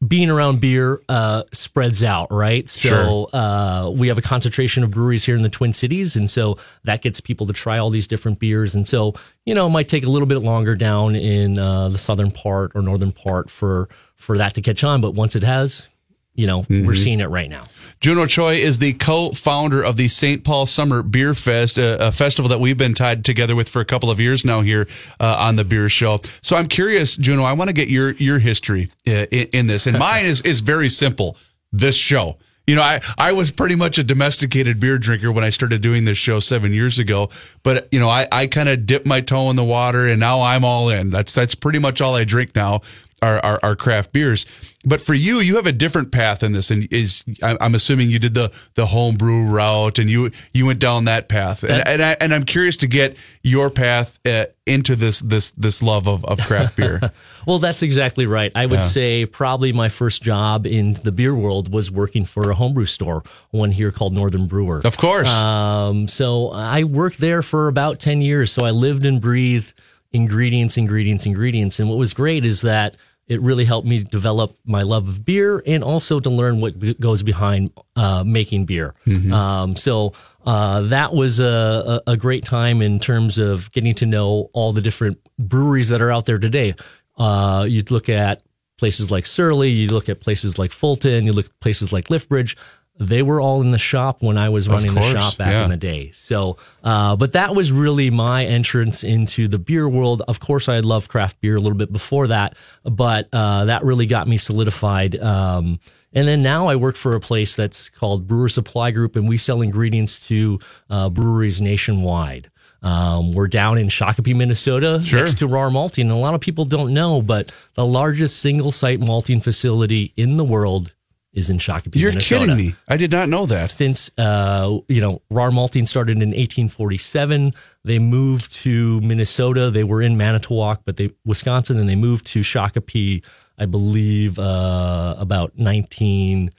being 0.06 0.30
around 0.30 0.60
beer 0.62 0.98
uh, 1.10 1.42
spreads 1.52 2.02
out, 2.02 2.32
right? 2.32 2.70
So 2.70 2.88
Sure. 2.88 3.28
uh, 3.34 3.90
we 3.90 4.08
have 4.08 4.16
a 4.16 4.22
concentration 4.22 4.82
of 4.82 4.90
breweries 4.92 5.26
here 5.26 5.36
in 5.36 5.42
the 5.42 5.50
Twin 5.50 5.74
Cities, 5.74 6.16
and 6.16 6.30
so 6.30 6.56
that 6.84 7.02
gets 7.02 7.20
people 7.20 7.46
to 7.48 7.52
try 7.52 7.76
all 7.78 7.90
these 7.90 8.06
different 8.06 8.38
beers. 8.38 8.74
And 8.74 8.86
so 8.88 9.14
you 9.44 9.54
know, 9.54 9.66
it 9.66 9.70
might 9.70 9.88
take 9.88 10.04
a 10.04 10.08
little 10.08 10.28
bit 10.28 10.38
longer 10.38 10.74
down 10.74 11.16
in 11.16 11.58
uh, 11.58 11.88
the 11.90 11.98
southern 11.98 12.30
part 12.30 12.72
or 12.74 12.80
northern 12.82 13.12
part 13.12 13.50
for 13.50 13.88
for 14.16 14.38
that 14.38 14.54
to 14.54 14.62
catch 14.62 14.84
on. 14.84 15.02
But 15.02 15.14
once 15.14 15.36
it 15.36 15.42
has, 15.42 15.88
you 16.34 16.46
know, 16.46 16.64
we're 16.68 16.94
seeing 16.94 17.20
it 17.20 17.26
right 17.26 17.50
now. 17.50 17.64
Juno 18.00 18.24
Choi 18.24 18.54
is 18.54 18.78
the 18.78 18.94
co-founder 18.94 19.84
of 19.84 19.96
the 19.96 20.08
St. 20.08 20.42
Paul 20.42 20.64
Summer 20.64 21.02
Beer 21.02 21.34
Fest, 21.34 21.76
a, 21.76 22.08
a 22.08 22.12
festival 22.12 22.48
that 22.48 22.58
we've 22.58 22.78
been 22.78 22.94
tied 22.94 23.26
together 23.26 23.54
with 23.54 23.68
for 23.68 23.80
a 23.80 23.84
couple 23.84 24.10
of 24.10 24.18
years 24.18 24.42
now 24.42 24.62
here 24.62 24.88
uh, 25.18 25.36
on 25.38 25.56
the 25.56 25.64
Beer 25.64 25.90
Show. 25.90 26.20
So 26.40 26.56
I'm 26.56 26.66
curious, 26.66 27.14
Juno, 27.16 27.42
I 27.42 27.52
want 27.52 27.68
to 27.68 27.74
get 27.74 27.88
your 27.88 28.12
your 28.14 28.38
history 28.38 28.88
uh, 29.06 29.26
in, 29.30 29.48
in 29.52 29.66
this, 29.66 29.86
and 29.86 29.98
mine 29.98 30.24
is 30.24 30.40
is 30.42 30.60
very 30.60 30.88
simple. 30.88 31.36
This 31.72 31.96
show. 31.96 32.38
You 32.66 32.76
know, 32.76 32.82
I, 32.82 33.00
I 33.18 33.32
was 33.32 33.50
pretty 33.50 33.74
much 33.74 33.98
a 33.98 34.04
domesticated 34.04 34.78
beer 34.78 34.96
drinker 34.96 35.32
when 35.32 35.42
I 35.42 35.50
started 35.50 35.82
doing 35.82 36.04
this 36.04 36.18
show 36.18 36.38
seven 36.38 36.72
years 36.72 37.00
ago. 37.00 37.28
But 37.64 37.88
you 37.90 37.98
know, 37.98 38.08
I, 38.08 38.28
I 38.30 38.46
kind 38.46 38.68
of 38.68 38.86
dipped 38.86 39.06
my 39.06 39.20
toe 39.20 39.50
in 39.50 39.56
the 39.56 39.64
water, 39.64 40.06
and 40.06 40.20
now 40.20 40.40
I'm 40.42 40.64
all 40.64 40.88
in. 40.88 41.10
That's 41.10 41.34
that's 41.34 41.54
pretty 41.54 41.80
much 41.80 42.00
all 42.00 42.14
I 42.14 42.24
drink 42.24 42.54
now 42.54 42.82
are, 43.22 43.38
are, 43.44 43.60
are 43.62 43.76
craft 43.76 44.12
beers. 44.12 44.46
But 44.84 45.00
for 45.02 45.12
you, 45.12 45.40
you 45.40 45.56
have 45.56 45.66
a 45.66 45.72
different 45.72 46.10
path 46.10 46.42
in 46.42 46.52
this, 46.52 46.70
and 46.70 46.88
is 46.90 47.22
I'm 47.42 47.74
assuming 47.74 48.08
you 48.08 48.18
did 48.18 48.32
the 48.32 48.50
the 48.74 48.86
homebrew 48.86 49.44
route, 49.44 49.98
and 49.98 50.08
you 50.08 50.30
you 50.54 50.64
went 50.64 50.78
down 50.78 51.04
that 51.04 51.28
path. 51.28 51.62
And 51.64 51.86
and, 51.86 52.00
I, 52.00 52.16
and 52.18 52.32
I'm 52.32 52.44
curious 52.44 52.78
to 52.78 52.86
get 52.86 53.16
your 53.42 53.68
path 53.68 54.18
uh, 54.26 54.46
into 54.66 54.96
this 54.96 55.20
this 55.20 55.50
this 55.50 55.82
love 55.82 56.08
of, 56.08 56.24
of 56.24 56.38
craft 56.40 56.76
beer. 56.76 57.00
Well, 57.46 57.58
that's 57.58 57.82
exactly 57.82 58.26
right. 58.26 58.52
I 58.54 58.66
would 58.66 58.76
Yeah. 58.80 58.80
say 58.82 59.26
probably 59.26 59.72
my 59.72 59.88
first 59.88 60.22
job 60.22 60.66
in 60.66 60.92
the 61.02 61.10
beer 61.10 61.34
world 61.34 61.72
was 61.72 61.90
working 61.90 62.26
for 62.26 62.50
a 62.50 62.54
homebrew 62.54 62.84
store, 62.84 63.22
one 63.50 63.70
here 63.70 63.90
called 63.90 64.12
Northern 64.12 64.46
Brewer. 64.46 64.82
of 64.84 64.98
course, 64.98 65.34
Um, 65.34 66.06
so 66.06 66.50
I 66.50 66.84
worked 66.84 67.18
there 67.18 67.40
for 67.40 67.66
about 67.68 67.98
10 67.98 68.20
years. 68.20 68.52
So 68.52 68.66
I 68.66 68.72
lived 68.72 69.06
and 69.06 69.22
breathed 69.22 69.72
ingredients, 70.12 70.76
ingredients, 70.76 71.24
ingredients. 71.24 71.80
And 71.80 71.88
what 71.88 71.98
was 71.98 72.12
great 72.12 72.44
is 72.44 72.60
that 72.60 72.96
it 73.30 73.40
really 73.40 73.64
helped 73.64 73.86
me 73.86 74.02
develop 74.02 74.56
my 74.66 74.82
love 74.82 75.08
of 75.08 75.24
beer 75.24 75.62
and 75.64 75.84
also 75.84 76.18
to 76.18 76.28
learn 76.28 76.60
what 76.60 77.00
goes 77.00 77.22
behind 77.22 77.70
uh, 77.94 78.24
making 78.26 78.66
beer. 78.66 78.92
Um, 79.32 79.76
so 79.76 80.14
uh, 80.44 80.80
that 80.80 81.14
was 81.14 81.38
a, 81.38 82.02
a, 82.06 82.12
a 82.12 82.16
great 82.16 82.44
time 82.44 82.82
in 82.82 82.98
terms 82.98 83.38
of 83.38 83.70
getting 83.70 83.94
to 83.94 84.04
know 84.06 84.50
all 84.52 84.72
the 84.72 84.80
different 84.80 85.18
breweries 85.38 85.90
that 85.90 86.02
are 86.02 86.10
out 86.10 86.26
there 86.26 86.38
today. 86.38 86.74
Uh, 87.16 87.66
you'd 87.68 87.92
look 87.92 88.08
at 88.08 88.42
places 88.78 89.12
like 89.12 89.26
Surly, 89.26 89.70
you 89.70 89.90
look 89.90 90.08
at 90.08 90.18
places 90.20 90.58
like 90.58 90.72
Fulton, 90.72 91.24
you 91.24 91.32
look 91.32 91.46
at 91.46 91.60
places 91.60 91.92
like 91.92 92.06
Liftbridge. 92.06 92.56
They 93.00 93.22
were 93.22 93.40
all 93.40 93.62
in 93.62 93.70
the 93.70 93.78
shop 93.78 94.22
when 94.22 94.36
I 94.36 94.50
was 94.50 94.68
running 94.68 94.92
the 94.92 95.00
shop 95.00 95.38
back 95.38 95.52
yeah. 95.52 95.64
in 95.64 95.70
the 95.70 95.76
day. 95.78 96.10
So, 96.12 96.58
uh, 96.84 97.16
but 97.16 97.32
that 97.32 97.54
was 97.54 97.72
really 97.72 98.10
my 98.10 98.44
entrance 98.44 99.04
into 99.04 99.48
the 99.48 99.58
beer 99.58 99.88
world. 99.88 100.22
Of 100.28 100.38
course, 100.38 100.68
I 100.68 100.74
had 100.74 100.84
loved 100.84 101.08
craft 101.08 101.40
beer 101.40 101.56
a 101.56 101.60
little 101.60 101.78
bit 101.78 101.90
before 101.90 102.26
that, 102.26 102.58
but 102.84 103.26
uh, 103.32 103.64
that 103.64 103.84
really 103.84 104.04
got 104.04 104.28
me 104.28 104.36
solidified. 104.36 105.18
Um, 105.18 105.80
and 106.12 106.28
then 106.28 106.42
now 106.42 106.66
I 106.68 106.76
work 106.76 106.96
for 106.96 107.16
a 107.16 107.20
place 107.20 107.56
that's 107.56 107.88
called 107.88 108.26
Brewer 108.26 108.50
Supply 108.50 108.90
Group, 108.90 109.16
and 109.16 109.26
we 109.26 109.38
sell 109.38 109.62
ingredients 109.62 110.28
to 110.28 110.58
uh, 110.90 111.08
breweries 111.08 111.62
nationwide. 111.62 112.50
Um, 112.82 113.32
we're 113.32 113.48
down 113.48 113.78
in 113.78 113.88
Shakopee, 113.88 114.36
Minnesota, 114.36 115.00
Sure. 115.02 115.20
next 115.20 115.38
to 115.38 115.48
Rahr 115.48 115.72
Malting. 115.72 116.10
And 116.10 116.12
a 116.12 116.20
lot 116.20 116.34
of 116.34 116.40
people 116.40 116.66
don't 116.66 116.92
know, 116.92 117.22
but 117.22 117.50
the 117.74 117.86
largest 117.86 118.40
single 118.40 118.72
site 118.72 119.00
malting 119.00 119.40
facility 119.40 120.12
in 120.16 120.36
the 120.36 120.44
world 120.44 120.92
is 121.32 121.48
in 121.48 121.58
Shakopee, 121.58 121.96
you're 121.96 122.10
Minnesota 122.10 122.46
kidding 122.46 122.56
me. 122.56 122.74
I 122.88 122.96
did 122.96 123.12
not 123.12 123.28
know 123.28 123.46
that. 123.46 123.70
since 123.70 124.10
uh, 124.18 124.78
you 124.88 125.00
know 125.00 125.22
Rahr 125.30 125.52
Malting 125.52 125.86
started 125.86 126.16
in 126.16 126.30
1847. 126.30 127.54
They 127.84 127.98
moved 127.98 128.52
to 128.56 129.00
Minnesota. 129.00 129.70
They 129.70 129.84
were 129.84 130.02
in 130.02 130.16
Manitowoc, 130.16 130.82
but 130.84 130.96
they 130.96 131.10
Wisconsin, 131.24 131.78
and 131.78 131.88
they 131.88 131.96
moved 131.96 132.26
to 132.28 132.40
Shakopee, 132.40 133.24
I 133.58 133.66
believe, 133.66 134.38
uh, 134.38 135.14
about 135.18 135.56
19 135.56 136.50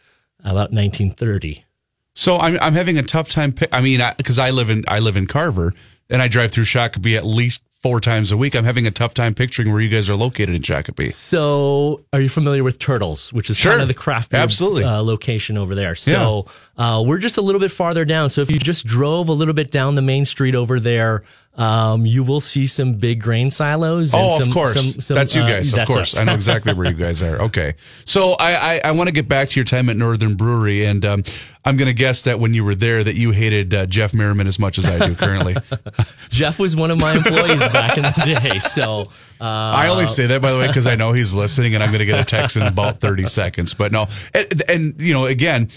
about 0.43 0.71
1930. 0.71 1.63
So 2.13 2.37
I'm 2.37 2.57
I'm 2.61 2.73
having 2.73 2.97
a 2.97 3.03
tough 3.03 3.29
time. 3.29 3.53
Pick, 3.53 3.69
I 3.71 3.81
mean, 3.81 4.01
because 4.17 4.39
I, 4.39 4.51
live 4.51 4.69
in 4.69 4.83
I 4.87 4.99
live 4.99 5.15
in 5.15 5.27
Carver, 5.27 5.73
and 6.09 6.21
I 6.21 6.27
drive 6.27 6.51
through 6.51 6.65
Shakopee 6.65 7.15
at 7.15 7.25
least 7.25 7.63
four 7.81 7.99
times 7.99 8.31
a 8.31 8.37
week. 8.37 8.55
I'm 8.55 8.63
having 8.63 8.85
a 8.85 8.91
tough 8.91 9.13
time 9.13 9.33
picturing 9.33 9.71
where 9.71 9.81
you 9.81 9.89
guys 9.89 10.09
are 10.09 10.15
located 10.15 10.53
in 10.55 10.61
Shakopee. 10.61 11.11
So, 11.11 12.03
are 12.13 12.21
you 12.21 12.29
familiar 12.29 12.63
with 12.63 12.77
Turtles, 12.79 13.33
which 13.33 13.49
is 13.49 13.57
Sure. 13.57 13.71
kind 13.71 13.81
of 13.81 13.87
the 13.87 13.93
craft 13.95 14.29
beer, 14.31 14.39
Absolutely. 14.41 14.83
uh, 14.83 15.01
location 15.01 15.57
over 15.57 15.73
there? 15.73 15.95
So, 15.95 16.45
uh, 16.77 17.03
we're 17.05 17.17
just 17.17 17.37
a 17.37 17.41
little 17.41 17.59
bit 17.61 17.71
farther 17.71 18.05
down. 18.05 18.29
So, 18.29 18.41
if 18.41 18.51
you 18.51 18.59
just 18.59 18.85
drove 18.85 19.29
a 19.29 19.33
little 19.33 19.53
bit 19.55 19.71
down 19.71 19.95
the 19.95 20.01
main 20.01 20.25
street 20.25 20.53
over 20.55 20.79
there, 20.79 21.23
um, 21.55 22.05
you 22.05 22.23
will 22.23 22.39
see 22.39 22.65
some 22.65 22.93
big 22.93 23.21
grain 23.21 23.51
silos. 23.51 24.13
And 24.13 24.23
Oh, 24.23 24.39
some, 24.39 24.47
of 24.47 24.53
course. 24.53 24.73
some- 24.73 25.01
some, 25.01 25.15
that's 25.15 25.35
you 25.35 25.41
uh, 25.41 25.47
guys. 25.49 25.73
Of 25.73 25.85
course. 25.87 26.17
I 26.17 26.23
know 26.23 26.33
exactly 26.33 26.73
where 26.73 26.87
you 26.89 26.95
guys 26.95 27.21
are. 27.21 27.41
Okay. 27.51 27.73
So 28.05 28.35
I, 28.39 28.53
I, 28.53 28.81
I 28.85 28.91
want 28.93 29.09
to 29.09 29.13
get 29.13 29.27
back 29.27 29.49
to 29.49 29.59
your 29.59 29.65
time 29.65 29.89
at 29.89 29.97
Northern 29.97 30.35
Brewery. 30.35 30.85
And 30.85 31.03
um, 31.03 31.23
I'm 31.65 31.75
going 31.75 31.87
to 31.87 31.93
guess 31.93 32.23
that 32.23 32.39
when 32.39 32.53
you 32.53 32.63
were 32.63 32.75
there 32.75 33.03
that 33.03 33.15
you 33.15 33.31
hated 33.31 33.73
uh, 33.73 33.85
Jeff 33.85 34.13
Merriman 34.13 34.47
as 34.47 34.57
much 34.59 34.77
as 34.77 34.87
I 34.87 35.05
do 35.07 35.15
currently. 35.15 35.55
Jeff 36.29 36.57
was 36.59 36.75
one 36.75 36.89
of 36.91 37.01
my 37.01 37.15
employees 37.15 37.59
back 37.59 37.97
in 37.97 38.03
the 38.03 38.39
day. 38.41 38.59
So, 38.59 39.01
uh, 39.41 39.43
I 39.43 39.89
only 39.89 40.07
say 40.07 40.27
that, 40.27 40.41
by 40.41 40.51
the 40.51 40.59
way, 40.59 40.67
because 40.67 40.87
I 40.87 40.95
know 40.95 41.11
he's 41.11 41.33
listening 41.33 41.73
and 41.75 41.83
I'm 41.83 41.89
going 41.89 41.99
to 41.99 42.05
get 42.05 42.19
a 42.19 42.25
text 42.25 42.55
in 42.55 42.63
about 42.63 42.99
30 42.99 43.25
seconds. 43.25 43.73
But 43.73 43.91
no. 43.91 44.07
And, 44.33 44.63
and 44.69 45.01
you 45.01 45.13
know, 45.13 45.25
again, 45.25 45.69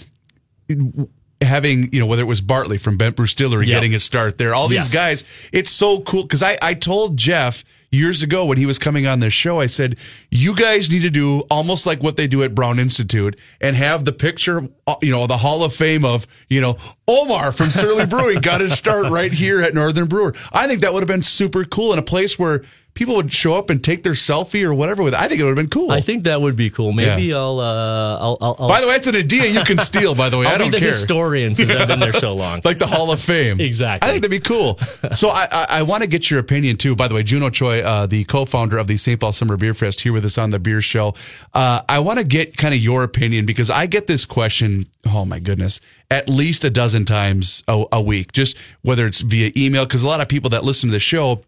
having, 1.41 1.91
you 1.91 1.99
know, 1.99 2.05
whether 2.05 2.21
it 2.23 2.27
was 2.27 2.41
Bartley 2.41 2.77
from 2.77 2.97
Bent 2.97 3.15
Brewstillery 3.15 3.65
Yep. 3.65 3.75
getting 3.75 3.91
his 3.91 4.03
start 4.03 4.37
there, 4.37 4.53
all 4.55 4.67
these 4.67 4.93
guys, 4.93 5.23
it's 5.51 5.71
so 5.71 5.99
cool. 6.01 6.23
Because 6.23 6.43
I, 6.43 6.57
I 6.61 6.73
told 6.73 7.17
Jeff, 7.17 7.63
years 7.95 8.21
ago 8.23 8.45
when 8.45 8.57
he 8.57 8.65
was 8.65 8.77
coming 8.77 9.07
on 9.07 9.19
this 9.19 9.33
show. 9.33 9.59
I 9.59 9.65
said, 9.65 9.95
"You 10.29 10.55
guys 10.55 10.89
need 10.89 11.01
to 11.01 11.09
do 11.09 11.41
almost 11.49 11.85
like 11.85 12.03
what 12.03 12.17
they 12.17 12.27
do 12.27 12.43
at 12.43 12.53
Brown 12.53 12.77
Institute 12.77 13.39
and 13.61 13.75
have 13.75 14.05
the 14.05 14.11
picture, 14.11 14.67
uh, 14.85 14.95
you 15.01 15.11
know, 15.11 15.25
the 15.27 15.37
Hall 15.37 15.63
of 15.63 15.73
Fame 15.73 16.05
of, 16.05 16.27
you 16.49 16.61
know, 16.61 16.77
Omar 17.07 17.51
from 17.51 17.69
Surly 17.69 18.05
Brewing 18.05 18.41
got 18.41 18.61
his 18.61 18.73
start 18.73 19.09
right 19.09 19.31
here 19.31 19.61
at 19.61 19.73
Northern 19.73 20.07
Brewer." 20.07 20.33
I 20.51 20.67
think 20.67 20.81
that 20.81 20.93
would 20.93 21.01
have 21.01 21.07
been 21.07 21.23
super 21.23 21.63
cool 21.63 21.93
in 21.93 21.99
a 21.99 22.03
place 22.03 22.37
where 22.37 22.63
people 22.95 23.15
would 23.17 23.31
show 23.31 23.53
up 23.55 23.69
and 23.69 23.83
take 23.83 24.03
their 24.03 24.13
selfie 24.13 24.63
or 24.63 24.73
whatever 24.73 25.03
with. 25.03 25.13
it. 25.13 25.19
I 25.19 25.27
think 25.27 25.39
it 25.39 25.43
would 25.43 25.49
have 25.49 25.57
been 25.57 25.69
cool. 25.69 25.91
I 25.91 26.01
think 26.01 26.23
that 26.23 26.41
would 26.41 26.55
be 26.55 26.69
cool. 26.69 26.93
Maybe 26.93 27.33
I'll, 27.33 27.59
uh, 27.59 28.17
I'll, 28.17 28.37
I'll, 28.41 28.67
by 28.67 28.81
the 28.81 28.87
way, 28.87 28.95
it's 28.95 29.05
an 29.05 29.15
idea 29.15 29.45
you 29.45 29.63
can 29.63 29.77
steal. 29.77 30.15
By 30.15 30.29
the 30.29 30.37
way, 30.37 30.45
I'll 30.47 30.55
I 30.55 30.57
don't 30.57 30.71
be 30.71 30.77
the 30.77 30.79
care. 30.79 30.91
historian 30.93 31.53
since 31.53 31.69
I've 31.69 31.87
been 31.87 31.99
there 31.99 32.13
so 32.13 32.33
long. 32.33 32.61
like 32.65 32.79
the 32.79 32.87
Hall 32.87 33.11
of 33.11 33.21
Fame. 33.21 33.59
Exactly. 33.59 34.07
I 34.07 34.11
think 34.11 34.23
that'd 34.23 34.31
be 34.31 34.39
cool. 34.39 34.77
So 35.15 35.29
I, 35.29 35.47
I, 35.51 35.65
I 35.69 35.81
want 35.83 36.03
to 36.03 36.09
get 36.09 36.31
your 36.31 36.39
opinion 36.39 36.77
too. 36.77 36.95
By 36.95 37.07
the 37.07 37.15
way, 37.15 37.23
Juno 37.23 37.49
Choi, 37.49 37.81
uh, 37.81 38.07
the 38.07 38.23
co-founder 38.23 38.77
of 38.77 38.87
the 38.87 38.97
St. 38.97 39.19
Paul 39.19 39.33
Summer 39.33 39.57
Beer 39.57 39.73
Fest, 39.73 40.01
here 40.01 40.13
with 40.13 40.23
us 40.25 40.37
on 40.37 40.51
the 40.51 40.59
Beer 40.59 40.81
Show. 40.81 41.13
Uh, 41.53 41.81
I 41.89 41.99
want 41.99 42.19
to 42.19 42.25
get 42.25 42.55
kind 42.55 42.73
of 42.73 42.79
your 42.79 43.03
opinion 43.03 43.45
because 43.45 43.69
I 43.69 43.85
get 43.87 44.07
this 44.07 44.25
question. 44.25 44.85
Oh 45.05 45.25
my 45.25 45.39
goodness, 45.39 45.81
at 46.09 46.29
least 46.29 46.63
a 46.63 46.69
dozen 46.69 47.03
times 47.03 47.61
a, 47.67 47.83
a 47.91 48.01
week. 48.01 48.31
Just 48.31 48.57
whether 48.83 49.05
it's 49.05 49.19
via 49.19 49.51
email, 49.57 49.85
because 49.85 50.01
a 50.01 50.07
lot 50.07 50.21
of 50.21 50.29
people 50.29 50.49
that 50.51 50.63
listen 50.63 50.87
to 50.89 50.93
the 50.93 50.99
show 50.99 51.43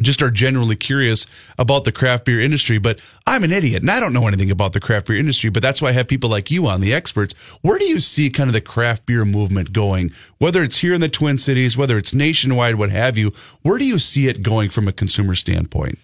just 0.00 0.22
are 0.22 0.30
generally 0.30 0.76
curious 0.76 1.26
about 1.58 1.84
the 1.84 1.92
craft 1.92 2.24
beer 2.24 2.40
industry. 2.40 2.78
But 2.78 3.00
I'm 3.26 3.44
an 3.44 3.52
idiot 3.52 3.82
and 3.82 3.90
I 3.90 4.00
don't 4.00 4.12
know 4.12 4.26
anything 4.26 4.50
about 4.50 4.72
the 4.72 4.80
craft 4.80 5.06
beer 5.06 5.16
industry. 5.16 5.50
But 5.50 5.62
that's 5.62 5.80
why 5.80 5.88
I 5.88 5.92
have 5.92 6.08
people 6.08 6.30
like 6.30 6.50
you 6.50 6.66
on, 6.66 6.80
the 6.80 6.92
experts. 6.92 7.34
Where 7.62 7.78
do 7.78 7.84
you 7.84 8.00
see 8.00 8.30
kind 8.30 8.48
of 8.48 8.54
the 8.54 8.60
craft 8.60 9.06
beer 9.06 9.24
movement 9.24 9.72
going? 9.72 10.10
Whether 10.38 10.62
it's 10.62 10.78
here 10.78 10.94
in 10.94 11.00
the 11.00 11.08
Twin 11.08 11.38
Cities, 11.38 11.76
whether 11.76 11.98
it's 11.98 12.14
nationwide, 12.14 12.76
what 12.76 12.90
have 12.90 13.18
you, 13.18 13.32
where 13.62 13.78
do 13.78 13.84
you 13.84 13.98
see 13.98 14.28
it 14.28 14.42
going 14.42 14.70
from 14.70 14.88
a 14.88 14.92
consumer 14.92 15.34
standpoint? 15.34 15.98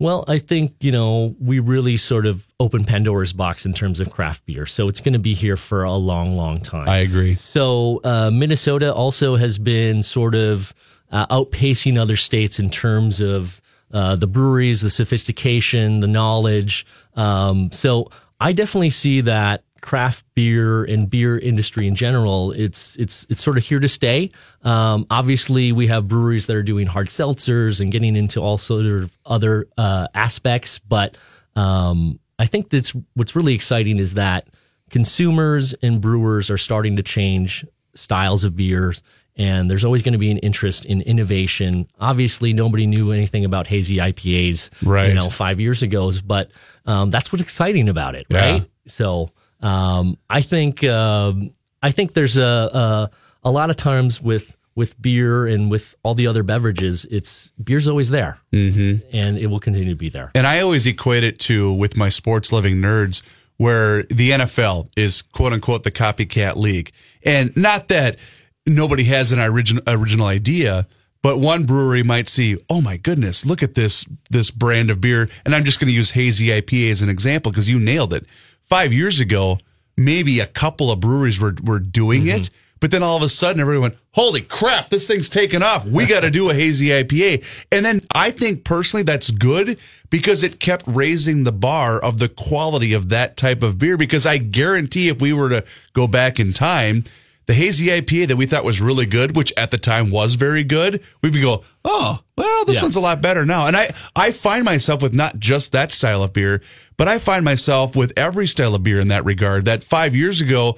Well, 0.00 0.24
I 0.28 0.38
think, 0.38 0.72
you 0.80 0.92
know, 0.92 1.36
we 1.38 1.58
really 1.58 1.98
sort 1.98 2.24
of 2.24 2.50
open 2.58 2.86
Pandora's 2.86 3.34
box 3.34 3.66
in 3.66 3.74
terms 3.74 4.00
of 4.00 4.10
craft 4.10 4.46
beer. 4.46 4.64
So 4.64 4.88
it's 4.88 4.98
going 4.98 5.12
to 5.12 5.18
be 5.18 5.34
here 5.34 5.58
for 5.58 5.84
a 5.84 5.92
long, 5.92 6.32
long 6.32 6.62
time. 6.62 6.88
I 6.88 6.98
agree. 7.00 7.34
So 7.34 8.00
uh, 8.02 8.30
Minnesota 8.30 8.94
also 8.94 9.36
has 9.36 9.58
been 9.58 10.02
sort 10.02 10.34
of 10.34 10.72
uh, 11.10 11.26
outpacing 11.26 11.98
other 11.98 12.16
states 12.16 12.58
in 12.58 12.70
terms 12.70 13.20
of 13.20 13.60
uh, 13.92 14.16
the 14.16 14.26
breweries, 14.26 14.80
the 14.80 14.90
sophistication, 14.90 16.00
the 16.00 16.06
knowledge. 16.06 16.86
Um, 17.14 17.72
so 17.72 18.10
I 18.38 18.52
definitely 18.52 18.90
see 18.90 19.22
that 19.22 19.64
craft 19.80 20.26
beer 20.34 20.84
and 20.84 21.08
beer 21.08 21.38
industry 21.38 21.86
in 21.86 21.94
general, 21.94 22.52
it's 22.52 22.96
it's 22.96 23.26
it's 23.28 23.42
sort 23.42 23.56
of 23.56 23.64
here 23.64 23.80
to 23.80 23.88
stay. 23.88 24.30
Um, 24.62 25.06
obviously, 25.10 25.72
we 25.72 25.86
have 25.88 26.08
breweries 26.08 26.46
that 26.46 26.56
are 26.56 26.62
doing 26.62 26.86
hard 26.86 27.08
seltzers 27.08 27.80
and 27.80 27.90
getting 27.90 28.16
into 28.16 28.40
all 28.40 28.58
sort 28.58 28.86
of 28.86 29.16
other 29.24 29.66
uh, 29.76 30.08
aspects, 30.14 30.78
but 30.78 31.16
um, 31.56 32.20
I 32.38 32.46
think 32.46 32.70
that's 32.70 32.94
what's 33.14 33.34
really 33.34 33.54
exciting 33.54 33.98
is 33.98 34.14
that 34.14 34.48
consumers 34.90 35.74
and 35.74 36.00
brewers 36.00 36.50
are 36.50 36.58
starting 36.58 36.96
to 36.96 37.02
change 37.02 37.64
styles 37.94 38.44
of 38.44 38.56
beers. 38.56 39.02
And 39.40 39.70
there's 39.70 39.86
always 39.86 40.02
going 40.02 40.12
to 40.12 40.18
be 40.18 40.30
an 40.30 40.36
interest 40.38 40.84
in 40.84 41.00
innovation. 41.00 41.86
Obviously, 41.98 42.52
nobody 42.52 42.86
knew 42.86 43.10
anything 43.10 43.46
about 43.46 43.66
hazy 43.66 43.96
IPAs, 43.96 44.68
Right. 44.84 45.08
you 45.08 45.14
know, 45.14 45.30
five 45.30 45.58
years 45.58 45.82
ago. 45.82 46.12
But 46.24 46.50
um, 46.84 47.08
that's 47.08 47.32
what's 47.32 47.42
exciting 47.42 47.88
about 47.88 48.14
it, 48.14 48.26
Yeah. 48.28 48.50
right? 48.52 48.70
So 48.86 49.30
um, 49.60 50.18
I 50.28 50.42
think 50.42 50.84
um, 50.84 51.54
I 51.82 51.90
think 51.90 52.12
there's 52.12 52.36
a, 52.36 52.42
a 52.42 53.10
a 53.42 53.50
lot 53.50 53.70
of 53.70 53.76
times 53.76 54.20
with 54.20 54.56
with 54.74 55.00
beer 55.00 55.46
and 55.46 55.70
with 55.70 55.94
all 56.02 56.14
the 56.14 56.26
other 56.26 56.42
beverages, 56.42 57.04
it's 57.10 57.50
beer's 57.62 57.88
always 57.88 58.10
there, 58.10 58.38
mm-hmm. 58.52 59.06
and 59.12 59.38
it 59.38 59.46
will 59.46 59.60
continue 59.60 59.92
to 59.92 59.98
be 59.98 60.10
there. 60.10 60.30
And 60.34 60.46
I 60.46 60.60
always 60.60 60.86
equate 60.86 61.24
it 61.24 61.38
to 61.40 61.72
with 61.72 61.96
my 61.96 62.08
sports 62.10 62.52
loving 62.52 62.76
nerds, 62.76 63.22
where 63.56 64.02
the 64.04 64.30
NFL 64.30 64.88
is 64.96 65.22
quote 65.22 65.52
unquote 65.54 65.82
the 65.82 65.90
copycat 65.90 66.56
league. 66.56 66.92
And 67.24 67.56
not 67.56 67.88
that 67.88 68.18
nobody 68.66 69.04
has 69.04 69.32
an 69.32 69.40
original 69.40 69.82
original 69.86 70.26
idea, 70.26 70.86
but 71.22 71.38
one 71.38 71.64
brewery 71.64 72.02
might 72.02 72.28
see, 72.28 72.56
oh 72.68 72.80
my 72.80 72.96
goodness, 72.96 73.44
look 73.44 73.62
at 73.62 73.74
this 73.74 74.04
this 74.30 74.50
brand 74.50 74.90
of 74.90 75.00
beer. 75.00 75.28
And 75.44 75.54
I'm 75.54 75.64
just 75.64 75.80
going 75.80 75.90
to 75.90 75.96
use 75.96 76.12
hazy 76.12 76.46
IPA 76.46 76.90
as 76.90 77.02
an 77.02 77.08
example 77.08 77.52
because 77.52 77.68
you 77.68 77.78
nailed 77.78 78.14
it. 78.14 78.26
Five 78.62 78.92
years 78.92 79.20
ago, 79.20 79.58
maybe 79.96 80.40
a 80.40 80.46
couple 80.46 80.90
of 80.90 81.00
breweries 81.00 81.40
were 81.40 81.54
were 81.62 81.80
doing 81.80 82.22
mm-hmm. 82.22 82.38
it. 82.38 82.50
But 82.80 82.90
then 82.90 83.02
all 83.02 83.18
of 83.18 83.22
a 83.22 83.28
sudden, 83.28 83.60
everyone 83.60 83.82
went, 83.82 83.98
"Holy 84.12 84.40
crap! 84.40 84.88
This 84.88 85.06
thing's 85.06 85.28
taken 85.28 85.62
off. 85.62 85.84
We 85.84 86.06
got 86.06 86.20
to 86.22 86.30
do 86.30 86.48
a 86.48 86.54
hazy 86.54 86.86
IPA." 86.86 87.66
And 87.70 87.84
then 87.84 88.00
I 88.14 88.30
think 88.30 88.64
personally 88.64 89.02
that's 89.02 89.30
good 89.30 89.78
because 90.08 90.42
it 90.42 90.60
kept 90.60 90.86
raising 90.86 91.44
the 91.44 91.52
bar 91.52 92.02
of 92.02 92.18
the 92.18 92.30
quality 92.30 92.94
of 92.94 93.10
that 93.10 93.36
type 93.36 93.62
of 93.62 93.78
beer. 93.78 93.98
Because 93.98 94.24
I 94.24 94.38
guarantee, 94.38 95.08
if 95.08 95.20
we 95.20 95.34
were 95.34 95.50
to 95.50 95.64
go 95.92 96.06
back 96.06 96.40
in 96.40 96.54
time, 96.54 97.04
the 97.46 97.54
hazy 97.54 97.86
IPA 97.86 98.28
that 98.28 98.36
we 98.36 98.46
thought 98.46 98.64
was 98.64 98.80
really 98.80 99.06
good, 99.06 99.34
which 99.36 99.52
at 99.56 99.70
the 99.70 99.78
time 99.78 100.10
was 100.10 100.34
very 100.34 100.62
good, 100.62 101.02
we'd 101.22 101.32
be 101.32 101.40
go, 101.40 101.64
"Oh, 101.84 102.20
well, 102.36 102.64
this 102.64 102.76
Yeah. 102.76 102.82
one's 102.82 102.96
a 102.96 103.00
lot 103.00 103.20
better 103.22 103.44
now." 103.44 103.66
And 103.66 103.76
I 103.76 103.90
I 104.14 104.30
find 104.32 104.64
myself 104.64 105.02
with 105.02 105.12
not 105.14 105.38
just 105.40 105.72
that 105.72 105.90
style 105.90 106.22
of 106.22 106.32
beer, 106.32 106.62
but 106.96 107.08
I 107.08 107.18
find 107.18 107.44
myself 107.44 107.96
with 107.96 108.12
every 108.16 108.46
style 108.46 108.74
of 108.74 108.82
beer 108.82 109.00
in 109.00 109.08
that 109.08 109.24
regard. 109.24 109.64
That 109.64 109.82
five 109.82 110.14
years 110.14 110.40
ago 110.40 110.76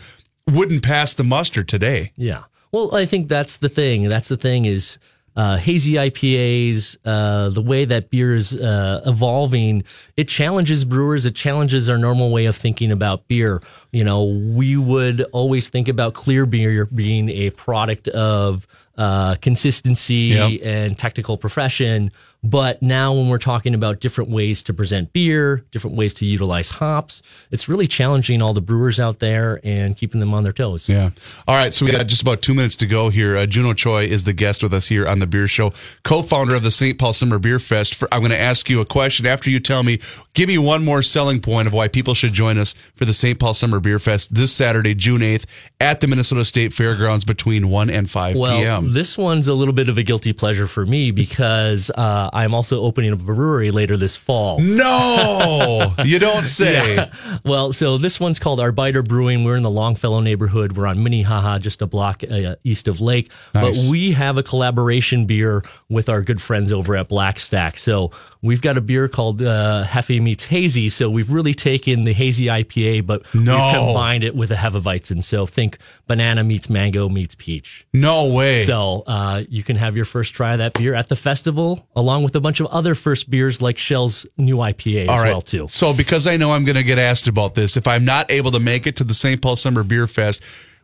wouldn't 0.51 0.83
pass 0.83 1.15
the 1.15 1.25
muster 1.25 1.63
today. 1.63 2.13
Yeah. 2.17 2.45
Well, 2.73 2.95
I 2.95 3.05
think 3.05 3.29
that's 3.29 3.59
the 3.59 3.69
thing. 3.69 4.09
That's 4.09 4.29
the 4.29 4.37
thing 4.39 4.65
is 4.65 4.99
uh, 5.35 5.57
hazy 5.57 5.95
IPAs, 5.95 6.97
uh, 7.05 7.49
the 7.49 7.63
way 7.63 7.85
that 7.85 8.11
beer 8.11 8.35
is 8.35 8.55
uh, 8.55 9.01
evolving, 9.07 9.85
it 10.17 10.29
challenges 10.29 10.85
brewers. 10.85 11.25
It 11.27 11.35
challenges 11.35 11.89
our 11.89 11.99
normal 11.99 12.31
way 12.31 12.47
of 12.47 12.55
thinking 12.57 12.93
about 12.93 13.27
beer. 13.29 13.63
You 13.93 14.05
know, 14.05 14.25
we 14.25 14.77
would 14.77 15.23
always 15.33 15.69
think 15.69 15.89
about 15.89 16.15
clear 16.15 16.45
beer 16.47 16.87
being 16.87 17.29
a 17.31 17.51
product 17.51 18.09
of 18.09 18.67
uh, 18.99 19.37
consistency 19.37 20.15
Yep. 20.35 20.61
and 20.65 20.99
technical 20.99 21.37
profession. 21.39 22.11
But 22.45 22.83
now, 22.83 23.15
when 23.15 23.29
we're 23.29 23.39
talking 23.39 23.73
about 23.73 24.01
different 24.01 24.29
ways 24.29 24.65
to 24.65 24.75
present 24.75 25.13
beer, 25.13 25.65
different 25.71 25.97
ways 25.97 26.13
to 26.15 26.25
utilize 26.25 26.71
hops, 26.71 27.23
it's 27.53 27.69
really 27.69 27.87
challenging 27.87 28.43
all 28.43 28.53
the 28.53 28.61
brewers 28.61 28.99
out 28.99 29.21
there 29.21 29.61
and 29.63 29.97
keeping 29.97 30.19
them 30.19 30.35
on 30.35 30.43
their 30.43 30.53
toes. 30.53 30.89
Yeah. 30.89 31.11
All 31.47 31.55
right. 31.55 31.73
So 31.73 31.87
we 31.87 31.93
got 31.93 32.09
just 32.09 32.21
about 32.23 32.43
two 32.43 32.53
minutes 32.53 32.75
to 32.77 32.87
go 32.87 33.11
here. 33.11 33.37
Uh, 33.37 33.47
Juno 33.47 33.75
Choi 33.75 34.07
is 34.07 34.25
the 34.25 34.33
guest 34.33 34.63
with 34.65 34.75
us 34.75 34.89
here 34.89 35.07
on 35.07 35.21
the 35.21 35.27
Beer 35.29 35.47
Show, 35.47 35.73
co-founder 36.03 36.57
of 36.57 36.65
the 36.65 36.73
St. 36.73 36.99
Paul 36.99 37.13
Summer 37.13 37.39
Beer 37.39 37.61
Fest. 37.61 37.95
For, 37.95 38.09
I'm 38.11 38.23
going 38.23 38.33
to 38.33 38.41
ask 38.41 38.69
you 38.69 38.81
a 38.81 38.85
question 38.85 39.25
after 39.25 39.49
you 39.49 39.61
tell 39.61 39.85
me. 39.85 40.01
Give 40.35 40.49
me 40.49 40.59
one 40.59 40.85
more 40.85 41.03
selling 41.03 41.41
point 41.41 41.69
of 41.69 41.73
why 41.73 41.87
people 41.87 42.15
should 42.15 42.33
join 42.33 42.59
us 42.59 42.73
for 42.73 43.05
the 43.05 43.15
St. 43.15 43.39
Paul 43.39 43.55
Summer 43.55 43.79
Beer 43.79 44.01
Fest 44.01 44.35
this 44.35 44.53
Saturday, 44.53 44.95
June 44.97 45.21
8th, 45.21 45.45
at 45.81 46.01
the 46.01 46.09
Minnesota 46.09 46.45
State 46.45 46.73
Fairgrounds 46.73 47.25
between 47.25 47.69
1 47.69 47.91
and 47.91 48.11
5 48.11 48.37
Well, 48.37 48.59
p.m. 48.59 48.93
this 48.93 49.17
one's 49.17 49.47
a 49.47 49.55
little 49.55 49.75
bit 49.75 49.89
of 49.89 49.97
a 49.99 50.03
guilty 50.03 50.33
pleasure 50.33 50.67
for 50.67 50.85
me 50.85 51.11
because 51.13 51.91
uh, 51.97 52.31
I'm 52.33 52.55
also 52.55 52.83
opening 52.83 53.13
a 53.13 53.17
brewery 53.17 53.71
later 53.71 53.97
this 53.97 54.17
fall. 54.17 54.61
no, 54.61 55.95
you 56.05 56.19
don't 56.19 56.47
say. 56.47 57.11
Well, 57.45 57.73
so 57.73 57.99
this 57.99 58.19
one's 58.19 58.39
called 58.39 58.59
Arbeiter 58.59 59.07
Brewing. 59.07 59.45
We're 59.45 59.57
in 59.57 59.63
the 59.63 59.71
Longfellow 59.71 60.21
neighborhood. 60.21 60.77
We're 60.77 60.87
on 60.87 61.03
Minnehaha, 61.03 61.59
just 61.59 61.83
a 61.83 61.87
block 61.87 62.23
uh, 62.29 62.57
east 62.65 62.89
of 62.89 63.01
Lake. 63.01 63.31
Nice. 63.55 63.85
But 63.85 63.91
we 63.91 64.13
have 64.13 64.39
a 64.39 64.43
collaboration 64.43 65.27
beer 65.27 65.63
with 65.89 66.09
our 66.09 66.23
good 66.23 66.41
friends 66.41 66.73
over 66.73 66.97
at 66.97 67.09
Black 67.09 67.39
Stack. 67.39 67.77
So 67.79 68.11
we've 68.43 68.61
got 68.61 68.77
a 68.77 68.81
beer 68.81 69.07
called 69.09 69.41
uh, 69.41 69.85
Hefe 69.87 70.21
Meets 70.21 70.45
Hazy. 70.45 70.89
So 70.89 71.09
we've 71.09 71.31
really 71.31 71.55
taken 71.55 72.05
the 72.05 72.13
hazy 72.13 72.47
IPA, 72.47 73.07
but 73.07 73.23
No. 73.35 73.55
we've 73.55 73.75
combined 73.75 74.25
it 74.25 74.35
with 74.35 74.51
a 74.51 74.57
Hefeweizen. 74.57 75.23
So 75.23 75.47
think 75.47 75.79
banana 76.09 76.43
meets 76.45 76.69
mango 76.69 77.09
meets 77.09 77.35
peach. 77.37 77.87
No 77.93 78.27
way. 78.33 78.65
So 78.65 79.05
uh, 79.07 79.45
you 79.49 79.63
can 79.63 79.77
have 79.77 79.95
your 79.97 80.05
first 80.05 80.35
try 80.35 80.53
of 80.53 80.59
that 80.59 80.75
beer 80.75 80.95
at 80.95 81.09
the 81.09 81.17
festival, 81.17 81.89
along 81.95 82.25
with 82.25 82.35
a 82.35 82.41
bunch 82.41 82.61
of 82.61 82.67
other 82.67 82.95
first 82.95 83.31
beers 83.31 83.63
like 83.63 83.79
Schell's 83.79 84.27
new 84.37 84.57
IPA 84.57 85.09
All 85.09 85.15
as 85.15 85.21
right. 85.23 85.29
well 85.31 85.41
too. 85.43 85.69
So 85.69 85.95
because 85.95 86.27
I 86.27 86.37
know 86.37 86.53
I'm 86.53 86.65
going 86.65 86.77
to 86.77 86.83
get 86.85 86.99
asked 86.99 87.29
about 87.29 87.55
this, 87.55 87.77
if 87.77 87.87
I'm 87.87 88.05
not 88.05 88.31
able 88.31 88.51
to 88.51 88.61
make 88.61 88.87
it 88.87 88.97
to 88.97 89.05
the 89.05 89.15
St. 89.15 89.41
Paul 89.41 89.57
Summer 89.57 89.85
Beer 89.85 90.07
Fest, 90.09 90.43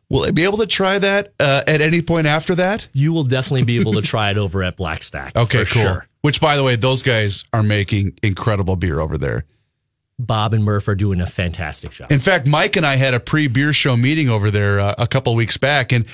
will 0.09 0.25
I 0.25 0.31
be 0.31 0.45
able 0.45 0.59
to 0.59 0.67
try 0.67 0.99
that 0.99 1.33
uh, 1.41 1.63
at 1.67 1.81
any 1.81 2.03
point 2.03 2.27
after 2.29 2.55
that? 2.55 2.89
You 2.93 3.13
will 3.13 3.25
definitely 3.25 3.65
be 3.65 3.79
able 3.79 3.93
to 3.95 4.03
try 4.03 4.31
it 4.31 4.39
over 4.39 4.63
at 4.63 4.77
Black 4.77 5.03
Stack. 5.03 5.35
Okay, 5.37 5.65
cool. 5.67 5.83
Sure. 5.83 6.07
Which, 6.23 6.41
by 6.41 6.57
the 6.57 6.65
way, 6.65 6.77
those 6.77 7.03
guys 7.03 7.45
are 7.53 7.63
making 7.63 8.19
incredible 8.23 8.77
beer 8.77 9.01
over 9.01 9.17
there. 9.17 9.45
Bob 10.19 10.53
and 10.53 10.65
Murph 10.65 10.89
are 10.89 10.97
doing 10.97 11.21
a 11.21 11.27
fantastic 11.27 11.93
job. 11.93 12.11
In 12.11 12.19
fact, 12.19 12.49
Mike 12.49 12.75
and 12.77 12.85
I 12.85 12.97
had 12.97 13.15
a 13.15 13.21
pre-beer 13.21 13.73
show 13.73 13.97
meeting 13.97 14.29
over 14.29 14.51
there 14.51 14.81
uh, 14.81 14.95
a 14.99 15.07
couple 15.07 15.35
weeks 15.37 15.57
back, 15.57 15.93
and 15.93 16.07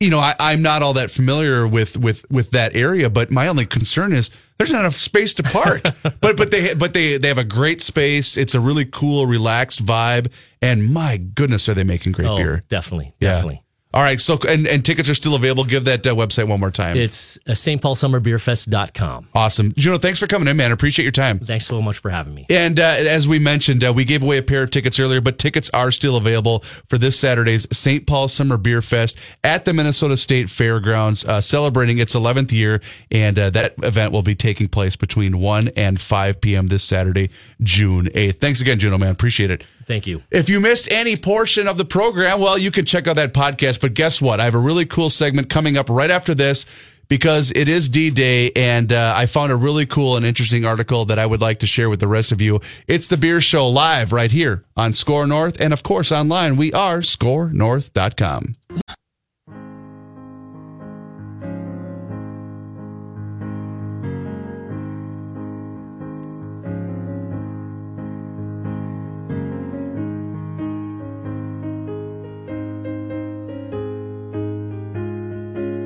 you 0.00 0.08
know 0.08 0.20
I, 0.20 0.34
I'm 0.40 0.62
not 0.62 0.82
all 0.82 0.94
that 0.94 1.10
familiar 1.10 1.68
with 1.68 1.98
with 1.98 2.24
with 2.30 2.52
that 2.52 2.74
area, 2.74 3.10
but 3.10 3.30
my 3.30 3.48
only 3.48 3.66
concern 3.66 4.14
is 4.14 4.30
there's 4.56 4.72
not 4.72 4.80
enough 4.80 4.94
space 4.94 5.34
to 5.34 5.42
park. 5.42 5.82
but 6.20 6.36
but 6.38 6.50
they 6.50 6.72
but 6.72 6.94
they 6.94 7.18
they 7.18 7.28
have 7.28 7.36
a 7.36 7.44
great 7.44 7.82
space. 7.82 8.38
It's 8.38 8.54
a 8.54 8.60
really 8.60 8.86
cool, 8.86 9.26
relaxed 9.26 9.84
vibe, 9.84 10.32
and 10.62 10.90
my 10.90 11.18
goodness, 11.18 11.68
are 11.68 11.74
they 11.74 11.84
making 11.84 12.12
great 12.12 12.28
oh, 12.28 12.36
beer? 12.36 12.64
definitely, 12.70 13.14
Yeah. 13.20 13.32
definitely. 13.32 13.61
All 13.94 14.02
right. 14.02 14.20
So 14.20 14.38
and, 14.48 14.66
and 14.66 14.84
tickets 14.84 15.08
are 15.08 15.14
still 15.14 15.34
available. 15.34 15.64
Give 15.64 15.84
that 15.84 16.06
uh, 16.06 16.14
website 16.14 16.48
one 16.48 16.60
more 16.60 16.70
time. 16.70 16.96
It's 16.96 17.38
uh, 17.46 17.52
stpaulsummerbeerfest.com. 17.52 19.28
awesome, 19.34 19.72
Juno. 19.76 19.98
Thanks 19.98 20.18
for 20.18 20.26
coming 20.26 20.48
in, 20.48 20.56
man. 20.56 20.72
Appreciate 20.72 21.04
your 21.04 21.12
time. 21.12 21.38
Thanks 21.38 21.66
so 21.66 21.82
much 21.82 21.98
for 21.98 22.10
having 22.10 22.34
me. 22.34 22.46
And 22.48 22.80
uh, 22.80 22.82
as 22.82 23.28
we 23.28 23.38
mentioned, 23.38 23.84
uh, 23.84 23.92
we 23.92 24.04
gave 24.04 24.22
away 24.22 24.38
a 24.38 24.42
pair 24.42 24.62
of 24.62 24.70
tickets 24.70 24.98
earlier, 24.98 25.20
but 25.20 25.38
tickets 25.38 25.70
are 25.74 25.90
still 25.90 26.16
available 26.16 26.60
for 26.88 26.98
this 26.98 27.18
Saturday's 27.18 27.66
St. 27.76 28.06
Paul 28.06 28.28
Summer 28.28 28.56
Beer 28.56 28.82
Fest 28.82 29.18
at 29.44 29.64
the 29.64 29.72
Minnesota 29.72 30.16
State 30.16 30.48
Fairgrounds, 30.48 31.24
uh, 31.24 31.40
celebrating 31.40 31.98
its 31.98 32.14
11th 32.14 32.52
year. 32.52 32.80
And 33.10 33.38
uh, 33.38 33.50
that 33.50 33.74
event 33.82 34.12
will 34.12 34.22
be 34.22 34.34
taking 34.34 34.68
place 34.68 34.96
between 34.96 35.38
1 35.38 35.68
and 35.76 36.00
5 36.00 36.40
p.m. 36.40 36.68
this 36.68 36.84
Saturday, 36.84 37.30
June 37.62 38.06
8th. 38.06 38.36
Thanks 38.36 38.60
again, 38.60 38.78
Juno, 38.78 38.98
man. 38.98 39.10
Appreciate 39.12 39.50
it. 39.50 39.64
Thank 39.92 40.06
you. 40.06 40.22
If 40.30 40.48
you 40.48 40.58
missed 40.58 40.90
any 40.90 41.16
portion 41.16 41.68
of 41.68 41.76
the 41.76 41.84
program, 41.84 42.40
well, 42.40 42.56
you 42.56 42.70
can 42.70 42.86
check 42.86 43.06
out 43.06 43.16
that 43.16 43.34
podcast. 43.34 43.82
But 43.82 43.92
guess 43.92 44.22
what? 44.22 44.40
I 44.40 44.44
have 44.44 44.54
a 44.54 44.58
really 44.58 44.86
cool 44.86 45.10
segment 45.10 45.50
coming 45.50 45.76
up 45.76 45.90
right 45.90 46.10
after 46.10 46.34
this 46.34 46.64
because 47.08 47.52
it 47.54 47.68
is 47.68 47.90
D 47.90 48.08
Day, 48.08 48.52
and 48.56 48.90
uh, 48.90 49.12
I 49.14 49.26
found 49.26 49.52
a 49.52 49.56
really 49.56 49.84
cool 49.84 50.16
and 50.16 50.24
interesting 50.24 50.64
article 50.64 51.04
that 51.04 51.18
I 51.18 51.26
would 51.26 51.42
like 51.42 51.58
to 51.58 51.66
share 51.66 51.90
with 51.90 52.00
the 52.00 52.08
rest 52.08 52.32
of 52.32 52.40
you. 52.40 52.60
It's 52.86 53.08
the 53.08 53.18
Beer 53.18 53.42
Show 53.42 53.68
live 53.68 54.12
right 54.12 54.30
here 54.30 54.64
on 54.78 54.94
Score 54.94 55.26
North, 55.26 55.60
and 55.60 55.74
of 55.74 55.82
course 55.82 56.10
online. 56.10 56.56
We 56.56 56.72
are 56.72 57.00
scorenorth.com. 57.00 58.56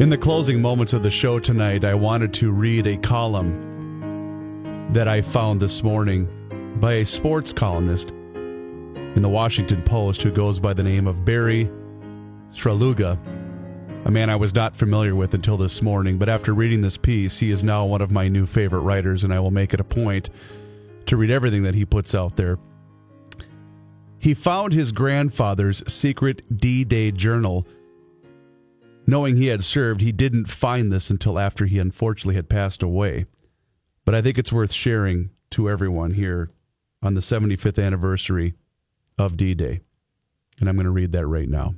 In 0.07 0.11
the 0.11 0.17
closing 0.17 0.63
moments 0.63 0.93
of 0.93 1.03
the 1.03 1.11
show 1.11 1.41
tonight, 1.41 1.85
I 1.85 1.95
wanted 1.95 2.33
to 2.35 2.53
read 2.53 2.87
a 2.87 2.97
column 2.97 4.93
that 4.93 5.09
I 5.09 5.21
found 5.21 5.59
this 5.59 5.83
morning 5.83 6.29
by 6.79 6.93
a 6.93 7.05
sports 7.05 7.53
columnist 7.53 8.11
in 8.11 9.21
the 9.21 9.29
Washington 9.29 9.83
Post 9.83 10.23
who 10.23 10.31
goes 10.31 10.61
by 10.61 10.75
the 10.75 10.85
name 10.85 11.09
of 11.09 11.25
Barry 11.25 11.69
Svrluga, 12.53 13.19
a 14.05 14.11
man 14.13 14.31
I 14.31 14.37
was 14.37 14.55
not 14.55 14.77
familiar 14.77 15.17
with 15.17 15.35
until 15.35 15.57
this 15.57 15.83
morning. 15.83 16.19
But 16.19 16.29
after 16.29 16.55
reading 16.55 16.83
this 16.83 16.97
piece, 16.97 17.41
he 17.41 17.51
is 17.51 17.65
now 17.65 17.85
one 17.85 18.01
of 18.01 18.13
my 18.13 18.29
new 18.29 18.47
favorite 18.47 18.83
writers, 18.83 19.25
and 19.25 19.35
I 19.35 19.41
will 19.41 19.51
make 19.51 19.75
it 19.75 19.81
a 19.81 19.85
point 19.85 20.31
to 21.07 21.17
read 21.17 21.31
everything 21.31 21.65
that 21.65 21.75
he 21.75 21.85
puts 21.85 22.15
out 22.15 22.37
there. 22.37 22.61
He 24.21 24.35
found 24.35 24.73
his 24.73 24.93
grandfather's 24.93 25.83
secret 25.93 26.43
D 26.57 26.85
Day 26.85 27.11
journal 27.11 27.67
Knowing 29.07 29.37
he 29.37 29.47
had 29.47 29.63
served, 29.63 30.01
he 30.01 30.13
didn't 30.13 30.49
find 30.49 30.93
this 30.93 31.11
until 31.11 31.39
after 31.39 31.67
he 31.67 31.79
unfortunately 31.79 32.35
had 32.35 32.49
passed 32.49 32.83
away. 32.83 33.25
But 34.05 34.15
I 34.15 34.23
think 34.23 34.39
it's 34.39 34.53
worth 34.53 34.73
sharing 34.73 35.31
to 35.51 35.71
everyone 35.71 36.13
here 36.13 36.51
on 37.03 37.15
the 37.15 37.21
75th 37.21 37.83
anniversary 37.83 38.55
of 39.19 39.37
D 39.37 39.55
Day. 39.55 39.81
And 40.61 40.69
I'm 40.69 40.77
going 40.77 40.87
to 40.87 40.91
read 40.91 41.13
that 41.13 41.27
right 41.27 41.49
now. 41.49 41.75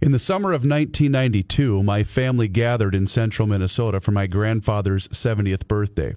In 0.00 0.12
the 0.12 0.18
summer 0.18 0.50
of 0.50 0.60
1992, 0.62 1.82
my 1.82 2.02
family 2.02 2.48
gathered 2.48 2.94
in 2.94 3.06
central 3.06 3.48
Minnesota 3.48 4.00
for 4.00 4.12
my 4.12 4.26
grandfather's 4.26 5.08
70th 5.08 5.66
birthday. 5.68 6.14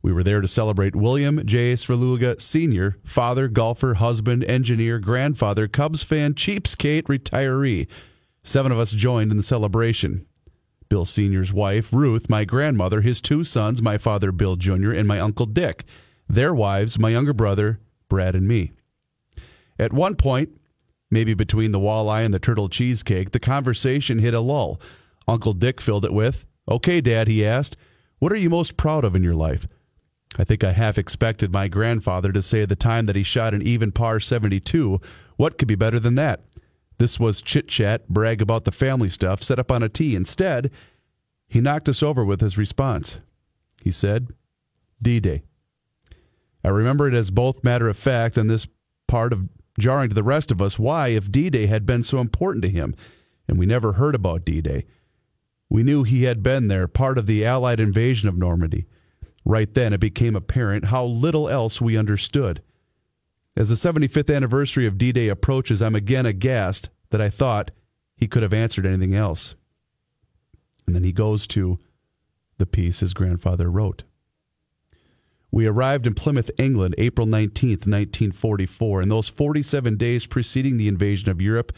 We 0.00 0.12
were 0.12 0.22
there 0.22 0.40
to 0.40 0.48
celebrate 0.48 0.96
William 0.96 1.44
J. 1.44 1.74
Svrluga 1.74 2.40
Sr., 2.40 2.96
father, 3.04 3.48
golfer, 3.48 3.94
husband, 3.94 4.44
engineer, 4.44 4.98
grandfather, 4.98 5.68
Cubs 5.68 6.02
fan, 6.02 6.34
cheapskate, 6.34 7.02
retiree. 7.02 7.88
Seven 8.48 8.72
of 8.72 8.78
us 8.78 8.92
joined 8.92 9.30
in 9.30 9.36
the 9.36 9.42
celebration. 9.42 10.24
Bill 10.88 11.04
Sr.'s 11.04 11.52
wife, 11.52 11.92
Ruth, 11.92 12.30
my 12.30 12.46
grandmother, 12.46 13.02
his 13.02 13.20
two 13.20 13.44
sons, 13.44 13.82
my 13.82 13.98
father, 13.98 14.32
Bill 14.32 14.56
Jr., 14.56 14.92
and 14.92 15.06
my 15.06 15.20
uncle 15.20 15.44
Dick, 15.44 15.84
their 16.30 16.54
wives, 16.54 16.98
my 16.98 17.10
younger 17.10 17.34
brother, 17.34 17.78
Brad, 18.08 18.34
and 18.34 18.48
me. 18.48 18.72
At 19.78 19.92
one 19.92 20.16
point, 20.16 20.58
maybe 21.10 21.34
between 21.34 21.72
the 21.72 21.78
walleye 21.78 22.24
and 22.24 22.32
the 22.32 22.38
turtle 22.38 22.70
cheesecake, 22.70 23.32
the 23.32 23.38
conversation 23.38 24.18
hit 24.18 24.32
a 24.32 24.40
lull. 24.40 24.80
Uncle 25.26 25.52
Dick 25.52 25.78
filled 25.78 26.06
it 26.06 26.14
with, 26.14 26.46
Okay, 26.70 27.02
Dad, 27.02 27.28
he 27.28 27.44
asked, 27.44 27.76
what 28.18 28.32
are 28.32 28.36
you 28.36 28.48
most 28.48 28.78
proud 28.78 29.04
of 29.04 29.14
in 29.14 29.22
your 29.22 29.34
life? 29.34 29.66
I 30.38 30.44
think 30.44 30.64
I 30.64 30.72
half 30.72 30.96
expected 30.96 31.52
my 31.52 31.68
grandfather 31.68 32.32
to 32.32 32.40
say 32.40 32.64
the 32.64 32.76
time 32.76 33.04
that 33.06 33.16
he 33.16 33.24
shot 33.24 33.52
an 33.52 33.60
even 33.60 33.92
par 33.92 34.20
72. 34.20 35.02
What 35.36 35.58
could 35.58 35.68
be 35.68 35.74
better 35.74 36.00
than 36.00 36.14
that? 36.14 36.44
This 36.98 37.18
was 37.20 37.42
chit 37.42 37.68
chat, 37.68 38.08
brag 38.08 38.42
about 38.42 38.64
the 38.64 38.72
family 38.72 39.08
stuff, 39.08 39.42
set 39.42 39.58
up 39.58 39.70
on 39.70 39.82
a 39.82 39.88
tee. 39.88 40.16
Instead, 40.16 40.70
he 41.46 41.60
knocked 41.60 41.88
us 41.88 42.02
over 42.02 42.24
with 42.24 42.40
his 42.40 42.58
response. 42.58 43.20
He 43.82 43.90
said, 43.90 44.28
D 45.00 45.20
Day. 45.20 45.42
I 46.64 46.68
remember 46.68 47.08
it 47.08 47.14
as 47.14 47.30
both 47.30 47.64
matter 47.64 47.88
of 47.88 47.96
fact 47.96 48.36
and 48.36 48.50
this 48.50 48.66
part 49.06 49.32
of 49.32 49.48
jarring 49.78 50.08
to 50.08 50.14
the 50.14 50.24
rest 50.24 50.50
of 50.50 50.60
us 50.60 50.78
why, 50.78 51.08
if 51.08 51.30
D 51.30 51.50
Day 51.50 51.66
had 51.66 51.86
been 51.86 52.02
so 52.02 52.18
important 52.18 52.62
to 52.62 52.68
him, 52.68 52.94
and 53.46 53.58
we 53.58 53.64
never 53.64 53.92
heard 53.92 54.14
about 54.14 54.44
D 54.44 54.60
Day. 54.60 54.84
We 55.70 55.82
knew 55.82 56.02
he 56.02 56.24
had 56.24 56.42
been 56.42 56.68
there, 56.68 56.88
part 56.88 57.16
of 57.16 57.26
the 57.26 57.44
Allied 57.44 57.78
invasion 57.78 58.28
of 58.28 58.36
Normandy. 58.36 58.86
Right 59.44 59.72
then, 59.72 59.92
it 59.92 60.00
became 60.00 60.34
apparent 60.34 60.86
how 60.86 61.04
little 61.04 61.48
else 61.48 61.80
we 61.80 61.96
understood. 61.96 62.62
As 63.58 63.70
the 63.70 63.74
75th 63.74 64.32
anniversary 64.32 64.86
of 64.86 64.98
D 64.98 65.10
Day 65.10 65.26
approaches, 65.26 65.82
I'm 65.82 65.96
again 65.96 66.26
aghast 66.26 66.90
that 67.10 67.20
I 67.20 67.28
thought 67.28 67.72
he 68.16 68.28
could 68.28 68.44
have 68.44 68.52
answered 68.52 68.86
anything 68.86 69.16
else. 69.16 69.56
And 70.86 70.94
then 70.94 71.02
he 71.02 71.10
goes 71.10 71.44
to 71.48 71.76
the 72.58 72.66
piece 72.66 73.00
his 73.00 73.14
grandfather 73.14 73.68
wrote. 73.68 74.04
We 75.50 75.66
arrived 75.66 76.06
in 76.06 76.14
Plymouth, 76.14 76.52
England, 76.56 76.94
April 76.98 77.26
19th, 77.26 77.84
1944. 77.84 79.02
In 79.02 79.08
those 79.08 79.26
47 79.26 79.96
days 79.96 80.26
preceding 80.26 80.76
the 80.76 80.86
invasion 80.86 81.28
of 81.28 81.42
Europe, 81.42 81.72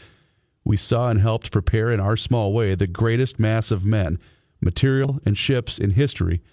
we 0.63 0.77
saw 0.77 1.09
and 1.09 1.19
helped 1.19 1.51
prepare 1.51 1.89
in 1.89 1.99
our 1.99 2.15
small 2.15 2.53
way 2.53 2.75
the 2.75 2.85
greatest 2.85 3.39
mass 3.39 3.71
of 3.71 3.83
men, 3.83 4.19
material, 4.61 5.19
and 5.25 5.35
ships 5.35 5.79
in 5.79 5.91
history 5.91 6.43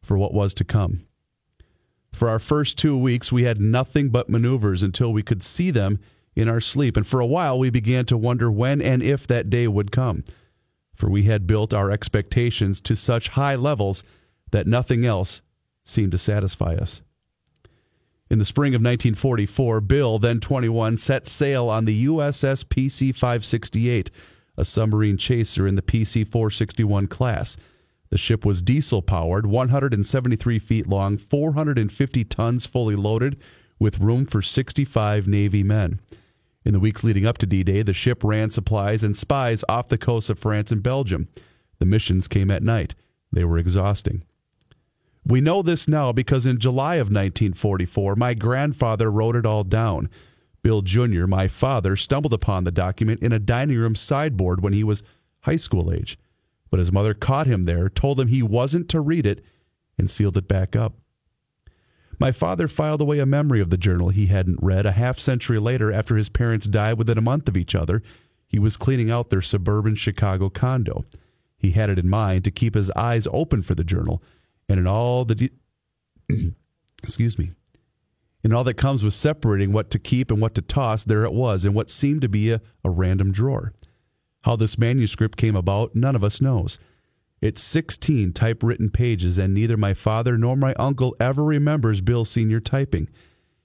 for 0.00 0.16
what 0.16 0.32
was 0.32 0.54
to 0.54 0.64
come. 0.64 1.05
For 2.16 2.30
our 2.30 2.38
first 2.38 2.78
two 2.78 2.96
weeks, 2.96 3.30
we 3.30 3.42
had 3.42 3.60
nothing 3.60 4.08
but 4.08 4.30
maneuvers 4.30 4.82
until 4.82 5.12
we 5.12 5.22
could 5.22 5.42
see 5.42 5.70
them 5.70 5.98
in 6.34 6.48
our 6.48 6.62
sleep. 6.62 6.96
And 6.96 7.06
for 7.06 7.20
a 7.20 7.26
while, 7.26 7.58
we 7.58 7.68
began 7.68 8.06
to 8.06 8.16
wonder 8.16 8.50
when 8.50 8.80
and 8.80 9.02
if 9.02 9.26
that 9.26 9.50
day 9.50 9.68
would 9.68 9.92
come. 9.92 10.24
For 10.94 11.10
we 11.10 11.24
had 11.24 11.46
built 11.46 11.74
our 11.74 11.90
expectations 11.90 12.80
to 12.80 12.96
such 12.96 13.28
high 13.28 13.54
levels 13.54 14.02
that 14.50 14.66
nothing 14.66 15.04
else 15.04 15.42
seemed 15.84 16.12
to 16.12 16.18
satisfy 16.18 16.76
us. 16.76 17.02
In 18.30 18.38
the 18.38 18.46
spring 18.46 18.74
of 18.74 18.80
1944, 18.80 19.82
Bill, 19.82 20.18
then 20.18 20.40
21, 20.40 20.96
set 20.96 21.26
sail 21.26 21.68
on 21.68 21.84
the 21.84 22.06
USS 22.06 22.64
PC 22.64 23.14
568, 23.14 24.10
a 24.56 24.64
submarine 24.64 25.18
chaser 25.18 25.66
in 25.66 25.74
the 25.74 25.82
PC 25.82 26.26
461 26.26 27.08
class. 27.08 27.58
The 28.10 28.18
ship 28.18 28.44
was 28.44 28.62
diesel 28.62 29.02
powered, 29.02 29.46
173 29.46 30.58
feet 30.58 30.86
long, 30.86 31.18
450 31.18 32.24
tons 32.24 32.66
fully 32.66 32.96
loaded, 32.96 33.36
with 33.78 33.98
room 33.98 34.26
for 34.26 34.42
65 34.42 35.26
Navy 35.26 35.62
men. 35.62 36.00
In 36.64 36.72
the 36.72 36.80
weeks 36.80 37.04
leading 37.04 37.26
up 37.26 37.38
to 37.38 37.46
D 37.46 37.62
Day, 37.62 37.82
the 37.82 37.94
ship 37.94 38.24
ran 38.24 38.50
supplies 38.50 39.04
and 39.04 39.16
spies 39.16 39.64
off 39.68 39.88
the 39.88 39.98
coasts 39.98 40.30
of 40.30 40.38
France 40.38 40.72
and 40.72 40.82
Belgium. 40.82 41.28
The 41.78 41.86
missions 41.86 42.26
came 42.26 42.50
at 42.50 42.62
night. 42.62 42.94
They 43.32 43.44
were 43.44 43.58
exhausting. 43.58 44.22
We 45.24 45.40
know 45.40 45.62
this 45.62 45.88
now 45.88 46.12
because 46.12 46.46
in 46.46 46.58
July 46.58 46.96
of 46.96 47.08
1944, 47.08 48.16
my 48.16 48.34
grandfather 48.34 49.10
wrote 49.10 49.36
it 49.36 49.44
all 49.44 49.64
down. 49.64 50.08
Bill 50.62 50.82
Jr., 50.82 51.26
my 51.26 51.48
father, 51.48 51.96
stumbled 51.96 52.32
upon 52.32 52.64
the 52.64 52.70
document 52.70 53.20
in 53.20 53.32
a 53.32 53.38
dining 53.38 53.76
room 53.76 53.94
sideboard 53.94 54.62
when 54.62 54.72
he 54.72 54.84
was 54.84 55.02
high 55.40 55.56
school 55.56 55.92
age 55.92 56.18
but 56.70 56.78
his 56.78 56.92
mother 56.92 57.14
caught 57.14 57.46
him 57.46 57.64
there, 57.64 57.88
told 57.88 58.20
him 58.20 58.28
he 58.28 58.42
wasn't 58.42 58.88
to 58.90 59.00
read 59.00 59.26
it, 59.26 59.44
and 59.98 60.10
sealed 60.10 60.36
it 60.36 60.48
back 60.48 60.76
up. 60.76 60.94
My 62.18 62.32
father 62.32 62.66
filed 62.66 63.00
away 63.00 63.18
a 63.18 63.26
memory 63.26 63.60
of 63.60 63.70
the 63.70 63.76
journal 63.76 64.08
he 64.08 64.26
hadn't 64.26 64.62
read 64.62 64.86
a 64.86 64.92
half 64.92 65.18
century 65.18 65.58
later 65.58 65.92
after 65.92 66.16
his 66.16 66.28
parents 66.28 66.66
died 66.66 66.98
within 66.98 67.18
a 67.18 67.22
month 67.22 67.48
of 67.48 67.56
each 67.56 67.74
other. 67.74 68.02
He 68.48 68.58
was 68.58 68.76
cleaning 68.76 69.10
out 69.10 69.28
their 69.28 69.42
suburban 69.42 69.96
Chicago 69.96 70.48
condo. 70.48 71.04
He 71.58 71.72
had 71.72 71.90
it 71.90 71.98
in 71.98 72.08
mind 72.08 72.44
to 72.44 72.50
keep 72.50 72.74
his 72.74 72.90
eyes 72.92 73.26
open 73.32 73.62
for 73.62 73.74
the 73.74 73.84
journal, 73.84 74.22
and 74.68 74.78
in 74.78 74.86
all 74.86 75.24
the 75.24 75.34
de- 75.34 75.50
excuse 77.02 77.38
me, 77.38 77.52
in 78.42 78.52
all 78.52 78.64
that 78.64 78.74
comes 78.74 79.02
with 79.02 79.14
separating 79.14 79.72
what 79.72 79.90
to 79.90 79.98
keep 79.98 80.30
and 80.30 80.40
what 80.40 80.54
to 80.54 80.62
toss, 80.62 81.04
there 81.04 81.24
it 81.24 81.32
was 81.32 81.64
in 81.64 81.74
what 81.74 81.90
seemed 81.90 82.20
to 82.22 82.28
be 82.28 82.50
a, 82.50 82.60
a 82.84 82.90
random 82.90 83.32
drawer. 83.32 83.72
How 84.46 84.54
this 84.54 84.78
manuscript 84.78 85.36
came 85.36 85.56
about, 85.56 85.96
none 85.96 86.14
of 86.14 86.22
us 86.22 86.40
knows. 86.40 86.78
It's 87.40 87.60
16 87.60 88.32
typewritten 88.32 88.90
pages, 88.90 89.38
and 89.38 89.52
neither 89.52 89.76
my 89.76 89.92
father 89.92 90.38
nor 90.38 90.56
my 90.56 90.72
uncle 90.74 91.16
ever 91.18 91.42
remembers 91.42 92.00
Bill 92.00 92.24
Sr. 92.24 92.60
typing. 92.60 93.08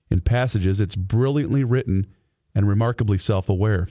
In 0.10 0.22
passages, 0.22 0.82
it's 0.82 0.96
brilliantly 0.96 1.64
written 1.64 2.08
and 2.56 2.68
remarkably 2.68 3.20
self 3.20 3.48
aware. 3.48 3.90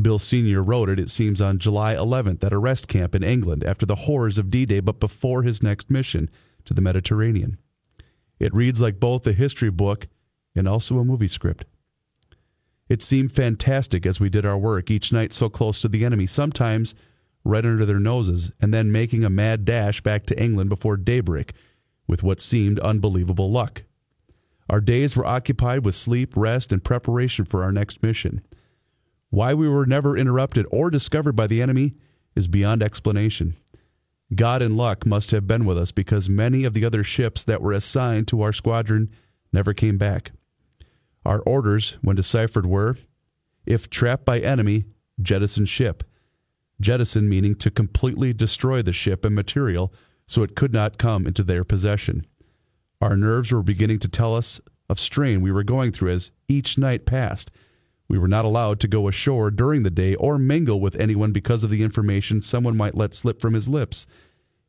Bill 0.00 0.18
Sr. 0.18 0.60
wrote 0.60 0.88
it, 0.88 0.98
it 0.98 1.08
seems, 1.08 1.40
on 1.40 1.60
July 1.60 1.94
11th 1.94 2.42
at 2.42 2.52
a 2.52 2.58
rest 2.58 2.88
camp 2.88 3.14
in 3.14 3.22
England 3.22 3.62
after 3.62 3.86
the 3.86 3.94
horrors 3.94 4.38
of 4.38 4.50
D 4.50 4.66
Day, 4.66 4.80
but 4.80 4.98
before 4.98 5.44
his 5.44 5.62
next 5.62 5.88
mission 5.88 6.28
to 6.64 6.74
the 6.74 6.82
Mediterranean. 6.82 7.58
It 8.40 8.52
reads 8.52 8.80
like 8.80 8.98
both 8.98 9.24
a 9.28 9.32
history 9.32 9.70
book 9.70 10.08
and 10.56 10.66
also 10.66 10.98
a 10.98 11.04
movie 11.04 11.28
script. 11.28 11.64
It 12.92 13.00
seemed 13.00 13.32
fantastic 13.32 14.04
as 14.04 14.20
we 14.20 14.28
did 14.28 14.44
our 14.44 14.58
work, 14.58 14.90
each 14.90 15.14
night 15.14 15.32
so 15.32 15.48
close 15.48 15.80
to 15.80 15.88
the 15.88 16.04
enemy, 16.04 16.26
sometimes 16.26 16.94
right 17.42 17.64
under 17.64 17.86
their 17.86 17.98
noses, 17.98 18.52
and 18.60 18.74
then 18.74 18.92
making 18.92 19.24
a 19.24 19.30
mad 19.30 19.64
dash 19.64 20.02
back 20.02 20.26
to 20.26 20.38
England 20.38 20.68
before 20.68 20.98
daybreak 20.98 21.54
with 22.06 22.22
what 22.22 22.38
seemed 22.38 22.78
unbelievable 22.80 23.50
luck. 23.50 23.84
Our 24.68 24.82
days 24.82 25.16
were 25.16 25.24
occupied 25.24 25.86
with 25.86 25.94
sleep, 25.94 26.36
rest, 26.36 26.70
and 26.70 26.84
preparation 26.84 27.46
for 27.46 27.62
our 27.62 27.72
next 27.72 28.02
mission. 28.02 28.42
Why 29.30 29.54
we 29.54 29.70
were 29.70 29.86
never 29.86 30.14
interrupted 30.14 30.66
or 30.70 30.90
discovered 30.90 31.34
by 31.34 31.46
the 31.46 31.62
enemy 31.62 31.94
is 32.36 32.46
beyond 32.46 32.82
explanation. 32.82 33.56
God 34.34 34.60
and 34.60 34.76
luck 34.76 35.06
must 35.06 35.30
have 35.30 35.46
been 35.46 35.64
with 35.64 35.78
us 35.78 35.92
because 35.92 36.28
many 36.28 36.64
of 36.64 36.74
the 36.74 36.84
other 36.84 37.04
ships 37.04 37.42
that 37.44 37.62
were 37.62 37.72
assigned 37.72 38.28
to 38.28 38.42
our 38.42 38.52
squadron 38.52 39.08
never 39.50 39.72
came 39.72 39.96
back. 39.96 40.32
Our 41.24 41.40
orders, 41.40 41.98
when 42.02 42.16
deciphered, 42.16 42.66
were 42.66 42.96
if 43.64 43.88
trapped 43.88 44.24
by 44.24 44.40
enemy, 44.40 44.84
jettison 45.20 45.66
ship. 45.66 46.02
Jettison 46.80 47.28
meaning 47.28 47.54
to 47.56 47.70
completely 47.70 48.32
destroy 48.32 48.82
the 48.82 48.92
ship 48.92 49.24
and 49.24 49.34
material 49.34 49.92
so 50.26 50.42
it 50.42 50.56
could 50.56 50.72
not 50.72 50.98
come 50.98 51.26
into 51.26 51.42
their 51.44 51.64
possession. 51.64 52.26
Our 53.00 53.16
nerves 53.16 53.52
were 53.52 53.62
beginning 53.62 54.00
to 54.00 54.08
tell 54.08 54.34
us 54.34 54.60
of 54.88 54.98
strain 54.98 55.40
we 55.40 55.52
were 55.52 55.62
going 55.62 55.92
through 55.92 56.10
as 56.10 56.32
each 56.48 56.76
night 56.76 57.06
passed. 57.06 57.50
We 58.08 58.18
were 58.18 58.28
not 58.28 58.44
allowed 58.44 58.80
to 58.80 58.88
go 58.88 59.08
ashore 59.08 59.50
during 59.50 59.84
the 59.84 59.90
day 59.90 60.14
or 60.16 60.38
mingle 60.38 60.80
with 60.80 60.96
anyone 60.96 61.32
because 61.32 61.64
of 61.64 61.70
the 61.70 61.82
information 61.82 62.42
someone 62.42 62.76
might 62.76 62.96
let 62.96 63.14
slip 63.14 63.40
from 63.40 63.54
his 63.54 63.68
lips. 63.68 64.06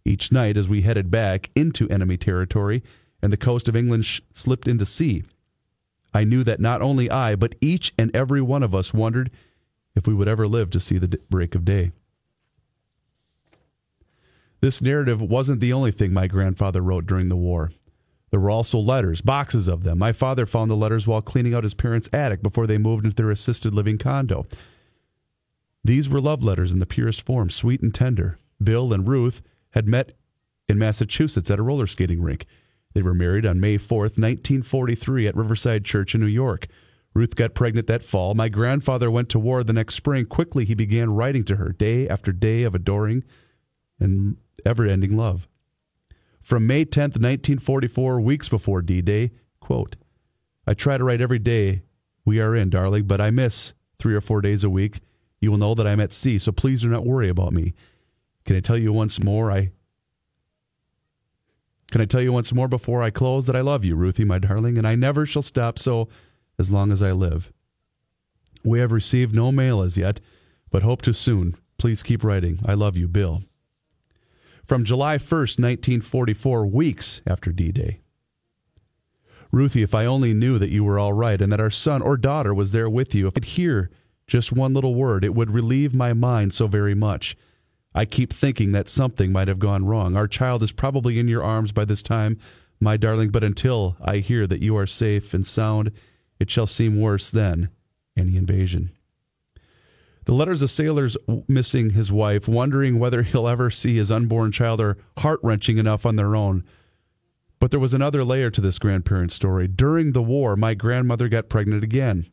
Each 0.05 0.31
night, 0.31 0.57
as 0.57 0.67
we 0.67 0.81
headed 0.81 1.09
back 1.09 1.49
into 1.55 1.89
enemy 1.89 2.17
territory 2.17 2.83
and 3.21 3.33
the 3.33 3.37
coast 3.37 3.67
of 3.67 3.75
England 3.75 4.05
sh- 4.05 4.21
slipped 4.33 4.67
into 4.67 4.85
sea, 4.85 5.23
I 6.13 6.23
knew 6.23 6.43
that 6.43 6.59
not 6.59 6.81
only 6.81 7.09
I, 7.09 7.35
but 7.35 7.55
each 7.59 7.93
and 7.97 8.15
every 8.15 8.41
one 8.41 8.63
of 8.63 8.75
us 8.75 8.93
wondered 8.93 9.31
if 9.95 10.07
we 10.07 10.13
would 10.13 10.27
ever 10.27 10.47
live 10.47 10.69
to 10.71 10.79
see 10.79 10.97
the 10.97 11.19
break 11.29 11.55
of 11.55 11.65
day. 11.65 11.91
This 14.61 14.81
narrative 14.81 15.21
wasn't 15.21 15.59
the 15.59 15.73
only 15.73 15.91
thing 15.91 16.13
my 16.13 16.27
grandfather 16.27 16.81
wrote 16.81 17.05
during 17.05 17.29
the 17.29 17.35
war. 17.35 17.71
There 18.31 18.39
were 18.39 18.49
also 18.49 18.79
letters, 18.79 19.21
boxes 19.21 19.67
of 19.67 19.83
them. 19.83 19.99
My 19.99 20.11
father 20.11 20.45
found 20.45 20.71
the 20.71 20.75
letters 20.75 21.05
while 21.05 21.21
cleaning 21.21 21.53
out 21.53 21.63
his 21.63 21.73
parents' 21.73 22.09
attic 22.13 22.41
before 22.41 22.65
they 22.65 22.77
moved 22.77 23.05
into 23.05 23.15
their 23.15 23.29
assisted 23.29 23.73
living 23.75 23.97
condo. 23.97 24.45
These 25.83 26.09
were 26.09 26.21
love 26.21 26.43
letters 26.43 26.71
in 26.71 26.79
the 26.79 26.85
purest 26.85 27.21
form, 27.23 27.49
sweet 27.49 27.81
and 27.81 27.93
tender. 27.93 28.39
Bill 28.63 28.93
and 28.93 29.07
Ruth 29.07 29.41
had 29.71 29.87
met 29.87 30.13
in 30.69 30.79
Massachusetts 30.79 31.51
at 31.51 31.59
a 31.59 31.63
roller 31.63 31.85
skating 31.85 32.21
rink. 32.21 32.45
They 32.93 33.01
were 33.01 33.13
married 33.13 33.45
on 33.45 33.59
May 33.59 33.77
4th, 33.77 34.17
1943, 34.19 35.27
at 35.27 35.35
Riverside 35.35 35.83
Church 35.83 36.13
in 36.13 36.21
New 36.21 36.27
York. 36.27 36.67
Ruth 37.13 37.35
got 37.35 37.53
pregnant 37.53 37.87
that 37.87 38.03
fall. 38.03 38.33
My 38.33 38.49
grandfather 38.49 39.09
went 39.11 39.29
to 39.29 39.39
war 39.39 39.63
the 39.63 39.73
next 39.73 39.95
spring. 39.95 40.25
Quickly, 40.25 40.65
he 40.65 40.73
began 40.73 41.13
writing 41.13 41.43
to 41.45 41.57
her, 41.57 41.69
day 41.69 42.07
after 42.07 42.31
day 42.31 42.63
of 42.63 42.73
adoring 42.73 43.23
and 43.99 44.37
ever 44.65 44.87
ending 44.87 45.15
love. 45.15 45.47
From 46.41 46.67
May 46.67 46.85
10th, 46.85 47.19
1944, 47.19 48.19
weeks 48.19 48.49
before 48.49 48.81
D 48.81 49.01
Day, 49.01 49.31
quote, 49.59 49.95
I 50.67 50.73
try 50.73 50.97
to 50.97 51.03
write 51.03 51.21
every 51.21 51.39
day 51.39 51.83
we 52.25 52.39
are 52.39 52.55
in, 52.55 52.69
darling, 52.69 53.05
but 53.05 53.21
I 53.21 53.31
miss 53.31 53.73
three 53.99 54.15
or 54.15 54.21
four 54.21 54.41
days 54.41 54.63
a 54.63 54.69
week. 54.69 54.99
You 55.39 55.51
will 55.51 55.57
know 55.57 55.73
that 55.75 55.87
I'm 55.87 55.99
at 55.99 56.13
sea, 56.13 56.39
so 56.39 56.51
please 56.51 56.81
do 56.81 56.89
not 56.89 57.05
worry 57.05 57.29
about 57.29 57.53
me. 57.53 57.73
Can 58.45 58.55
I 58.55 58.59
tell 58.59 58.77
you 58.77 58.91
once 58.91 59.23
more 59.23 59.51
I 59.51 59.71
Can 61.93 62.01
I 62.01 62.05
tell 62.05 62.23
you 62.23 62.33
once 62.33 62.51
more 62.51 62.67
before 62.67 63.03
I 63.03 63.11
close 63.11 63.45
that 63.45 63.55
I 63.55 63.61
love 63.61 63.85
you, 63.85 63.95
Ruthie, 63.95 64.25
my 64.25 64.39
darling, 64.39 64.79
and 64.79 64.87
I 64.87 64.95
never 64.95 65.27
shall 65.27 65.43
stop 65.43 65.77
so 65.77 66.07
as 66.57 66.71
long 66.71 66.91
as 66.91 67.03
I 67.03 67.11
live. 67.11 67.53
We 68.63 68.79
have 68.79 68.91
received 68.91 69.35
no 69.35 69.51
mail 69.51 69.79
as 69.79 69.95
yet, 69.95 70.19
but 70.71 70.81
hope 70.81 71.03
to 71.03 71.13
soon. 71.13 71.55
Please 71.77 72.01
keep 72.01 72.23
writing. 72.23 72.57
I 72.65 72.73
love 72.73 72.97
you, 72.97 73.07
Bill. 73.07 73.43
From 74.65 74.83
July 74.83 75.19
1st, 75.19 75.59
1944, 75.59 76.65
weeks 76.65 77.21
after 77.27 77.51
D 77.51 77.71
Day. 77.71 77.99
Ruthie, 79.51 79.83
if 79.83 79.93
I 79.93 80.07
only 80.07 80.33
knew 80.33 80.57
that 80.57 80.71
you 80.71 80.83
were 80.83 80.97
all 80.97 81.13
right 81.13 81.39
and 81.39 81.51
that 81.51 81.61
our 81.61 81.69
son 81.69 82.01
or 82.01 82.17
daughter 82.17 82.55
was 82.55 82.71
there 82.71 82.89
with 82.89 83.13
you, 83.13 83.27
if 83.27 83.33
I 83.33 83.35
could 83.35 83.45
hear 83.45 83.91
just 84.25 84.51
one 84.51 84.73
little 84.73 84.95
word, 84.95 85.23
it 85.23 85.35
would 85.35 85.51
relieve 85.51 85.93
my 85.93 86.13
mind 86.13 86.55
so 86.55 86.65
very 86.65 86.95
much. 86.95 87.37
I 87.95 88.05
keep 88.05 88.33
thinking 88.33 88.71
that 88.71 88.89
something 88.89 89.31
might 89.31 89.47
have 89.47 89.59
gone 89.59 89.85
wrong. 89.85 90.15
Our 90.15 90.27
child 90.27 90.63
is 90.63 90.71
probably 90.71 91.19
in 91.19 91.27
your 91.27 91.43
arms 91.43 91.71
by 91.71 91.85
this 91.85 92.01
time, 92.01 92.37
my 92.79 92.97
darling, 92.97 93.29
but 93.29 93.43
until 93.43 93.95
I 94.01 94.17
hear 94.17 94.47
that 94.47 94.61
you 94.61 94.75
are 94.77 94.87
safe 94.87 95.33
and 95.33 95.45
sound, 95.45 95.91
it 96.39 96.49
shall 96.49 96.67
seem 96.67 96.99
worse 96.99 97.29
than 97.29 97.69
any 98.17 98.35
invasion. 98.35 98.91
The 100.25 100.33
letters 100.33 100.61
of 100.61 100.71
sailors 100.71 101.17
missing 101.47 101.91
his 101.91 102.11
wife, 102.11 102.47
wondering 102.47 102.97
whether 102.97 103.23
he'll 103.23 103.47
ever 103.47 103.69
see 103.69 103.95
his 103.95 104.11
unborn 104.11 104.51
child, 104.51 104.79
are 104.79 104.97
heart 105.19 105.39
wrenching 105.43 105.77
enough 105.77 106.05
on 106.05 106.15
their 106.15 106.35
own. 106.35 106.63
But 107.59 107.71
there 107.71 107.79
was 107.79 107.93
another 107.93 108.23
layer 108.23 108.49
to 108.51 108.61
this 108.61 108.79
grandparent 108.79 109.31
story. 109.31 109.67
During 109.67 110.13
the 110.13 110.23
war, 110.23 110.55
my 110.55 110.73
grandmother 110.73 111.29
got 111.29 111.49
pregnant 111.49 111.83
again, 111.83 112.25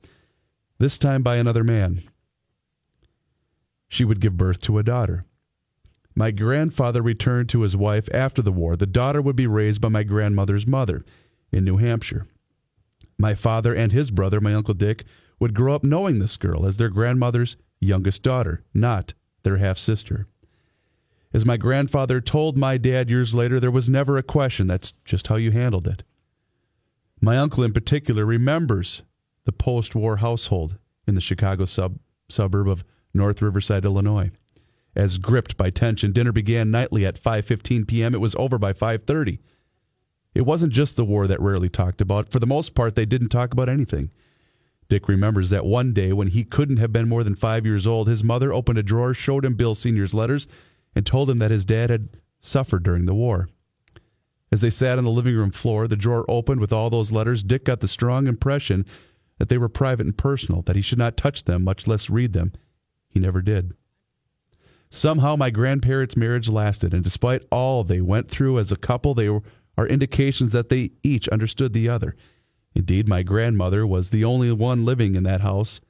this 0.79 0.99
time 0.99 1.23
by 1.23 1.37
another 1.37 1.65
man. 1.65 2.03
She 3.89 4.05
would 4.05 4.21
give 4.21 4.37
birth 4.37 4.61
to 4.63 4.79
a 4.79 4.85
daughter. 4.85 5.25
My 6.21 6.33
grandfather 6.33 7.01
returned 7.01 7.49
to 7.49 7.63
his 7.63 7.79
wife 7.79 8.07
after 8.13 8.43
the 8.43 8.53
war. 8.53 8.77
The 8.77 8.85
daughter 8.85 9.23
would 9.23 9.37
be 9.37 9.47
raised 9.47 9.81
by 9.81 9.89
my 9.89 10.03
grandmother's 10.03 10.67
mother 10.67 11.03
in 11.51 11.65
New 11.65 11.79
Hampshire. 11.79 12.27
My 13.17 13.35
father 13.35 13.75
and 13.75 13.91
his 13.91 14.11
brother, 14.11 14.39
my 14.39 14.53
Uncle 14.53 14.75
Dick, 14.75 15.05
would 15.39 15.55
grow 15.55 15.75
up 15.75 15.83
knowing 15.83 16.19
this 16.19 16.37
girl 16.37 16.67
as 16.67 16.77
their 16.77 16.91
grandmother's 16.91 17.57
youngest 17.81 18.23
daughter, 18.23 18.63
not 18.75 19.15
their 19.45 19.57
half 19.57 19.79
sister. 19.79 20.27
As 21.33 21.47
my 21.47 21.57
grandfather 21.57 22.21
told 22.21 22.55
my 22.55 22.77
dad 22.77 23.09
years 23.09 23.35
later, 23.35 23.59
there 23.59 23.71
was 23.71 23.89
never 23.89 24.19
a 24.19 24.23
question. 24.23 24.67
That's 24.67 24.91
just 25.07 25.29
how 25.29 25.37
you 25.37 25.53
handled 25.53 25.89
it. 25.89 26.03
My 27.23 27.39
uncle, 27.39 27.65
in 27.65 27.73
particular, 27.73 28.27
remembers 28.27 29.01
the 29.47 29.53
post 29.53 29.95
war 29.95 30.19
household 30.19 30.77
in 31.07 31.15
the 31.15 31.23
Chicago 31.23 31.65
sub- 31.65 31.99
suburb 32.29 32.69
of 32.69 32.85
North 33.15 33.41
Riverside, 33.41 33.87
Illinois. 33.87 34.33
As 34.95 35.19
gripped 35.19 35.57
by 35.57 35.71
tension, 35.71 36.13
dinner 36.13 36.33
began 36.33 36.71
nightly 36.71 37.07
at 37.07 37.21
5:15 37.21 37.87
p.m. 37.87 38.15
It 38.15 38.21
was 38.21 38.35
over 38.37 38.59
by 38.59 38.73
5:30. 38.73 39.39
It 40.35 40.43
wasn't 40.43 40.73
just 40.73 40.97
the 40.97 41.05
war 41.05 41.27
that 41.27 41.41
rarely 41.41 41.69
talked 41.69 42.01
about. 42.01 42.31
For 42.31 42.39
the 42.39 42.47
most 42.47 42.75
part, 42.75 42.95
they 42.95 43.07
didn't 43.07 43.29
talk 43.29 43.53
about 43.53 43.69
anything. 43.69 44.11
Dick 44.89 45.09
remembers 45.09 45.51
that 45.51 45.65
one 45.65 45.93
day 45.93 46.13
when 46.13 46.29
he 46.29 46.43
couldn't 46.43 46.79
have 46.79 46.93
been 46.93 47.09
more 47.09 47.23
than 47.23 47.37
five 47.37 47.65
years 47.65 47.87
old, 47.87 48.09
his 48.09 48.25
mother 48.25 48.53
opened 48.53 48.79
a 48.79 48.83
drawer, 48.83 49.15
showed 49.15 49.45
him 49.45 49.55
Bill 49.55 49.75
Sr.'s 49.75 50.15
letters, 50.15 50.47
and 50.95 51.07
told 51.07 51.31
him 51.31 51.39
that 51.39 51.53
his 51.53 51.65
dad 51.65 51.91
had 51.91 52.11
suffered 52.41 52.83
during 52.83 53.07
the 53.07 53.15
war. 53.15 53.49
As 54.53 54.61
they 54.61 54.71
sat 54.71 54.99
on 54.99 55.05
the 55.05 55.11
living 55.11 55.37
room 55.37 55.53
floor, 55.53 55.87
the 55.87 55.95
drawer 55.95 56.25
opened 56.29 56.61
with 56.61 56.73
all 56.73 56.91
those 56.91 57.13
letters. 57.13 57.45
Dick 57.45 57.65
got 57.65 57.81
the 57.81 57.89
strong 57.89 58.27
impression 58.27 58.85
that 59.39 59.49
they 59.49 59.59
were 59.59 59.69
private 59.69 60.07
and 60.07 60.19
personal, 60.19 60.63
that 60.63 60.75
he 60.75 60.83
should 60.83 60.99
not 60.99 61.17
touch 61.17 61.45
them, 61.45 61.63
much 61.63 61.87
less 61.87 62.11
read 62.11 62.33
them. 62.33 62.53
He 63.09 63.21
never 63.21 63.43
did. 63.43 63.75
Somehow, 64.91 65.37
my 65.37 65.51
grandparents' 65.51 66.17
marriage 66.17 66.49
lasted, 66.49 66.93
and 66.93 67.05
despite 67.05 67.47
all 67.51 67.85
they 67.85 68.01
went 68.01 68.29
through 68.29 68.59
as 68.59 68.73
a 68.73 68.77
couple, 68.77 69.15
they 69.15 69.29
are 69.29 69.87
indications 69.87 70.53
that 70.53 70.69
they 70.69 70.91
each 71.03 71.29
understood 71.29 71.73
the 71.73 71.89
other. 71.89 72.17
Indeed, 72.75 73.09
my 73.09 73.23
grandmother 73.23 73.87
was 73.87 74.11
the 74.11 74.25
only 74.25 74.51
one 74.53 74.85
living 74.85 75.15
in 75.15 75.23
that 75.25 75.43
house 75.43 75.81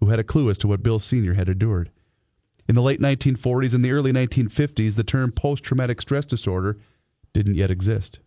who 0.00 0.06
had 0.06 0.18
a 0.18 0.24
clue 0.24 0.50
as 0.50 0.58
to 0.58 0.68
what 0.68 0.82
Bill 0.82 0.98
Sr. 0.98 1.34
had 1.34 1.48
endured. 1.48 1.90
In 2.68 2.74
the 2.74 2.82
late 2.82 3.00
1940s 3.00 3.74
and 3.74 3.84
the 3.84 3.92
early 3.92 4.12
1950s, 4.12 4.96
the 4.96 5.04
term 5.04 5.32
post 5.32 5.62
traumatic 5.62 6.00
stress 6.00 6.24
disorder 6.24 6.78
didn't 7.32 7.54
yet 7.54 7.70
exist. 7.70 8.18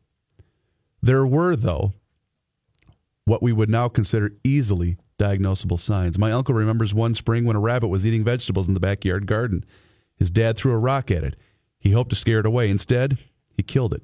There 1.02 1.26
were, 1.26 1.56
though, 1.56 1.94
what 3.26 3.44
we 3.44 3.52
would 3.52 3.70
now 3.70 3.88
consider 3.90 4.34
easily 4.44 4.98
diagnosable 5.18 5.80
signs. 5.80 6.18
My 6.18 6.32
uncle 6.32 6.56
remembers 6.56 6.94
one 6.94 7.14
spring 7.16 7.46
when 7.46 7.56
a 7.56 7.60
rabbit 7.60 7.90
was 7.90 8.06
eating 8.06 8.24
vegetables 8.24 8.68
in 8.68 8.74
the 8.74 8.80
backyard 8.80 9.28
garden. 9.28 9.66
His 10.20 10.30
dad 10.30 10.58
threw 10.58 10.74
a 10.74 10.78
rock 10.78 11.10
at 11.10 11.24
it. 11.24 11.36
He 11.80 11.92
hoped 11.92 12.12
to 12.12 12.16
scare 12.16 12.42
it 12.42 12.46
away. 12.46 12.70
Instead, 12.70 13.18
he 13.56 13.64
killed 13.64 13.94
it. 13.94 14.04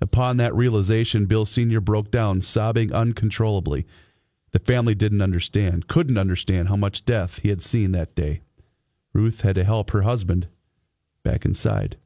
Upon 0.00 0.36
that 0.36 0.54
realization, 0.54 1.26
Bill 1.26 1.44
Sr. 1.44 1.80
broke 1.80 2.10
down, 2.10 2.40
sobbing 2.40 2.92
uncontrollably. 2.92 3.86
The 4.52 4.58
family 4.60 4.94
didn't 4.94 5.20
understand, 5.20 5.88
couldn't 5.88 6.16
understand 6.16 6.68
how 6.68 6.76
much 6.76 7.04
death 7.04 7.40
he 7.40 7.48
had 7.48 7.60
seen 7.60 7.92
that 7.92 8.14
day. 8.14 8.40
Ruth 9.12 9.40
had 9.40 9.56
to 9.56 9.64
help 9.64 9.90
her 9.90 10.02
husband 10.02 10.48
back 11.22 11.44
inside. 11.44 11.96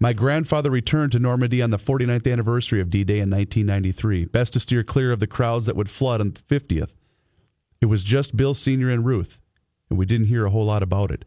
My 0.00 0.12
grandfather 0.12 0.70
returned 0.70 1.12
to 1.12 1.18
Normandy 1.18 1.62
on 1.62 1.70
the 1.70 1.78
49th 1.78 2.30
anniversary 2.30 2.80
of 2.80 2.90
D 2.90 3.04
Day 3.04 3.20
in 3.20 3.30
1993, 3.30 4.24
best 4.24 4.54
to 4.54 4.60
steer 4.60 4.82
clear 4.82 5.12
of 5.12 5.20
the 5.20 5.26
crowds 5.26 5.66
that 5.66 5.76
would 5.76 5.90
flood 5.90 6.20
on 6.20 6.32
the 6.32 6.40
50th. 6.40 6.90
It 7.80 7.86
was 7.86 8.02
just 8.02 8.36
Bill 8.36 8.54
Sr. 8.54 8.88
and 8.88 9.04
Ruth. 9.04 9.38
and 9.88 9.98
we 9.98 10.06
didn't 10.06 10.28
hear 10.28 10.46
a 10.46 10.50
whole 10.50 10.64
lot 10.64 10.82
about 10.82 11.10
it. 11.10 11.26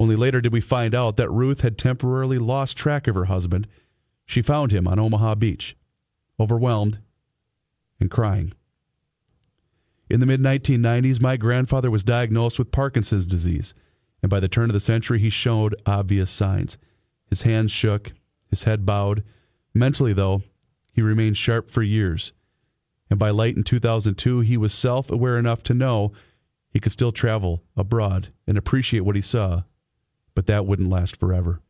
Only 0.00 0.16
later 0.16 0.40
did 0.40 0.54
we 0.54 0.62
find 0.62 0.94
out 0.94 1.18
that 1.18 1.30
Ruth 1.30 1.60
had 1.60 1.76
temporarily 1.76 2.38
lost 2.38 2.74
track 2.74 3.06
of 3.06 3.14
her 3.14 3.26
husband. 3.26 3.66
She 4.24 4.40
found 4.40 4.72
him 4.72 4.88
on 4.88 4.98
Omaha 4.98 5.34
Beach, 5.34 5.76
overwhelmed 6.40 7.00
and 8.00 8.10
crying. 8.10 8.54
In 10.08 10.20
the 10.20 10.26
mid 10.26 10.40
1990s, 10.40 11.20
my 11.20 11.36
grandfather 11.36 11.90
was 11.90 12.02
diagnosed 12.02 12.58
with 12.58 12.72
Parkinson's 12.72 13.26
disease, 13.26 13.74
and 14.22 14.30
by 14.30 14.40
the 14.40 14.48
turn 14.48 14.70
of 14.70 14.72
the 14.72 14.80
century, 14.80 15.18
he 15.18 15.28
showed 15.28 15.76
obvious 15.84 16.30
signs. 16.30 16.78
His 17.26 17.42
hands 17.42 17.70
shook, 17.70 18.12
his 18.48 18.64
head 18.64 18.86
bowed. 18.86 19.22
Mentally, 19.74 20.14
though, 20.14 20.42
he 20.90 21.02
remained 21.02 21.36
sharp 21.36 21.68
for 21.68 21.82
years. 21.82 22.32
And 23.10 23.18
by 23.18 23.30
late 23.30 23.54
in 23.54 23.64
2002, 23.64 24.40
he 24.40 24.56
was 24.56 24.72
self 24.72 25.10
aware 25.10 25.36
enough 25.36 25.62
to 25.64 25.74
know 25.74 26.12
he 26.70 26.80
could 26.80 26.92
still 26.92 27.12
travel 27.12 27.62
abroad 27.76 28.28
and 28.46 28.56
appreciate 28.56 29.00
what 29.00 29.16
he 29.16 29.22
saw, 29.22 29.64
but 30.34 30.46
that 30.46 30.66
wouldn't 30.66 30.90
last 30.90 31.16
forever. 31.16 31.60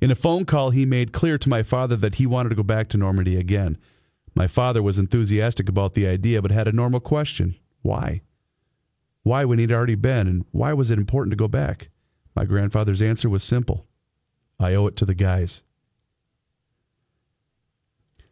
In 0.00 0.10
a 0.10 0.14
phone 0.14 0.44
call, 0.44 0.70
he 0.70 0.84
made 0.84 1.12
clear 1.12 1.38
to 1.38 1.48
my 1.48 1.62
father 1.62 1.96
that 1.96 2.16
he 2.16 2.26
wanted 2.26 2.50
to 2.50 2.54
go 2.54 2.62
back 2.62 2.88
to 2.90 2.98
Normandy 2.98 3.36
again. 3.36 3.78
My 4.34 4.46
father 4.46 4.82
was 4.82 4.98
enthusiastic 4.98 5.68
about 5.68 5.94
the 5.94 6.06
idea, 6.06 6.42
but 6.42 6.50
had 6.50 6.68
a 6.68 6.72
normal 6.72 7.00
question 7.00 7.56
why? 7.82 8.20
Why 9.22 9.44
when 9.44 9.58
he'd 9.58 9.72
already 9.72 9.94
been, 9.94 10.26
and 10.26 10.44
why 10.52 10.72
was 10.72 10.90
it 10.90 10.98
important 10.98 11.32
to 11.32 11.36
go 11.36 11.48
back? 11.48 11.88
My 12.34 12.44
grandfather's 12.44 13.00
answer 13.00 13.28
was 13.28 13.42
simple 13.42 13.86
I 14.60 14.74
owe 14.74 14.86
it 14.86 14.96
to 14.96 15.04
the 15.04 15.14
guys. 15.14 15.62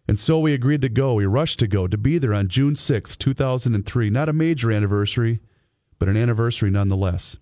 And 0.07 0.21
so 0.21 0.39
we 0.39 0.53
agreed 0.53 0.83
to 0.83 0.89
go. 0.89 1.15
We 1.15 1.25
rushed 1.25 1.59
to 1.61 1.67
go, 1.67 1.87
to 1.87 1.97
be 1.97 2.19
there 2.19 2.35
on 2.35 2.49
June 2.49 2.77
6, 2.77 3.17
2003. 3.17 4.11
Not 4.11 4.29
a 4.29 4.35
major 4.35 4.71
anniversary, 4.71 5.41
but 5.99 6.09
an 6.09 6.17
anniversary 6.17 6.71
nonetheless. 6.71 7.39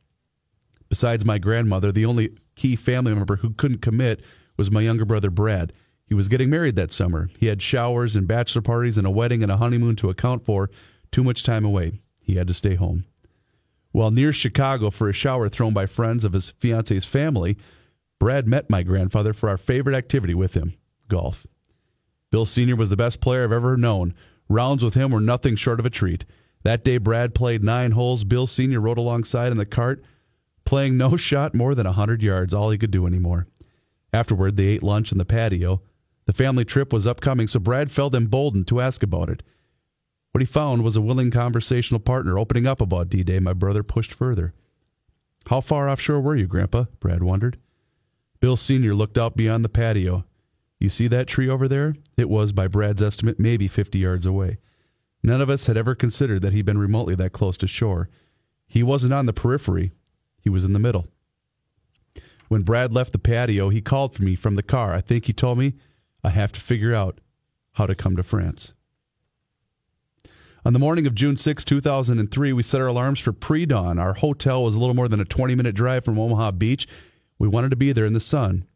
Besides 0.93 1.25
my 1.25 1.39
grandmother, 1.39 1.91
the 1.91 2.05
only 2.05 2.35
key 2.55 2.77
family 2.77 3.15
member 3.15 3.37
who 3.37 3.55
couldn't 3.55 3.81
commit 3.81 4.21
was 4.59 4.71
my 4.71 4.83
younger 4.83 5.07
brother, 5.07 5.31
Brad. 5.31 5.73
He 6.05 6.13
was 6.13 6.29
getting 6.29 6.51
married 6.51 6.77
that 6.77 6.93
summer. 6.93 7.31
He 7.39 7.47
had 7.47 7.63
showers 7.63 8.15
and 8.15 8.29
bachelor 8.29 8.61
parties 8.61 8.99
and 8.99 9.07
a 9.07 9.11
wedding 9.11 9.43
and 9.43 9.51
a 9.51 9.57
honeymoon 9.57 9.97
to 9.97 10.11
account 10.11 10.45
for. 10.45 10.69
Too 11.11 11.25
much 11.25 11.45
time 11.45 11.65
away. 11.65 12.03
He 12.21 12.35
had 12.35 12.47
to 12.49 12.53
stay 12.53 12.75
home. 12.75 13.07
While 13.93 14.11
near 14.11 14.35
Chicago 14.35 14.91
for 14.91 15.09
a 15.09 15.15
shower 15.15 15.49
thrown 15.49 15.73
by 15.73 15.87
friends 15.87 16.25
of 16.25 16.35
his 16.35 16.51
fiance's 16.51 17.07
family, 17.07 17.57
Brad 18.21 18.47
met 18.47 18.69
my 18.69 18.83
grandfather 18.83 19.33
for 19.33 19.49
our 19.49 19.57
favorite 19.57 19.97
activity 19.97 20.35
with 20.35 20.53
him 20.53 20.75
golf. 21.09 21.47
Bill 22.31 22.45
Sr. 22.45 22.77
was 22.77 22.91
the 22.91 22.99
best 22.99 23.23
player 23.23 23.45
I've 23.45 23.53
ever 23.53 23.79
known. 23.79 24.13
Rounds 24.47 24.85
with 24.85 24.93
him 24.93 25.11
were 25.11 25.21
nothing 25.21 25.57
short 25.57 25.81
of 25.81 25.87
a 25.87 25.91
treat. 25.91 26.27
That 26.65 26.85
day, 26.85 26.99
Brad 26.99 27.35
played 27.35 27.65
nine 27.65 27.93
holes. 27.93 28.25
Bill 28.25 28.47
Sr. 28.47 28.79
rode 28.79 28.99
alongside 28.99 29.53
in 29.53 29.57
the 29.57 29.65
cart, 29.65 30.05
playing 30.65 30.97
no 30.97 31.17
shot 31.17 31.55
more 31.55 31.75
than 31.75 31.87
a 31.87 31.91
100 31.91 32.23
yards, 32.23 32.55
all 32.55 32.71
he 32.71 32.79
could 32.79 32.91
do 32.91 33.07
anymore. 33.07 33.47
Afterward, 34.13 34.57
they 34.57 34.67
ate 34.67 34.83
lunch 34.83 35.13
in 35.13 35.19
the 35.19 35.25
patio. 35.25 35.83
The 36.27 36.33
family 36.33 36.65
trip 36.65 36.93
was 36.93 37.07
upcoming, 37.07 37.49
so 37.49 37.59
Brad 37.59 37.91
felt 37.91 38.15
emboldened 38.15 38.69
to 38.69 38.81
ask 38.81 39.03
about 39.03 39.29
it. 39.29 39.43
What 40.33 40.41
he 40.41 40.47
found 40.47 40.83
was 40.83 40.97
a 40.97 41.03
willing 41.03 41.31
conversational 41.31 42.01
partner 42.01 42.39
opening 42.39 42.67
up 42.67 42.81
about 42.81 43.09
D 43.09 43.23
Day. 43.23 43.39
My 43.39 43.53
brother 43.53 43.83
pushed 43.83 44.13
further. 44.13 44.55
How 45.47 45.61
far 45.61 45.89
offshore 45.89 46.21
were 46.21 46.37
you, 46.37 46.47
Grandpa? 46.47 46.85
Brad 47.01 47.23
wondered. 47.23 47.59
Bill 48.41 48.57
Sr. 48.57 48.95
looked 48.95 49.19
out 49.19 49.37
beyond 49.37 49.65
the 49.65 49.69
patio. 49.69 50.25
You 50.79 50.89
see 50.89 51.07
that 51.09 51.29
tree 51.29 51.49
over 51.49 51.69
there? 51.69 51.95
It 52.17 52.29
was, 52.29 52.53
by 52.53 52.67
Brad's 52.67 53.03
estimate, 53.03 53.39
maybe 53.39 53.69
50 53.69 53.99
yards 53.99 54.27
away. 54.27 54.59
None 55.23 55.41
of 55.41 55.51
us 55.51 55.67
had 55.67 55.77
ever 55.77 55.95
considered 55.95 56.43
that 56.43 56.53
he'd 56.53 56.65
been 56.65 56.79
remotely 56.79 57.15
that 57.17 57.33
close 57.33 57.57
to 57.59 57.69
shore. 57.69 58.09
He 58.67 58.83
wasn't 58.83 59.13
on 59.13 59.27
the 59.27 59.33
periphery, 59.33 59.93
he 60.43 60.51
was 60.51 60.65
in 60.65 60.73
the 60.73 60.79
middle. 60.79 61.07
When 62.49 62.63
Brad 62.63 62.93
left 62.93 63.13
the 63.13 63.19
patio, 63.19 63.71
he 63.71 63.81
called 63.81 64.15
for 64.15 64.23
me 64.23 64.35
from 64.35 64.57
the 64.57 64.63
car. 64.63 64.93
I 64.93 65.01
think 65.01 65.25
he 65.25 65.33
told 65.33 65.57
me 65.57 65.75
I 66.23 66.29
have 66.29 66.53
to 66.53 66.61
figure 66.61 66.93
out 66.93 67.19
how 67.73 67.87
to 67.87 67.95
come 67.95 68.17
to 68.17 68.23
France. 68.23 68.75
On 70.65 70.73
the 70.73 70.79
morning 70.79 71.07
of 71.07 71.15
June 71.15 71.37
6, 71.37 71.65
2003, 71.65 72.53
we 72.53 72.63
set 72.63 72.81
our 72.81 72.89
alarms 72.89 73.21
for 73.21 73.33
pre 73.33 73.65
dawn. 73.65 73.99
Our 73.99 74.15
hotel 74.15 74.63
was 74.63 74.75
a 74.75 74.79
little 74.81 74.95
more 74.95 75.09
than 75.09 75.21
a 75.21 75.25
20 75.25 75.55
minute 75.55 75.75
drive 75.75 76.05
from 76.05 76.19
Omaha 76.19 76.53
Beach. 76.53 76.87
We 77.39 77.49
wanted 77.49 77.71
to 77.71 77.77
be 77.77 77.93
there 77.93 78.05
in 78.05 78.13
the 78.13 78.21
sun 78.21 78.67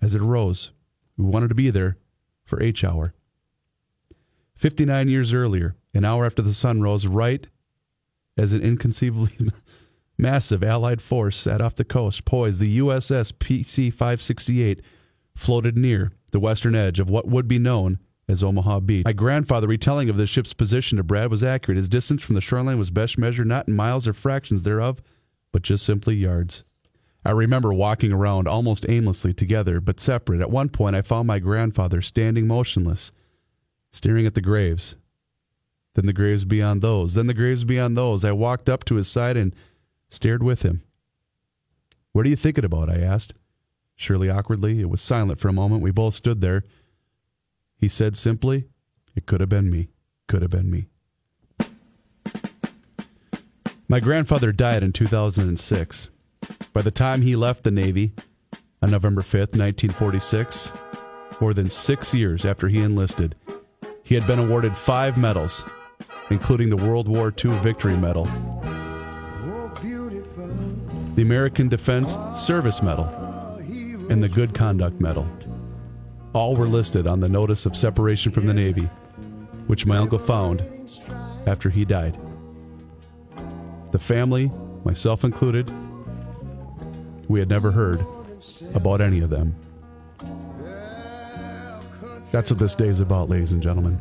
as 0.00 0.14
it 0.14 0.22
rose. 0.22 0.70
We 1.16 1.24
wanted 1.24 1.48
to 1.48 1.54
be 1.54 1.70
there 1.70 1.98
for 2.44 2.62
H 2.62 2.84
hour. 2.84 3.14
59 4.54 5.08
years 5.08 5.34
earlier, 5.34 5.76
an 5.92 6.04
hour 6.04 6.24
after 6.24 6.42
the 6.42 6.54
sun 6.54 6.80
rose, 6.80 7.06
right 7.06 7.46
as 8.36 8.52
an 8.52 8.62
inconceivably 8.62 9.32
massive 10.18 10.62
Allied 10.62 11.02
force 11.02 11.36
sat 11.36 11.60
off 11.60 11.76
the 11.76 11.84
coast, 11.84 12.24
poised, 12.24 12.60
the 12.60 12.78
USS 12.78 13.32
PC 13.32 13.92
568 13.92 14.80
floated 15.34 15.76
near 15.76 16.12
the 16.32 16.40
western 16.40 16.74
edge 16.74 16.98
of 16.98 17.10
what 17.10 17.26
would 17.26 17.46
be 17.46 17.58
known 17.58 17.98
as 18.28 18.42
Omaha 18.42 18.80
Beach. 18.80 19.04
My 19.04 19.12
grandfather 19.12 19.68
retelling 19.68 20.08
of 20.08 20.16
the 20.16 20.26
ship's 20.26 20.52
position 20.52 20.96
to 20.96 21.04
Brad 21.04 21.30
was 21.30 21.44
accurate. 21.44 21.76
His 21.76 21.88
distance 21.88 22.22
from 22.22 22.34
the 22.34 22.40
shoreline 22.40 22.78
was 22.78 22.90
best 22.90 23.18
measured 23.18 23.46
not 23.46 23.68
in 23.68 23.74
miles 23.74 24.08
or 24.08 24.12
fractions 24.12 24.62
thereof, 24.62 25.00
but 25.52 25.62
just 25.62 25.84
simply 25.84 26.16
yards. 26.16 26.64
I 27.24 27.30
remember 27.30 27.72
walking 27.72 28.12
around 28.12 28.46
almost 28.46 28.86
aimlessly 28.88 29.32
together, 29.32 29.80
but 29.80 30.00
separate. 30.00 30.40
At 30.40 30.50
one 30.50 30.68
point, 30.68 30.94
I 30.94 31.02
found 31.02 31.26
my 31.26 31.38
grandfather 31.38 32.00
standing 32.00 32.46
motionless, 32.46 33.10
staring 33.90 34.26
at 34.26 34.34
the 34.34 34.40
graves. 34.40 34.96
Then 35.94 36.06
the 36.06 36.12
graves 36.12 36.44
beyond 36.44 36.82
those. 36.82 37.14
Then 37.14 37.26
the 37.26 37.34
graves 37.34 37.64
beyond 37.64 37.96
those. 37.96 38.24
I 38.24 38.32
walked 38.32 38.68
up 38.68 38.84
to 38.84 38.96
his 38.96 39.08
side 39.08 39.36
and 39.36 39.54
stared 40.08 40.42
with 40.42 40.62
him. 40.62 40.82
What 42.12 42.26
are 42.26 42.30
you 42.30 42.36
thinking 42.36 42.64
about? 42.64 42.88
I 42.88 43.00
asked. 43.00 43.34
Surely 43.94 44.30
awkwardly. 44.30 44.80
It 44.80 44.90
was 44.90 45.00
silent 45.00 45.40
for 45.40 45.48
a 45.48 45.52
moment. 45.52 45.82
We 45.82 45.90
both 45.90 46.14
stood 46.14 46.40
there. 46.40 46.64
He 47.76 47.88
said 47.88 48.16
simply, 48.16 48.68
It 49.14 49.26
could 49.26 49.40
have 49.40 49.48
been 49.48 49.70
me. 49.70 49.88
Could 50.28 50.42
have 50.42 50.50
been 50.50 50.70
me. 50.70 50.88
My 53.88 54.00
grandfather 54.00 54.50
died 54.52 54.82
in 54.82 54.92
2006. 54.92 56.08
By 56.72 56.82
the 56.82 56.90
time 56.90 57.22
he 57.22 57.36
left 57.36 57.62
the 57.62 57.70
Navy 57.70 58.14
on 58.82 58.90
November 58.90 59.22
5th, 59.22 59.56
1946, 59.56 60.72
more 61.40 61.54
than 61.54 61.70
six 61.70 62.12
years 62.12 62.44
after 62.44 62.68
he 62.68 62.80
enlisted, 62.80 63.36
he 64.02 64.14
had 64.14 64.26
been 64.26 64.38
awarded 64.38 64.76
five 64.76 65.16
medals, 65.16 65.64
including 66.30 66.70
the 66.70 66.76
World 66.76 67.08
War 67.08 67.32
II 67.44 67.52
Victory 67.58 67.96
Medal, 67.96 68.26
the 71.16 71.22
American 71.22 71.68
Defense 71.68 72.18
Service 72.34 72.82
Medal, 72.82 73.06
and 74.10 74.22
the 74.22 74.28
Good 74.28 74.52
Conduct 74.52 75.00
Medal. 75.00 75.26
All 76.34 76.54
were 76.54 76.68
listed 76.68 77.06
on 77.06 77.20
the 77.20 77.28
notice 77.28 77.64
of 77.64 77.74
separation 77.74 78.30
from 78.30 78.46
the 78.46 78.52
Navy, 78.52 78.88
which 79.66 79.86
my 79.86 79.96
uncle 79.96 80.18
found 80.18 80.62
after 81.46 81.70
he 81.70 81.86
died. 81.86 82.18
The 83.92 83.98
family, 83.98 84.52
myself 84.84 85.24
included, 85.24 85.72
we 87.28 87.40
had 87.40 87.48
never 87.48 87.70
heard 87.72 88.04
about 88.74 89.00
any 89.00 89.20
of 89.20 89.30
them. 89.30 89.54
That's 92.30 92.50
what 92.50 92.58
this 92.58 92.74
day 92.74 92.88
is 92.88 93.00
about, 93.00 93.30
ladies 93.30 93.52
and 93.52 93.62
gentlemen. 93.62 93.98